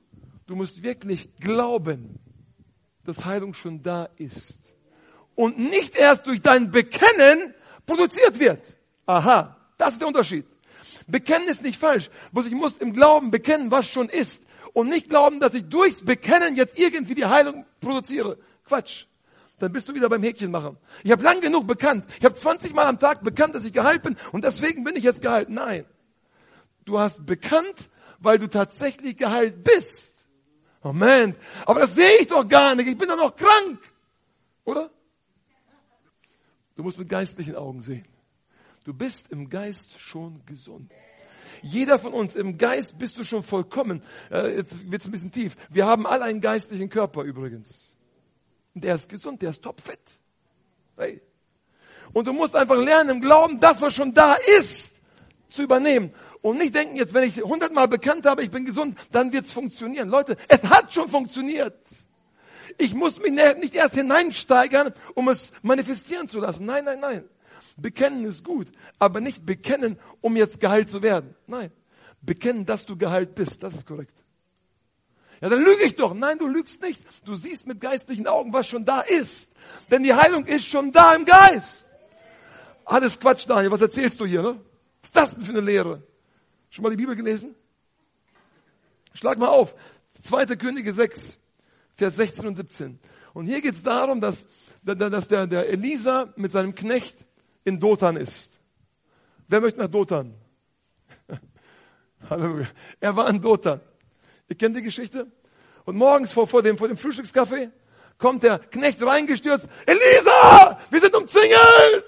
Du 0.47 0.57
musst 0.57 0.83
wirklich 0.83 1.33
glauben, 1.37 2.19
dass 3.05 3.23
Heilung 3.23 3.53
schon 3.53 3.81
da 3.81 4.03
ist. 4.17 4.75
Und 5.33 5.57
nicht 5.57 5.95
erst 5.95 6.27
durch 6.27 6.41
dein 6.41 6.71
Bekennen 6.71 7.53
produziert 7.85 8.37
wird. 8.37 8.65
Aha. 9.05 9.55
Das 9.77 9.93
ist 9.93 10.01
der 10.01 10.09
Unterschied. 10.09 10.45
Bekennen 11.11 11.47
ist 11.47 11.61
nicht 11.61 11.79
falsch. 11.79 12.09
Bloß 12.31 12.47
ich 12.47 12.53
muss 12.53 12.77
im 12.77 12.93
Glauben 12.93 13.31
bekennen, 13.31 13.71
was 13.71 13.87
schon 13.87 14.09
ist. 14.09 14.43
Und 14.73 14.89
nicht 14.89 15.09
glauben, 15.09 15.39
dass 15.39 15.53
ich 15.53 15.65
durchs 15.65 16.03
Bekennen 16.03 16.55
jetzt 16.55 16.79
irgendwie 16.79 17.15
die 17.15 17.25
Heilung 17.25 17.65
produziere. 17.79 18.37
Quatsch 18.63 19.05
dann 19.61 19.71
bist 19.71 19.87
du 19.87 19.93
wieder 19.93 20.09
beim 20.09 20.23
Häkchen 20.23 20.49
machen. 20.49 20.77
Ich 21.03 21.11
habe 21.11 21.21
lang 21.21 21.39
genug 21.39 21.67
bekannt. 21.67 22.05
Ich 22.17 22.25
habe 22.25 22.33
20 22.33 22.73
Mal 22.73 22.85
am 22.85 22.99
Tag 22.99 23.23
bekannt, 23.23 23.53
dass 23.53 23.63
ich 23.63 23.73
geheilt 23.73 24.01
bin 24.01 24.17
und 24.31 24.43
deswegen 24.43 24.83
bin 24.83 24.95
ich 24.95 25.03
jetzt 25.03 25.21
geheilt. 25.21 25.49
Nein. 25.49 25.85
Du 26.85 26.97
hast 26.97 27.25
bekannt, 27.25 27.89
weil 28.19 28.39
du 28.39 28.47
tatsächlich 28.47 29.17
geheilt 29.17 29.63
bist. 29.63 30.27
Moment. 30.81 31.37
Aber 31.67 31.79
das 31.79 31.93
sehe 31.93 32.21
ich 32.21 32.27
doch 32.27 32.47
gar 32.47 32.73
nicht. 32.73 32.87
Ich 32.87 32.97
bin 32.97 33.07
doch 33.07 33.17
noch 33.17 33.35
krank. 33.35 33.79
Oder? 34.65 34.89
Du 36.75 36.81
musst 36.81 36.97
mit 36.97 37.07
geistlichen 37.07 37.55
Augen 37.55 37.83
sehen. 37.83 38.07
Du 38.83 38.93
bist 38.93 39.29
im 39.29 39.49
Geist 39.49 39.99
schon 39.99 40.41
gesund. 40.45 40.91
Jeder 41.61 41.99
von 41.99 42.13
uns, 42.13 42.35
im 42.35 42.57
Geist 42.57 42.97
bist 42.97 43.17
du 43.17 43.23
schon 43.23 43.43
vollkommen. 43.43 44.01
Äh, 44.31 44.55
jetzt 44.57 44.91
wird's 44.91 45.05
ein 45.05 45.11
bisschen 45.11 45.31
tief. 45.31 45.55
Wir 45.69 45.85
haben 45.85 46.07
alle 46.07 46.23
einen 46.23 46.41
geistlichen 46.41 46.89
Körper 46.89 47.23
übrigens. 47.23 47.95
Und 48.73 48.83
der 48.83 48.95
ist 48.95 49.07
gesund, 49.07 49.41
der 49.41 49.51
ist 49.51 49.61
topfit. 49.61 49.99
Hey. 50.97 51.21
Und 52.13 52.27
du 52.27 52.33
musst 52.33 52.55
einfach 52.55 52.77
lernen 52.77 53.09
im 53.11 53.21
Glauben, 53.21 53.59
das 53.59 53.79
was 53.81 53.93
schon 53.93 54.13
da 54.13 54.35
ist, 54.59 54.91
zu 55.49 55.61
übernehmen. 55.61 56.13
Und 56.41 56.57
nicht 56.57 56.73
denken, 56.73 56.95
jetzt 56.95 57.13
wenn 57.13 57.23
ich 57.23 57.41
hundertmal 57.41 57.87
bekannt 57.87 58.25
habe, 58.25 58.41
ich 58.43 58.49
bin 58.49 58.65
gesund, 58.65 58.97
dann 59.11 59.31
wird's 59.31 59.51
funktionieren. 59.51 60.09
Leute, 60.09 60.37
es 60.47 60.63
hat 60.63 60.91
schon 60.91 61.07
funktioniert. 61.07 61.77
Ich 62.79 62.95
muss 62.95 63.19
mich 63.19 63.31
nicht 63.31 63.75
erst 63.75 63.95
hineinsteigern, 63.95 64.93
um 65.13 65.29
es 65.29 65.51
manifestieren 65.61 66.27
zu 66.27 66.39
lassen. 66.39 66.65
Nein, 66.65 66.85
nein, 66.85 66.99
nein. 66.99 67.29
Bekennen 67.77 68.25
ist 68.25 68.43
gut, 68.43 68.67
aber 68.99 69.21
nicht 69.21 69.45
bekennen, 69.45 69.99
um 70.21 70.35
jetzt 70.35 70.59
geheilt 70.59 70.89
zu 70.89 71.01
werden. 71.01 71.35
Nein. 71.47 71.71
Bekennen, 72.21 72.65
dass 72.65 72.85
du 72.85 72.97
geheilt 72.97 73.35
bist. 73.35 73.63
Das 73.63 73.73
ist 73.73 73.85
korrekt. 73.85 74.23
Ja, 75.41 75.49
dann 75.49 75.63
lüge 75.63 75.83
ich 75.83 75.95
doch. 75.95 76.13
Nein, 76.13 76.37
du 76.37 76.47
lügst 76.47 76.81
nicht. 76.83 77.03
Du 77.25 77.35
siehst 77.35 77.65
mit 77.65 77.81
geistlichen 77.81 78.27
Augen, 78.27 78.53
was 78.53 78.67
schon 78.67 78.85
da 78.85 79.01
ist. 79.01 79.49
Denn 79.89 80.03
die 80.03 80.13
Heilung 80.13 80.45
ist 80.45 80.67
schon 80.67 80.91
da 80.91 81.15
im 81.15 81.25
Geist. 81.25 81.87
Alles 82.85 83.19
Quatsch, 83.19 83.45
Daniel. 83.47 83.71
Was 83.71 83.81
erzählst 83.81 84.19
du 84.19 84.25
hier, 84.25 84.43
ne? 84.43 84.61
Was 85.01 85.09
ist 85.09 85.15
das 85.15 85.31
denn 85.31 85.41
für 85.41 85.51
eine 85.51 85.61
Lehre? 85.61 86.03
Schon 86.69 86.83
mal 86.83 86.91
die 86.91 86.97
Bibel 86.97 87.15
gelesen? 87.15 87.55
Schlag 89.13 89.39
mal 89.39 89.47
auf. 89.47 89.75
2. 90.21 90.45
Könige 90.57 90.93
6, 90.93 91.39
Vers 91.95 92.15
16 92.15 92.45
und 92.45 92.55
17. 92.55 92.99
Und 93.33 93.45
hier 93.45 93.61
geht 93.61 93.75
es 93.75 93.83
darum, 93.83 94.21
dass, 94.21 94.45
dass 94.83 95.27
der, 95.27 95.47
der 95.47 95.69
Elisa 95.69 96.33
mit 96.35 96.51
seinem 96.51 96.75
Knecht 96.75 97.17
in 97.63 97.79
Dothan 97.79 98.17
ist. 98.17 98.59
Wer 99.47 99.61
möchte 99.61 99.79
nach 99.79 99.87
Dothan? 99.87 100.33
Halleluja. 102.29 102.67
Er 102.99 103.15
war 103.15 103.29
in 103.29 103.41
Dothan. 103.41 103.81
Ihr 104.47 104.55
kennt 104.55 104.75
die 104.75 104.81
Geschichte? 104.81 105.31
Und 105.85 105.95
morgens 105.97 106.33
vor, 106.33 106.47
vor, 106.47 106.61
dem, 106.61 106.77
vor 106.77 106.87
dem 106.87 106.97
Frühstückskaffee 106.97 107.69
kommt 108.17 108.43
der 108.43 108.59
Knecht 108.59 109.01
reingestürzt. 109.03 109.67
Elisa, 109.85 110.79
wir 110.89 110.99
sind 111.01 111.15
umzingelt. 111.15 112.05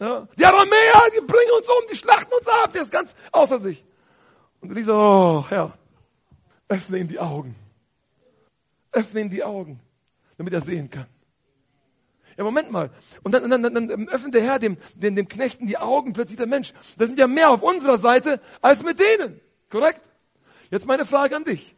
Ja, 0.00 0.26
die 0.36 0.44
Aramäer, 0.44 1.02
die 1.16 1.24
bringen 1.24 1.50
uns 1.56 1.68
um, 1.68 1.88
die 1.90 1.96
schlachten 1.96 2.32
uns 2.34 2.48
ab. 2.48 2.72
Der 2.72 2.82
ist 2.82 2.90
ganz 2.90 3.14
außer 3.32 3.60
sich. 3.60 3.84
Und 4.60 4.70
Elisa, 4.72 4.92
oh 4.92 5.44
Herr, 5.48 5.78
öffne 6.68 6.98
ihm 6.98 7.08
die 7.08 7.18
Augen. 7.18 7.54
Öffne 8.92 9.20
ihm 9.20 9.30
die 9.30 9.44
Augen, 9.44 9.80
damit 10.36 10.52
er 10.52 10.60
sehen 10.60 10.90
kann. 10.90 11.06
Ja, 12.36 12.44
Moment 12.44 12.70
mal. 12.72 12.90
Und 13.22 13.32
dann, 13.32 13.48
dann, 13.48 13.62
dann, 13.62 13.88
dann 13.88 14.08
öffnet 14.08 14.34
der 14.34 14.42
Herr 14.42 14.58
dem, 14.58 14.76
dem, 14.94 15.14
dem 15.14 15.28
Knechten 15.28 15.66
die 15.66 15.78
Augen, 15.78 16.12
plötzlich 16.12 16.36
der 16.36 16.46
Mensch. 16.46 16.72
Das 16.98 17.08
sind 17.08 17.18
ja 17.18 17.26
mehr 17.26 17.50
auf 17.50 17.62
unserer 17.62 17.98
Seite 17.98 18.40
als 18.60 18.82
mit 18.82 18.98
denen. 18.98 19.40
Korrekt? 19.70 20.00
Jetzt 20.70 20.86
meine 20.86 21.06
Frage 21.06 21.36
an 21.36 21.44
dich. 21.44 21.76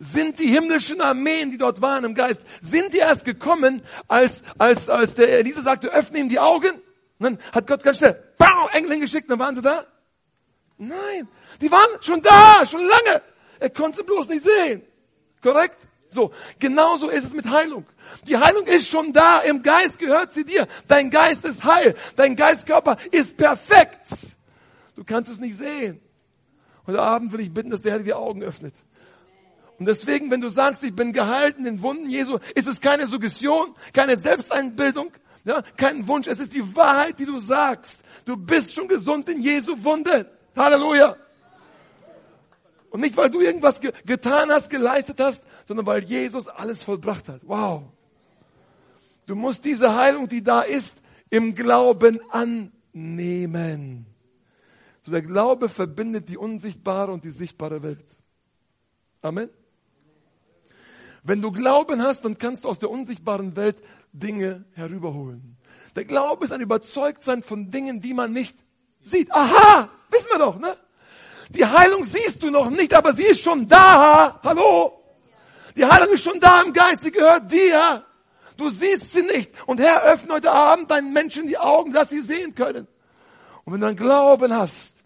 Sind 0.00 0.40
die 0.40 0.48
himmlischen 0.48 1.00
Armeen, 1.00 1.52
die 1.52 1.58
dort 1.58 1.80
waren 1.80 2.04
im 2.04 2.14
Geist, 2.14 2.42
sind 2.60 2.92
die 2.92 2.98
erst 2.98 3.24
gekommen, 3.24 3.80
als, 4.08 4.42
als, 4.58 4.88
als 4.88 5.14
der 5.14 5.38
Elise 5.38 5.62
sagte, 5.62 5.92
öffne 5.92 6.18
ihm 6.18 6.28
die 6.28 6.40
Augen? 6.40 6.72
Und 7.18 7.20
dann 7.20 7.38
hat 7.52 7.66
Gott 7.68 7.84
ganz 7.84 7.98
schnell, 7.98 8.20
bau, 8.36 8.68
Engel 8.72 8.92
hingeschickt, 8.92 9.30
dann 9.30 9.38
waren 9.38 9.54
sie 9.54 9.62
da? 9.62 9.86
Nein. 10.78 11.28
Die 11.60 11.70
waren 11.70 12.02
schon 12.02 12.20
da, 12.20 12.66
schon 12.66 12.84
lange. 12.86 13.22
Er 13.60 13.70
konnte 13.70 13.98
sie 13.98 14.04
bloß 14.04 14.28
nicht 14.28 14.44
sehen. 14.44 14.82
Korrekt? 15.40 15.78
So, 16.14 16.30
genauso 16.60 17.08
ist 17.08 17.24
es 17.24 17.32
mit 17.34 17.50
Heilung. 17.50 17.84
Die 18.28 18.36
Heilung 18.36 18.66
ist 18.66 18.88
schon 18.88 19.12
da, 19.12 19.40
im 19.40 19.62
Geist 19.62 19.98
gehört 19.98 20.32
sie 20.32 20.44
dir. 20.44 20.68
Dein 20.86 21.10
Geist 21.10 21.44
ist 21.44 21.64
heil, 21.64 21.96
dein 22.16 22.36
Geistkörper 22.36 22.96
ist 23.10 23.36
perfekt. 23.36 24.06
Du 24.94 25.02
kannst 25.04 25.30
es 25.30 25.38
nicht 25.38 25.58
sehen. 25.58 26.00
Heute 26.86 27.02
Abend 27.02 27.32
will 27.32 27.40
ich 27.40 27.52
bitten, 27.52 27.70
dass 27.70 27.82
der 27.82 27.92
Herr 27.92 27.98
dir 27.98 28.04
die 28.04 28.14
Augen 28.14 28.42
öffnet. 28.42 28.74
Und 29.78 29.86
deswegen, 29.86 30.30
wenn 30.30 30.40
du 30.40 30.50
sagst, 30.50 30.84
ich 30.84 30.94
bin 30.94 31.12
geheilt 31.12 31.58
in 31.58 31.64
den 31.64 31.82
Wunden 31.82 32.08
Jesu, 32.08 32.38
ist 32.54 32.68
es 32.68 32.80
keine 32.80 33.08
Suggestion, 33.08 33.74
keine 33.92 34.16
Selbsteinbildung, 34.16 35.10
ja, 35.44 35.62
kein 35.76 36.06
Wunsch. 36.06 36.28
Es 36.28 36.38
ist 36.38 36.54
die 36.54 36.76
Wahrheit, 36.76 37.18
die 37.18 37.26
du 37.26 37.40
sagst. 37.40 38.00
Du 38.24 38.36
bist 38.36 38.72
schon 38.72 38.86
gesund 38.86 39.28
in 39.28 39.40
Jesu 39.40 39.76
Wunden. 39.82 40.26
Halleluja. 40.56 41.16
Und 42.94 43.00
nicht, 43.00 43.16
weil 43.16 43.28
du 43.28 43.40
irgendwas 43.40 43.80
ge 43.80 43.90
getan 44.06 44.52
hast, 44.52 44.70
geleistet 44.70 45.18
hast, 45.18 45.42
sondern 45.66 45.84
weil 45.84 46.04
Jesus 46.04 46.46
alles 46.46 46.84
vollbracht 46.84 47.28
hat. 47.28 47.40
Wow. 47.42 47.82
Du 49.26 49.34
musst 49.34 49.64
diese 49.64 49.96
Heilung, 49.96 50.28
die 50.28 50.44
da 50.44 50.60
ist, 50.60 50.98
im 51.28 51.56
Glauben 51.56 52.20
annehmen. 52.30 54.06
So 55.00 55.10
der 55.10 55.22
Glaube 55.22 55.68
verbindet 55.68 56.28
die 56.28 56.38
unsichtbare 56.38 57.10
und 57.10 57.24
die 57.24 57.32
sichtbare 57.32 57.82
Welt. 57.82 58.06
Amen. 59.22 59.50
Wenn 61.24 61.42
du 61.42 61.50
Glauben 61.50 62.00
hast, 62.00 62.24
dann 62.24 62.38
kannst 62.38 62.62
du 62.62 62.68
aus 62.68 62.78
der 62.78 62.90
unsichtbaren 62.90 63.56
Welt 63.56 63.82
Dinge 64.12 64.66
herüberholen. 64.70 65.56
Der 65.96 66.04
Glaube 66.04 66.44
ist 66.44 66.52
ein 66.52 66.60
Überzeugtsein 66.60 67.42
von 67.42 67.72
Dingen, 67.72 68.00
die 68.00 68.14
man 68.14 68.32
nicht 68.32 68.56
sieht. 69.00 69.32
Aha, 69.32 69.90
wissen 70.12 70.28
wir 70.30 70.38
doch, 70.38 70.60
ne? 70.60 70.76
Die 71.54 71.64
Heilung 71.64 72.04
siehst 72.04 72.42
du 72.42 72.50
noch 72.50 72.68
nicht, 72.70 72.92
aber 72.94 73.14
sie 73.14 73.22
ist 73.22 73.42
schon 73.42 73.68
da. 73.68 74.40
Hallo? 74.42 75.00
Die 75.76 75.84
Heilung 75.84 76.12
ist 76.12 76.24
schon 76.24 76.40
da 76.40 76.62
im 76.62 76.72
Geist, 76.72 77.04
sie 77.04 77.10
gehört 77.10 77.50
dir. 77.50 78.04
Du 78.56 78.70
siehst 78.70 79.12
sie 79.12 79.22
nicht. 79.22 79.50
Und 79.66 79.80
Herr, 79.80 80.02
öffne 80.04 80.34
heute 80.34 80.50
Abend 80.50 80.90
deinen 80.90 81.12
Menschen 81.12 81.46
die 81.46 81.58
Augen, 81.58 81.92
dass 81.92 82.10
sie 82.10 82.20
sehen 82.20 82.54
können. 82.54 82.86
Und 83.64 83.72
wenn 83.72 83.80
du 83.80 83.86
einen 83.86 83.96
Glauben 83.96 84.52
hast 84.52 85.02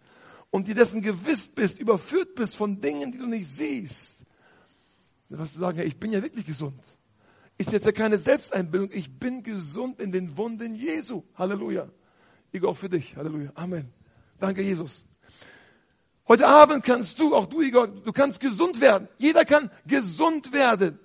und 0.51 0.69
dir 0.69 0.75
dessen 0.75 1.03
gewiss 1.03 1.49
bist, 1.49 1.79
überführt 1.79 2.35
bist 2.35 2.57
von 2.57 2.81
Dingen, 2.81 3.13
die 3.13 3.19
du 3.19 3.27
nicht 3.27 3.49
siehst, 3.49 4.25
dann 5.29 5.39
wirst 5.39 5.55
du 5.55 5.61
sagen, 5.61 5.79
ja, 5.79 5.85
ich 5.85 5.99
bin 5.99 6.13
ja 6.13 6.23
wirklich 6.23 6.47
gesund. 6.47 6.81
Ist 7.59 7.73
jetzt 7.73 7.85
ja 7.87 7.93
keine 7.93 8.19
Selbsteinbildung. 8.19 8.91
Ich 8.93 9.19
bin 9.19 9.43
gesund 9.43 10.01
in 10.01 10.13
den 10.13 10.37
Wunden 10.37 10.75
Jesu. 10.75 11.25
Halleluja. 11.35 11.89
Igor, 12.53 12.71
auch 12.71 12.77
für 12.77 12.89
dich. 12.89 13.17
Halleluja. 13.17 13.51
Amen. 13.55 13.93
Danke, 14.39 14.63
Jesus. 14.63 15.05
Heute 16.29 16.47
Abend 16.47 16.85
kannst 16.85 17.19
du, 17.21 17.35
auch 17.35 17.47
du, 17.47 17.63
Igor, 17.63 17.89
du 17.89 18.13
kannst 18.13 18.39
gesund 18.41 18.83
werden. 18.83 19.09
Jeder 19.17 19.47
kann 19.47 19.71
gesund 19.87 20.53
werden, 20.53 21.01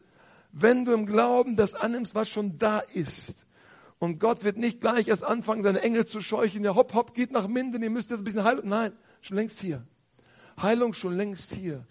wenn 0.51 0.83
du 0.83 0.91
im 0.91 1.05
Glauben 1.05 1.55
das 1.55 1.73
annimmst, 1.73 2.13
was 2.13 2.27
schon 2.27 2.59
da 2.59 2.79
ist. 2.79 3.45
Und 3.99 4.19
Gott 4.19 4.43
wird 4.43 4.57
nicht 4.57 4.81
gleich 4.81 5.07
erst 5.07 5.23
anfangen, 5.23 5.63
seine 5.63 5.81
Engel 5.81 6.05
zu 6.05 6.19
scheuchen. 6.19 6.65
Ja, 6.65 6.75
hopp, 6.75 6.93
hopp, 6.93 7.13
geht 7.13 7.31
nach 7.31 7.47
Minden, 7.47 7.81
ihr 7.81 7.89
müsst 7.89 8.09
jetzt 8.09 8.19
ein 8.19 8.25
bisschen 8.25 8.43
Heilung. 8.43 8.67
Nein, 8.67 8.91
schon 9.21 9.37
längst 9.37 9.61
hier. 9.61 9.87
Heilung 10.61 10.93
schon 10.93 11.15
längst 11.15 11.53
hier. 11.53 11.85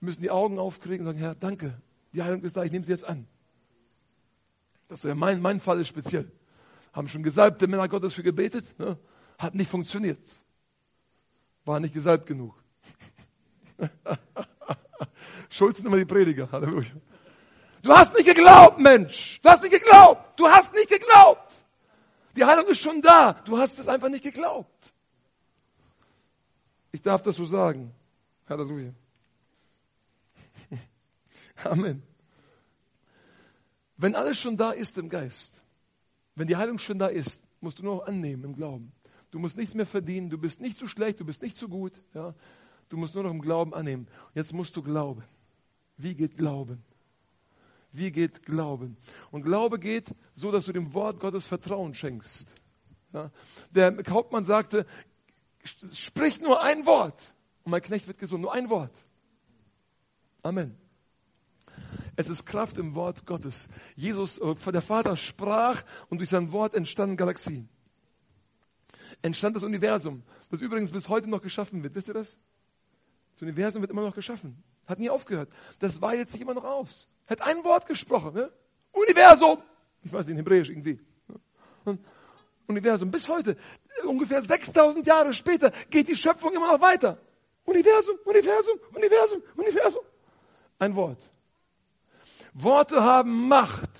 Wir 0.00 0.06
müssen 0.06 0.22
die 0.22 0.30
Augen 0.30 0.58
aufkriegen 0.58 1.06
und 1.06 1.12
sagen, 1.12 1.18
Herr, 1.18 1.34
danke. 1.34 1.78
Die 2.14 2.22
Heilung 2.22 2.42
ist 2.42 2.56
da, 2.56 2.64
ich 2.64 2.72
nehme 2.72 2.86
sie 2.86 2.92
jetzt 2.92 3.06
an. 3.06 3.26
Das 4.88 5.04
wäre 5.04 5.14
mein, 5.14 5.42
mein 5.42 5.60
Fall 5.60 5.78
ist 5.78 5.88
speziell. 5.88 6.32
Haben 6.94 7.08
schon 7.08 7.22
gesalbte 7.22 7.66
Männer 7.68 7.88
Gottes 7.88 8.14
für 8.14 8.22
gebetet, 8.22 8.78
ne? 8.78 8.98
hat 9.38 9.54
nicht 9.54 9.70
funktioniert. 9.70 10.40
War 11.66 11.78
nicht 11.80 11.92
gesalbt 11.92 12.26
genug. 12.26 12.61
Schuld 15.50 15.76
sind 15.76 15.86
immer 15.86 15.96
die 15.96 16.04
Prediger. 16.04 16.50
Halleluja. 16.50 16.90
Du 17.82 17.92
hast 17.92 18.14
nicht 18.14 18.26
geglaubt, 18.26 18.78
Mensch. 18.78 19.40
Du 19.42 19.48
hast 19.48 19.62
nicht 19.62 19.72
geglaubt. 19.72 20.38
Du 20.38 20.48
hast 20.48 20.72
nicht 20.72 20.88
geglaubt. 20.88 21.54
Die 22.36 22.44
Heilung 22.44 22.66
ist 22.66 22.80
schon 22.80 23.02
da. 23.02 23.32
Du 23.44 23.58
hast 23.58 23.78
es 23.78 23.88
einfach 23.88 24.08
nicht 24.08 24.22
geglaubt. 24.22 24.92
Ich 26.92 27.02
darf 27.02 27.22
das 27.22 27.36
so 27.36 27.44
sagen. 27.44 27.92
Halleluja. 28.48 28.92
Amen. 31.64 32.02
Wenn 33.96 34.14
alles 34.14 34.38
schon 34.38 34.56
da 34.56 34.72
ist 34.72 34.96
im 34.98 35.08
Geist, 35.08 35.62
wenn 36.34 36.46
die 36.46 36.56
Heilung 36.56 36.78
schon 36.78 36.98
da 36.98 37.06
ist, 37.08 37.42
musst 37.60 37.78
du 37.78 37.84
nur 37.84 37.96
noch 37.96 38.06
annehmen 38.06 38.44
im 38.44 38.54
Glauben. 38.54 38.92
Du 39.30 39.38
musst 39.38 39.56
nichts 39.56 39.74
mehr 39.74 39.86
verdienen, 39.86 40.28
du 40.28 40.38
bist 40.38 40.60
nicht 40.60 40.78
zu 40.78 40.86
schlecht, 40.86 41.20
du 41.20 41.24
bist 41.24 41.40
nicht 41.40 41.56
zu 41.56 41.68
gut. 41.68 42.02
Ja? 42.14 42.34
Du 42.92 42.98
musst 42.98 43.14
nur 43.14 43.24
noch 43.24 43.30
im 43.30 43.40
Glauben 43.40 43.72
annehmen. 43.72 44.06
Jetzt 44.34 44.52
musst 44.52 44.76
du 44.76 44.82
glauben. 44.82 45.24
Wie 45.96 46.14
geht 46.14 46.36
Glauben? 46.36 46.84
Wie 47.90 48.12
geht 48.12 48.44
Glauben? 48.44 48.98
Und 49.30 49.44
Glaube 49.44 49.78
geht 49.78 50.14
so, 50.34 50.52
dass 50.52 50.66
du 50.66 50.72
dem 50.72 50.92
Wort 50.92 51.18
Gottes 51.18 51.46
Vertrauen 51.46 51.94
schenkst. 51.94 52.48
Ja? 53.14 53.30
Der 53.70 53.96
Hauptmann 54.10 54.44
sagte, 54.44 54.84
sprich 55.94 56.42
nur 56.42 56.62
ein 56.62 56.84
Wort 56.84 57.34
und 57.64 57.70
mein 57.70 57.80
Knecht 57.80 58.08
wird 58.08 58.18
gesund. 58.18 58.42
Nur 58.42 58.52
ein 58.52 58.68
Wort. 58.68 58.92
Amen. 60.42 60.76
Es 62.16 62.28
ist 62.28 62.44
Kraft 62.44 62.76
im 62.76 62.94
Wort 62.94 63.24
Gottes. 63.24 63.68
Jesus, 63.96 64.36
äh, 64.36 64.54
der 64.70 64.82
Vater 64.82 65.16
sprach 65.16 65.82
und 66.10 66.18
durch 66.18 66.28
sein 66.28 66.52
Wort 66.52 66.74
entstanden 66.74 67.16
Galaxien. 67.16 67.70
Entstand 69.22 69.56
das 69.56 69.62
Universum, 69.62 70.24
das 70.50 70.60
übrigens 70.60 70.90
bis 70.90 71.08
heute 71.08 71.30
noch 71.30 71.40
geschaffen 71.40 71.82
wird. 71.82 71.94
Wisst 71.94 72.08
ihr 72.08 72.14
das? 72.14 72.38
Universum 73.42 73.82
wird 73.82 73.90
immer 73.90 74.02
noch 74.02 74.14
geschaffen. 74.14 74.62
Hat 74.86 74.98
nie 74.98 75.10
aufgehört. 75.10 75.50
Das 75.78 76.00
war 76.00 76.14
jetzt 76.14 76.32
nicht 76.32 76.42
immer 76.42 76.54
noch 76.54 76.64
aus. 76.64 77.08
Hat 77.26 77.40
ein 77.42 77.62
Wort 77.64 77.86
gesprochen. 77.86 78.34
Ne? 78.34 78.50
Universum. 78.92 79.58
Ich 80.02 80.12
weiß 80.12 80.26
nicht, 80.26 80.32
in 80.32 80.36
Hebräisch 80.38 80.70
irgendwie. 80.70 80.98
Universum. 82.66 83.10
Bis 83.10 83.28
heute, 83.28 83.56
ungefähr 84.04 84.42
6000 84.42 85.06
Jahre 85.06 85.32
später, 85.32 85.72
geht 85.90 86.08
die 86.08 86.16
Schöpfung 86.16 86.52
immer 86.52 86.72
noch 86.72 86.80
weiter. 86.80 87.18
Universum, 87.64 88.16
Universum, 88.24 88.78
Universum, 88.94 89.42
Universum. 89.56 90.02
Ein 90.78 90.96
Wort. 90.96 91.30
Worte 92.54 93.02
haben 93.02 93.48
Macht. 93.48 93.90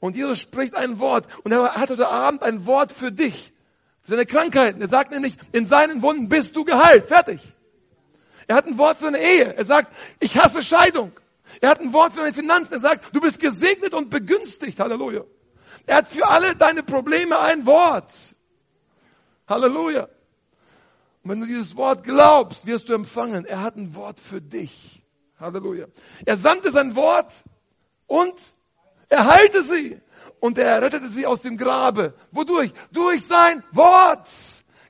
Und 0.00 0.16
Jesus 0.16 0.38
spricht 0.38 0.74
ein 0.74 0.98
Wort. 0.98 1.26
Und 1.44 1.52
er 1.52 1.74
hat 1.74 1.90
heute 1.90 2.08
Abend 2.08 2.42
ein 2.42 2.66
Wort 2.66 2.92
für 2.92 3.10
dich. 3.10 3.52
Für 4.00 4.12
deine 4.12 4.26
Krankheiten. 4.26 4.80
Er 4.80 4.88
sagt 4.88 5.12
nämlich, 5.12 5.36
in 5.52 5.66
seinen 5.66 6.02
Wunden 6.02 6.28
bist 6.28 6.54
du 6.56 6.64
geheilt. 6.64 7.08
Fertig. 7.08 7.40
Er 8.46 8.56
hat 8.56 8.66
ein 8.66 8.78
Wort 8.78 8.98
für 8.98 9.08
eine 9.08 9.18
Ehe. 9.18 9.54
Er 9.54 9.64
sagt, 9.64 9.92
ich 10.20 10.36
hasse 10.36 10.62
Scheidung. 10.62 11.12
Er 11.60 11.70
hat 11.70 11.80
ein 11.80 11.92
Wort 11.92 12.12
für 12.12 12.20
deine 12.20 12.32
Finanzen. 12.32 12.74
Er 12.74 12.80
sagt, 12.80 13.14
du 13.14 13.20
bist 13.20 13.38
gesegnet 13.38 13.94
und 13.94 14.10
begünstigt. 14.10 14.78
Halleluja. 14.78 15.24
Er 15.86 15.96
hat 15.96 16.08
für 16.08 16.26
alle 16.26 16.56
deine 16.56 16.82
Probleme 16.82 17.38
ein 17.38 17.66
Wort. 17.66 18.10
Halleluja. 19.46 20.08
Und 21.22 21.30
wenn 21.30 21.40
du 21.40 21.46
dieses 21.46 21.76
Wort 21.76 22.04
glaubst, 22.04 22.66
wirst 22.66 22.88
du 22.88 22.92
empfangen. 22.92 23.44
Er 23.44 23.62
hat 23.62 23.76
ein 23.76 23.94
Wort 23.94 24.20
für 24.20 24.40
dich. 24.40 25.02
Halleluja. 25.38 25.86
Er 26.24 26.36
sandte 26.36 26.70
sein 26.70 26.94
Wort 26.96 27.44
und 28.06 28.34
er 29.08 29.26
heilte 29.26 29.62
sie. 29.62 30.00
Und 30.40 30.58
er 30.58 30.82
rettete 30.82 31.08
sie 31.08 31.26
aus 31.26 31.40
dem 31.40 31.56
Grabe. 31.56 32.14
Wodurch? 32.30 32.72
Durch 32.92 33.24
sein 33.24 33.62
Wort. 33.72 34.28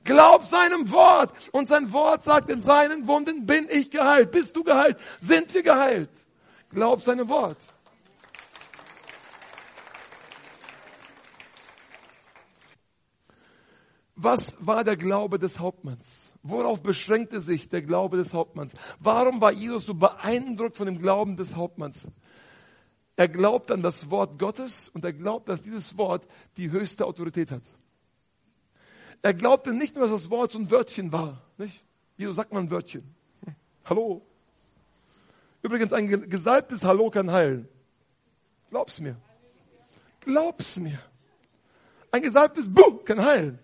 Glaub 0.05 0.45
seinem 0.45 0.89
Wort. 0.91 1.33
Und 1.51 1.67
sein 1.67 1.91
Wort 1.91 2.23
sagt, 2.23 2.49
in 2.49 2.61
seinen 2.61 3.07
Wunden 3.07 3.45
bin 3.45 3.67
ich 3.69 3.91
geheilt. 3.91 4.31
Bist 4.31 4.55
du 4.55 4.63
geheilt? 4.63 4.97
Sind 5.19 5.53
wir 5.53 5.63
geheilt? 5.63 6.11
Glaub 6.69 7.01
seinem 7.01 7.27
Wort. 7.27 7.57
Was 14.15 14.55
war 14.59 14.83
der 14.83 14.95
Glaube 14.95 15.39
des 15.39 15.59
Hauptmanns? 15.59 16.31
Worauf 16.41 16.81
beschränkte 16.81 17.41
sich 17.41 17.69
der 17.69 17.81
Glaube 17.81 18.17
des 18.17 18.33
Hauptmanns? 18.33 18.73
Warum 18.99 19.41
war 19.41 19.51
Jesus 19.51 19.87
so 19.87 19.93
beeindruckt 19.93 20.77
von 20.77 20.85
dem 20.85 20.99
Glauben 20.99 21.35
des 21.35 21.55
Hauptmanns? 21.55 22.07
Er 23.17 23.27
glaubt 23.27 23.71
an 23.71 23.81
das 23.81 24.09
Wort 24.11 24.37
Gottes 24.37 24.89
und 24.89 25.03
er 25.03 25.13
glaubt, 25.13 25.49
dass 25.49 25.61
dieses 25.61 25.97
Wort 25.97 26.27
die 26.57 26.69
höchste 26.69 27.05
Autorität 27.05 27.51
hat. 27.51 27.63
Er 29.21 29.33
glaubte 29.33 29.73
nicht 29.73 29.95
nur, 29.95 30.07
dass 30.07 30.21
das 30.21 30.29
Wort 30.29 30.51
so 30.51 30.59
ein 30.59 30.69
Wörtchen 30.71 31.11
war. 31.11 31.41
Nicht? 31.57 31.83
Jesus 32.17 32.35
sagt 32.35 32.53
mal 32.53 32.59
ein 32.59 32.71
Wörtchen. 32.71 33.03
Hallo. 33.85 34.21
Übrigens, 35.61 35.93
ein 35.93 36.07
gesalbtes 36.29 36.83
Hallo 36.83 37.09
kann 37.09 37.31
heilen. 37.31 37.67
Glaub's 38.69 38.99
mir. 38.99 39.15
Glaub's 40.21 40.77
mir. 40.77 40.99
Ein 42.11 42.21
gesalbtes 42.21 42.71
Buh 42.71 42.97
kann 43.03 43.23
heilen. 43.23 43.59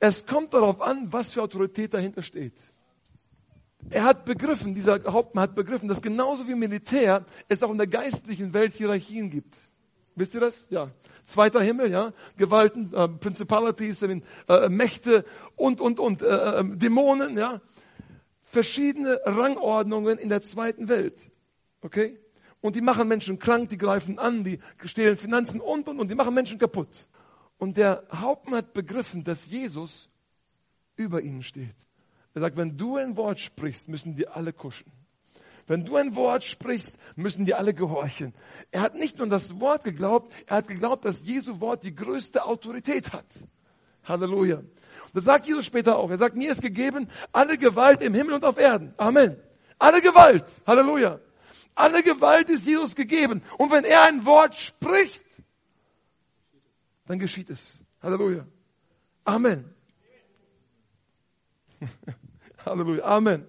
Es 0.00 0.26
kommt 0.26 0.52
darauf 0.52 0.80
an, 0.80 1.12
was 1.12 1.32
für 1.32 1.42
Autorität 1.42 1.94
dahinter 1.94 2.22
steht. 2.22 2.54
Er 3.90 4.04
hat 4.04 4.24
begriffen, 4.24 4.74
dieser 4.74 5.02
Hauptmann 5.04 5.42
hat 5.42 5.54
begriffen, 5.54 5.88
dass 5.88 6.02
genauso 6.02 6.46
wie 6.48 6.54
Militär 6.54 7.24
es 7.48 7.62
auch 7.62 7.70
in 7.70 7.78
der 7.78 7.86
geistlichen 7.86 8.52
Welt 8.52 8.72
Hierarchien 8.74 9.30
gibt. 9.30 9.58
Wisst 10.14 10.34
ihr 10.34 10.40
das? 10.40 10.66
Ja. 10.70 10.90
Zweiter 11.24 11.62
Himmel, 11.62 11.90
ja. 11.90 12.12
Gewalten, 12.36 12.92
äh, 12.92 13.08
Principalities, 13.08 14.02
äh, 14.02 14.20
Mächte 14.68 15.24
und, 15.56 15.80
und, 15.80 15.98
und, 16.00 16.22
äh, 16.22 16.60
äh, 16.60 16.64
Dämonen, 16.76 17.36
ja. 17.38 17.60
Verschiedene 18.44 19.20
Rangordnungen 19.24 20.18
in 20.18 20.28
der 20.28 20.42
zweiten 20.42 20.88
Welt. 20.88 21.18
Okay? 21.80 22.18
Und 22.60 22.76
die 22.76 22.80
machen 22.80 23.08
Menschen 23.08 23.38
krank, 23.38 23.70
die 23.70 23.78
greifen 23.78 24.18
an, 24.18 24.44
die 24.44 24.60
stehlen 24.84 25.16
Finanzen 25.16 25.60
und, 25.60 25.88
und, 25.88 25.98
und, 25.98 26.10
die 26.10 26.14
machen 26.14 26.34
Menschen 26.34 26.58
kaputt. 26.58 27.08
Und 27.58 27.76
der 27.76 28.04
Hauptmann 28.12 28.58
hat 28.58 28.72
begriffen, 28.72 29.24
dass 29.24 29.46
Jesus 29.46 30.08
über 30.96 31.22
ihnen 31.22 31.42
steht. 31.42 31.76
Er 32.34 32.40
sagt, 32.40 32.56
wenn 32.56 32.76
du 32.76 32.96
ein 32.96 33.16
Wort 33.16 33.40
sprichst, 33.40 33.88
müssen 33.88 34.14
die 34.14 34.28
alle 34.28 34.52
kuschen. 34.52 34.90
Wenn 35.66 35.84
du 35.84 35.96
ein 35.96 36.14
Wort 36.16 36.44
sprichst, 36.44 36.92
müssen 37.16 37.44
die 37.44 37.54
alle 37.54 37.74
gehorchen. 37.74 38.34
Er 38.70 38.80
hat 38.80 38.94
nicht 38.94 39.18
nur 39.18 39.28
das 39.28 39.60
Wort 39.60 39.84
geglaubt, 39.84 40.32
er 40.46 40.58
hat 40.58 40.68
geglaubt, 40.68 41.04
dass 41.04 41.22
Jesu 41.22 41.60
Wort 41.60 41.84
die 41.84 41.94
größte 41.94 42.44
Autorität 42.44 43.12
hat. 43.12 43.26
Halleluja. 44.04 44.56
Und 44.56 44.70
das 45.14 45.24
sagt 45.24 45.46
Jesus 45.46 45.64
später 45.64 45.98
auch. 45.98 46.10
Er 46.10 46.18
sagt, 46.18 46.36
mir 46.36 46.50
ist 46.50 46.62
gegeben 46.62 47.08
alle 47.32 47.58
Gewalt 47.58 48.02
im 48.02 48.14
Himmel 48.14 48.34
und 48.34 48.44
auf 48.44 48.58
Erden. 48.58 48.94
Amen. 48.96 49.36
Alle 49.78 50.00
Gewalt. 50.00 50.44
Halleluja. 50.66 51.20
Alle 51.74 52.02
Gewalt 52.02 52.48
ist 52.50 52.66
Jesus 52.66 52.94
gegeben. 52.94 53.42
Und 53.58 53.70
wenn 53.70 53.84
er 53.84 54.04
ein 54.04 54.24
Wort 54.24 54.54
spricht, 54.54 55.24
dann 57.06 57.18
geschieht 57.18 57.50
es. 57.50 57.82
Halleluja. 58.02 58.46
Amen. 59.24 59.64
Halleluja. 62.66 63.04
Amen. 63.04 63.46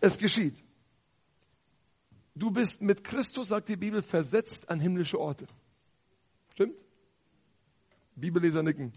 Es 0.00 0.18
geschieht. 0.18 0.63
Du 2.34 2.50
bist 2.50 2.82
mit 2.82 3.04
Christus, 3.04 3.48
sagt 3.48 3.68
die 3.68 3.76
Bibel, 3.76 4.02
versetzt 4.02 4.68
an 4.68 4.80
himmlische 4.80 5.20
Orte. 5.20 5.46
Stimmt? 6.52 6.84
Bibelleser 8.16 8.62
nicken. 8.62 8.92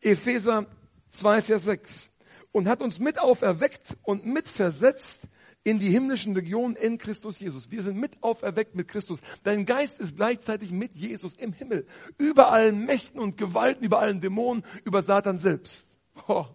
Epheser 0.00 0.66
2, 1.10 1.42
Vers 1.42 1.64
6. 1.64 2.10
Und 2.52 2.68
hat 2.68 2.80
uns 2.80 2.98
mit 2.98 3.20
auferweckt 3.20 3.96
und 4.02 4.24
mit 4.24 4.48
versetzt 4.48 5.28
in 5.64 5.78
die 5.78 5.90
himmlischen 5.90 6.34
Regionen 6.34 6.76
in 6.76 6.96
Christus 6.96 7.40
Jesus. 7.40 7.70
Wir 7.70 7.82
sind 7.82 7.98
mit 7.98 8.22
auferweckt 8.22 8.74
mit 8.74 8.88
Christus. 8.88 9.20
Dein 9.42 9.66
Geist 9.66 9.98
ist 9.98 10.16
gleichzeitig 10.16 10.70
mit 10.70 10.94
Jesus 10.94 11.34
im 11.34 11.52
Himmel. 11.52 11.86
Über 12.16 12.50
allen 12.52 12.86
Mächten 12.86 13.20
und 13.20 13.36
Gewalten, 13.36 13.84
über 13.84 13.98
allen 13.98 14.20
Dämonen, 14.20 14.64
über 14.84 15.02
Satan 15.02 15.38
selbst. 15.38 15.96
Oh. 16.28 16.46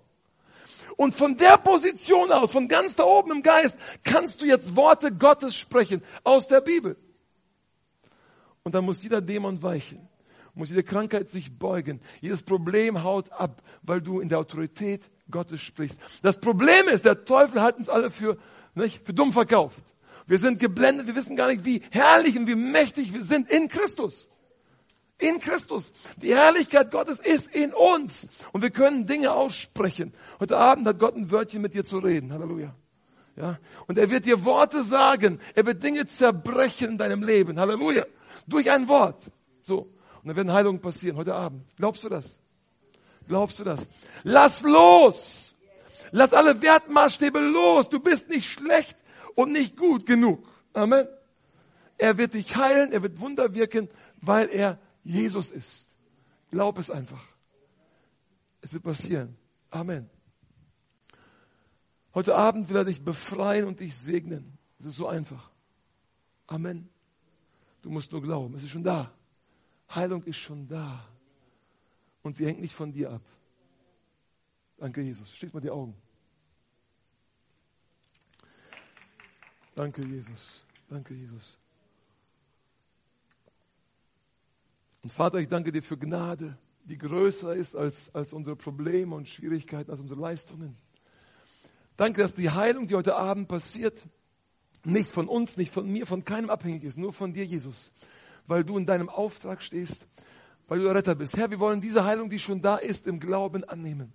Und 0.98 1.16
von 1.16 1.38
der 1.38 1.58
Position 1.58 2.32
aus, 2.32 2.52
von 2.52 2.68
ganz 2.68 2.96
da 2.96 3.04
oben 3.04 3.32
im 3.32 3.42
Geist, 3.42 3.76
kannst 4.04 4.42
du 4.42 4.46
jetzt 4.46 4.76
Worte 4.76 5.12
Gottes 5.12 5.56
sprechen 5.56 6.04
aus 6.24 6.48
der 6.48 6.62
Bibel. 6.62 6.98
Und 8.64 8.76
dann 8.76 8.86
muss 8.86 9.04
jeder 9.04 9.22
Dämon 9.22 9.62
weichen, 9.62 10.08
muss 10.54 10.70
jede 10.70 10.84
Krankheit 10.84 11.30
sich 11.30 11.58
beugen, 11.58 12.00
jedes 12.22 12.44
Problem 12.44 13.04
haut 13.04 13.32
ab, 13.32 13.62
weil 13.82 14.02
du 14.02 14.20
in 14.20 14.30
der 14.30 14.40
Autorität 14.40 15.10
Gottes 15.30 15.62
sprichst. 15.62 16.00
Das 16.22 16.40
Problem 16.40 16.88
ist, 16.88 17.06
der 17.06 17.26
Teufel 17.26 17.62
hat 17.62 17.78
uns 17.78 17.90
alle 17.90 18.12
für, 18.12 18.38
nicht, 18.76 19.06
für 19.06 19.14
dumm 19.14 19.34
verkauft. 19.34 19.96
Wir 20.28 20.38
sind 20.38 20.60
geblendet, 20.60 21.08
wir 21.08 21.16
wissen 21.16 21.36
gar 21.36 21.48
nicht, 21.48 21.66
wie 21.66 21.82
herrlich 21.92 22.38
und 22.38 22.48
wie 22.48 22.56
mächtig 22.56 23.14
wir 23.14 23.24
sind 23.24 23.50
in 23.50 23.68
Christus 23.68 24.30
in 25.20 25.40
Christus. 25.40 25.92
Die 26.18 26.36
Herrlichkeit 26.36 26.92
Gottes 26.92 27.20
ist 27.20 27.54
in 27.56 27.74
uns. 27.74 28.28
Und 28.52 28.62
wir 28.62 28.72
können 28.72 29.06
Dinge 29.06 29.32
aussprechen. 29.34 30.14
Heute 30.40 30.58
Abend 30.58 30.88
hat 30.88 31.00
Gott 31.00 31.16
ein 31.16 31.32
Wörtchen 31.32 31.62
mit 31.62 31.74
dir 31.74 31.86
zu 31.86 32.00
reden. 32.00 32.34
Halleluja. 32.34 32.76
Ja. 33.36 33.60
Und 33.88 33.98
er 33.98 34.10
wird 34.10 34.26
dir 34.26 34.44
Worte 34.44 34.84
sagen. 34.84 35.40
Er 35.56 35.66
wird 35.66 35.84
Dinge 35.84 36.06
zerbrechen 36.06 36.92
in 36.92 36.98
deinem 36.98 37.24
Leben. 37.24 37.60
Halleluja. 37.60 38.06
Durch 38.48 38.70
ein 38.70 38.88
Wort. 38.88 39.32
So. 39.62 39.90
Und 40.22 40.28
dann 40.28 40.36
werden 40.36 40.54
Heilungen 40.54 40.82
passieren 40.82 41.18
heute 41.18 41.36
Abend. 41.36 41.66
Glaubst 41.78 42.04
du 42.04 42.10
das? 42.10 42.40
Glaubst 43.28 43.60
du 43.60 43.64
das? 43.64 43.88
Lass 44.24 44.62
los. 44.62 45.56
Lass 46.12 46.34
alle 46.34 46.62
Wertmaßstäbe 46.62 47.40
los. 47.40 47.90
Du 47.90 48.00
bist 48.00 48.30
nicht 48.30 48.50
schlecht 48.50 48.98
und 49.36 49.52
nicht 49.52 49.78
gut 49.78 50.06
genug. 50.06 50.46
Amen. 50.74 51.08
Er 51.98 52.18
wird 52.18 52.34
dich 52.34 52.56
heilen, 52.56 52.92
er 52.92 53.04
wird 53.04 53.20
Wunder 53.20 53.54
wirken, 53.54 53.90
weil 54.22 54.50
er 54.50 54.80
Jesus 55.04 55.52
ist. 55.52 55.96
Glaub 56.50 56.78
es 56.78 56.90
einfach. 56.90 57.24
Es 58.62 58.74
wird 58.74 58.84
passieren. 58.84 59.36
Amen. 59.70 60.10
Heute 62.14 62.36
Abend 62.36 62.70
will 62.70 62.78
er 62.78 62.86
dich 62.86 63.04
befreien 63.04 63.66
und 63.66 63.80
dich 63.80 63.98
segnen. 63.98 64.58
Es 64.80 64.86
ist 64.86 64.98
so 64.98 65.08
einfach. 65.08 65.52
Amen. 66.48 66.90
Du 67.82 67.90
musst 67.90 68.12
nur 68.12 68.22
glauben. 68.22 68.56
Es 68.56 68.64
ist 68.64 68.70
schon 68.70 68.84
da. 68.84 69.12
Heilung 69.94 70.24
ist 70.24 70.38
schon 70.38 70.68
da. 70.68 71.08
Und 72.22 72.36
sie 72.36 72.46
hängt 72.46 72.62
nicht 72.62 72.76
von 72.76 72.92
dir 72.92 73.12
ab. 73.12 73.22
Danke, 74.78 75.02
Jesus. 75.02 75.36
Schließ 75.36 75.54
mal 75.54 75.60
die 75.60 75.70
Augen. 75.70 75.96
Danke, 79.76 80.06
Jesus. 80.06 80.64
Danke, 80.88 81.14
Jesus. 81.14 81.58
Und 85.04 85.12
Vater, 85.12 85.40
ich 85.40 85.50
danke 85.50 85.74
dir 85.74 85.84
für 85.84 85.98
Gnade, 85.98 86.58
die 86.86 86.98
größer 86.98 87.54
ist 87.54 87.76
als, 87.76 88.16
als 88.16 88.32
unsere 88.32 88.56
Probleme 88.56 89.14
und 89.14 89.28
Schwierigkeiten, 89.28 89.92
als 89.92 90.00
unsere 90.00 90.20
Leistungen. 90.22 90.78
Danke, 91.98 92.22
dass 92.22 92.34
die 92.34 92.50
Heilung, 92.50 92.88
die 92.88 92.96
heute 92.96 93.16
Abend 93.16 93.50
passiert, 93.50 94.06
nicht 94.86 95.10
von 95.10 95.28
uns, 95.28 95.58
nicht 95.58 95.74
von 95.74 95.92
mir, 95.92 96.06
von 96.06 96.24
keinem 96.24 96.50
abhängig 96.50 96.86
ist, 96.86 96.98
nur 96.98 97.12
von 97.12 97.34
dir, 97.34 97.46
Jesus. 97.46 97.92
Weil 98.48 98.64
du 98.64 98.78
in 98.78 98.86
deinem 98.86 99.10
Auftrag 99.10 99.62
stehst, 99.62 100.08
weil 100.70 100.80
du 100.80 100.86
der 100.86 100.96
Retter 100.96 101.16
bist. 101.16 101.36
Herr, 101.36 101.52
wir 101.52 101.60
wollen 101.60 101.82
diese 101.82 102.06
Heilung, 102.06 102.30
die 102.30 102.40
schon 102.40 102.62
da 102.62 102.78
ist, 102.78 103.06
im 103.06 103.20
Glauben 103.20 103.66
annehmen. 103.66 104.14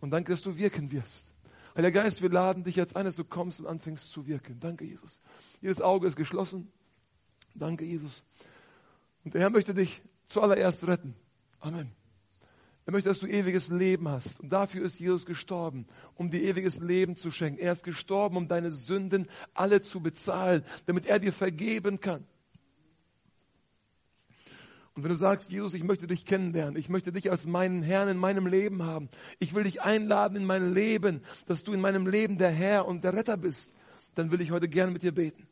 Und 0.00 0.10
danke, 0.10 0.32
dass 0.32 0.42
du 0.42 0.58
wirken 0.58 0.92
wirst. 0.92 1.34
Heiliger 1.74 2.02
Geist, 2.02 2.20
wir 2.20 2.28
laden 2.28 2.64
dich 2.64 2.76
jetzt 2.76 2.96
ein, 2.96 3.06
dass 3.06 3.16
du 3.16 3.24
kommst 3.24 3.60
und 3.60 3.66
anfängst 3.66 4.10
zu 4.10 4.26
wirken. 4.26 4.60
Danke, 4.60 4.84
Jesus. 4.84 5.20
Jedes 5.62 5.80
Auge 5.80 6.06
ist 6.06 6.16
geschlossen. 6.16 6.70
Danke, 7.54 7.84
Jesus. 7.84 8.24
Und 9.24 9.32
der 9.32 9.40
Herr 9.40 9.50
möchte 9.50 9.72
dich 9.72 10.02
zuallererst 10.28 10.86
retten. 10.86 11.14
Amen. 11.60 11.92
Er 12.86 12.92
möchte, 12.92 13.10
dass 13.10 13.18
du 13.18 13.26
ewiges 13.26 13.68
Leben 13.68 14.08
hast. 14.08 14.40
Und 14.40 14.50
dafür 14.50 14.82
ist 14.82 14.98
Jesus 14.98 15.26
gestorben, 15.26 15.86
um 16.14 16.30
dir 16.30 16.40
ewiges 16.40 16.78
Leben 16.78 17.16
zu 17.16 17.30
schenken. 17.30 17.58
Er 17.58 17.72
ist 17.72 17.84
gestorben, 17.84 18.38
um 18.38 18.48
deine 18.48 18.70
Sünden 18.70 19.28
alle 19.52 19.82
zu 19.82 20.00
bezahlen, 20.00 20.64
damit 20.86 21.04
er 21.04 21.18
dir 21.18 21.34
vergeben 21.34 22.00
kann. 22.00 22.24
Und 24.94 25.04
wenn 25.04 25.10
du 25.10 25.16
sagst, 25.16 25.50
Jesus, 25.50 25.74
ich 25.74 25.84
möchte 25.84 26.06
dich 26.06 26.24
kennenlernen, 26.24 26.76
ich 26.76 26.88
möchte 26.88 27.12
dich 27.12 27.30
als 27.30 27.44
meinen 27.44 27.82
Herrn 27.82 28.08
in 28.08 28.16
meinem 28.16 28.46
Leben 28.46 28.82
haben, 28.82 29.10
ich 29.38 29.54
will 29.54 29.64
dich 29.64 29.82
einladen 29.82 30.36
in 30.38 30.46
mein 30.46 30.72
Leben, 30.72 31.22
dass 31.46 31.64
du 31.64 31.74
in 31.74 31.80
meinem 31.82 32.06
Leben 32.06 32.38
der 32.38 32.50
Herr 32.50 32.86
und 32.88 33.04
der 33.04 33.12
Retter 33.12 33.36
bist, 33.36 33.74
dann 34.14 34.30
will 34.30 34.40
ich 34.40 34.50
heute 34.50 34.66
gerne 34.66 34.92
mit 34.92 35.02
dir 35.02 35.12
beten. 35.12 35.46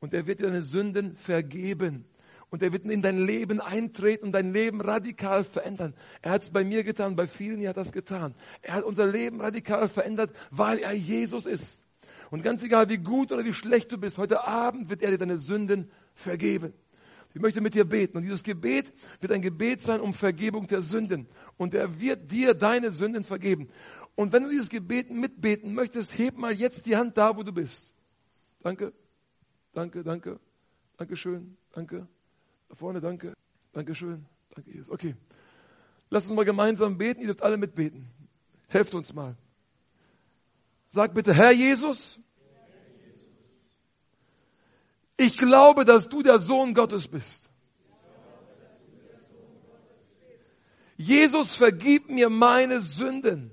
Und 0.00 0.14
er 0.14 0.26
wird 0.26 0.40
dir 0.40 0.46
deine 0.46 0.62
Sünden 0.62 1.16
vergeben 1.16 2.06
Und 2.52 2.62
er 2.62 2.70
wird 2.70 2.84
in 2.84 3.00
dein 3.00 3.16
Leben 3.16 3.62
eintreten 3.62 4.26
und 4.26 4.32
dein 4.32 4.52
Leben 4.52 4.82
radikal 4.82 5.42
verändern. 5.42 5.94
Er 6.20 6.32
hat 6.32 6.42
es 6.42 6.50
bei 6.50 6.64
mir 6.64 6.84
getan, 6.84 7.16
bei 7.16 7.26
vielen 7.26 7.58
hat 7.60 7.78
er 7.78 7.82
das 7.84 7.92
getan. 7.92 8.34
Er 8.60 8.74
hat 8.74 8.84
unser 8.84 9.06
Leben 9.06 9.40
radikal 9.40 9.88
verändert, 9.88 10.36
weil 10.50 10.78
er 10.80 10.92
Jesus 10.92 11.46
ist. 11.46 11.82
Und 12.30 12.42
ganz 12.42 12.62
egal, 12.62 12.90
wie 12.90 12.98
gut 12.98 13.32
oder 13.32 13.42
wie 13.46 13.54
schlecht 13.54 13.90
du 13.90 13.96
bist, 13.96 14.18
heute 14.18 14.46
Abend 14.46 14.90
wird 14.90 15.02
er 15.02 15.12
dir 15.12 15.16
deine 15.16 15.38
Sünden 15.38 15.90
vergeben. 16.14 16.74
Ich 17.32 17.40
möchte 17.40 17.62
mit 17.62 17.72
dir 17.72 17.86
beten. 17.86 18.18
Und 18.18 18.22
dieses 18.24 18.42
Gebet 18.42 18.92
wird 19.22 19.32
ein 19.32 19.40
Gebet 19.40 19.80
sein 19.80 20.02
um 20.02 20.12
Vergebung 20.12 20.66
der 20.66 20.82
Sünden. 20.82 21.28
Und 21.56 21.72
er 21.72 22.00
wird 22.00 22.30
dir 22.30 22.52
deine 22.52 22.90
Sünden 22.90 23.24
vergeben. 23.24 23.70
Und 24.14 24.34
wenn 24.34 24.42
du 24.42 24.50
dieses 24.50 24.68
Gebet 24.68 25.10
mitbeten 25.10 25.72
möchtest, 25.72 26.18
heb 26.18 26.36
mal 26.36 26.52
jetzt 26.52 26.84
die 26.84 26.98
Hand 26.98 27.16
da, 27.16 27.34
wo 27.34 27.44
du 27.44 27.52
bist. 27.52 27.94
Danke, 28.62 28.92
danke, 29.72 30.04
danke, 30.04 30.38
danke 30.98 31.16
schön, 31.16 31.56
danke. 31.72 32.06
Da 32.72 32.76
vorne, 32.76 33.02
danke, 33.02 33.36
danke 33.74 33.94
schön, 33.94 34.24
danke 34.54 34.70
Jesus. 34.70 34.88
Okay, 34.88 35.14
lass 36.08 36.24
uns 36.24 36.34
mal 36.34 36.46
gemeinsam 36.46 36.96
beten. 36.96 37.20
Ihr 37.20 37.26
dürft 37.26 37.42
alle 37.42 37.58
mitbeten. 37.58 38.10
Helft 38.66 38.94
uns 38.94 39.12
mal. 39.12 39.36
Sag 40.88 41.12
bitte, 41.12 41.34
Herr 41.34 41.52
Jesus, 41.52 42.18
ich 45.18 45.36
glaube, 45.36 45.84
dass 45.84 46.08
du 46.08 46.22
der 46.22 46.38
Sohn 46.38 46.72
Gottes 46.72 47.06
bist. 47.06 47.50
Jesus, 50.96 51.54
vergib 51.54 52.08
mir 52.08 52.30
meine 52.30 52.80
Sünden. 52.80 53.50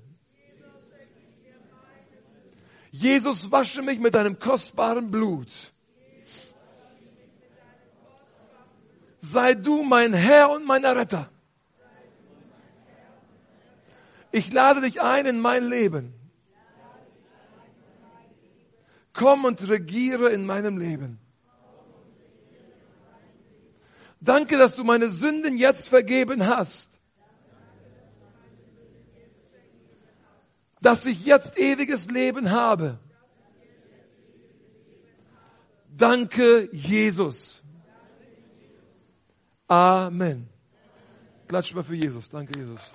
Jesus, 2.90 3.52
wasche 3.52 3.82
mich 3.82 3.98
mit 3.98 4.14
deinem 4.14 4.38
kostbaren 4.38 5.10
Blut. 5.10 5.69
Sei 9.20 9.54
du 9.54 9.82
mein 9.82 10.12
Herr 10.14 10.50
und 10.50 10.64
mein 10.66 10.84
Retter. 10.84 11.30
Ich 14.32 14.52
lade 14.52 14.80
dich 14.80 15.02
ein 15.02 15.26
in 15.26 15.40
mein 15.40 15.68
Leben. 15.68 16.14
Komm 19.12 19.44
und 19.44 19.68
regiere 19.68 20.30
in 20.30 20.46
meinem 20.46 20.78
Leben. 20.78 21.18
Danke, 24.20 24.58
dass 24.58 24.76
du 24.76 24.84
meine 24.84 25.08
Sünden 25.08 25.56
jetzt 25.56 25.88
vergeben 25.88 26.46
hast. 26.46 26.90
Dass 30.80 31.04
ich 31.06 31.24
jetzt 31.24 31.58
ewiges 31.58 32.08
Leben 32.10 32.50
habe. 32.50 32.98
Danke, 35.88 36.68
Jesus. 36.72 37.59
Amen. 39.70 40.48
Klatsch 41.46 41.72
mal 41.74 41.84
für 41.84 41.94
Jesus. 41.94 42.28
Danke, 42.28 42.58
Jesus. 42.58 42.92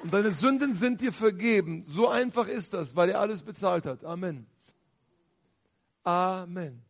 Und 0.00 0.12
deine 0.12 0.30
Sünden 0.32 0.74
sind 0.74 1.00
dir 1.00 1.14
vergeben. 1.14 1.82
So 1.86 2.08
einfach 2.08 2.46
ist 2.46 2.74
das, 2.74 2.94
weil 2.94 3.08
er 3.08 3.20
alles 3.20 3.42
bezahlt 3.42 3.86
hat. 3.86 4.04
Amen. 4.04 4.46
Amen. 6.04 6.84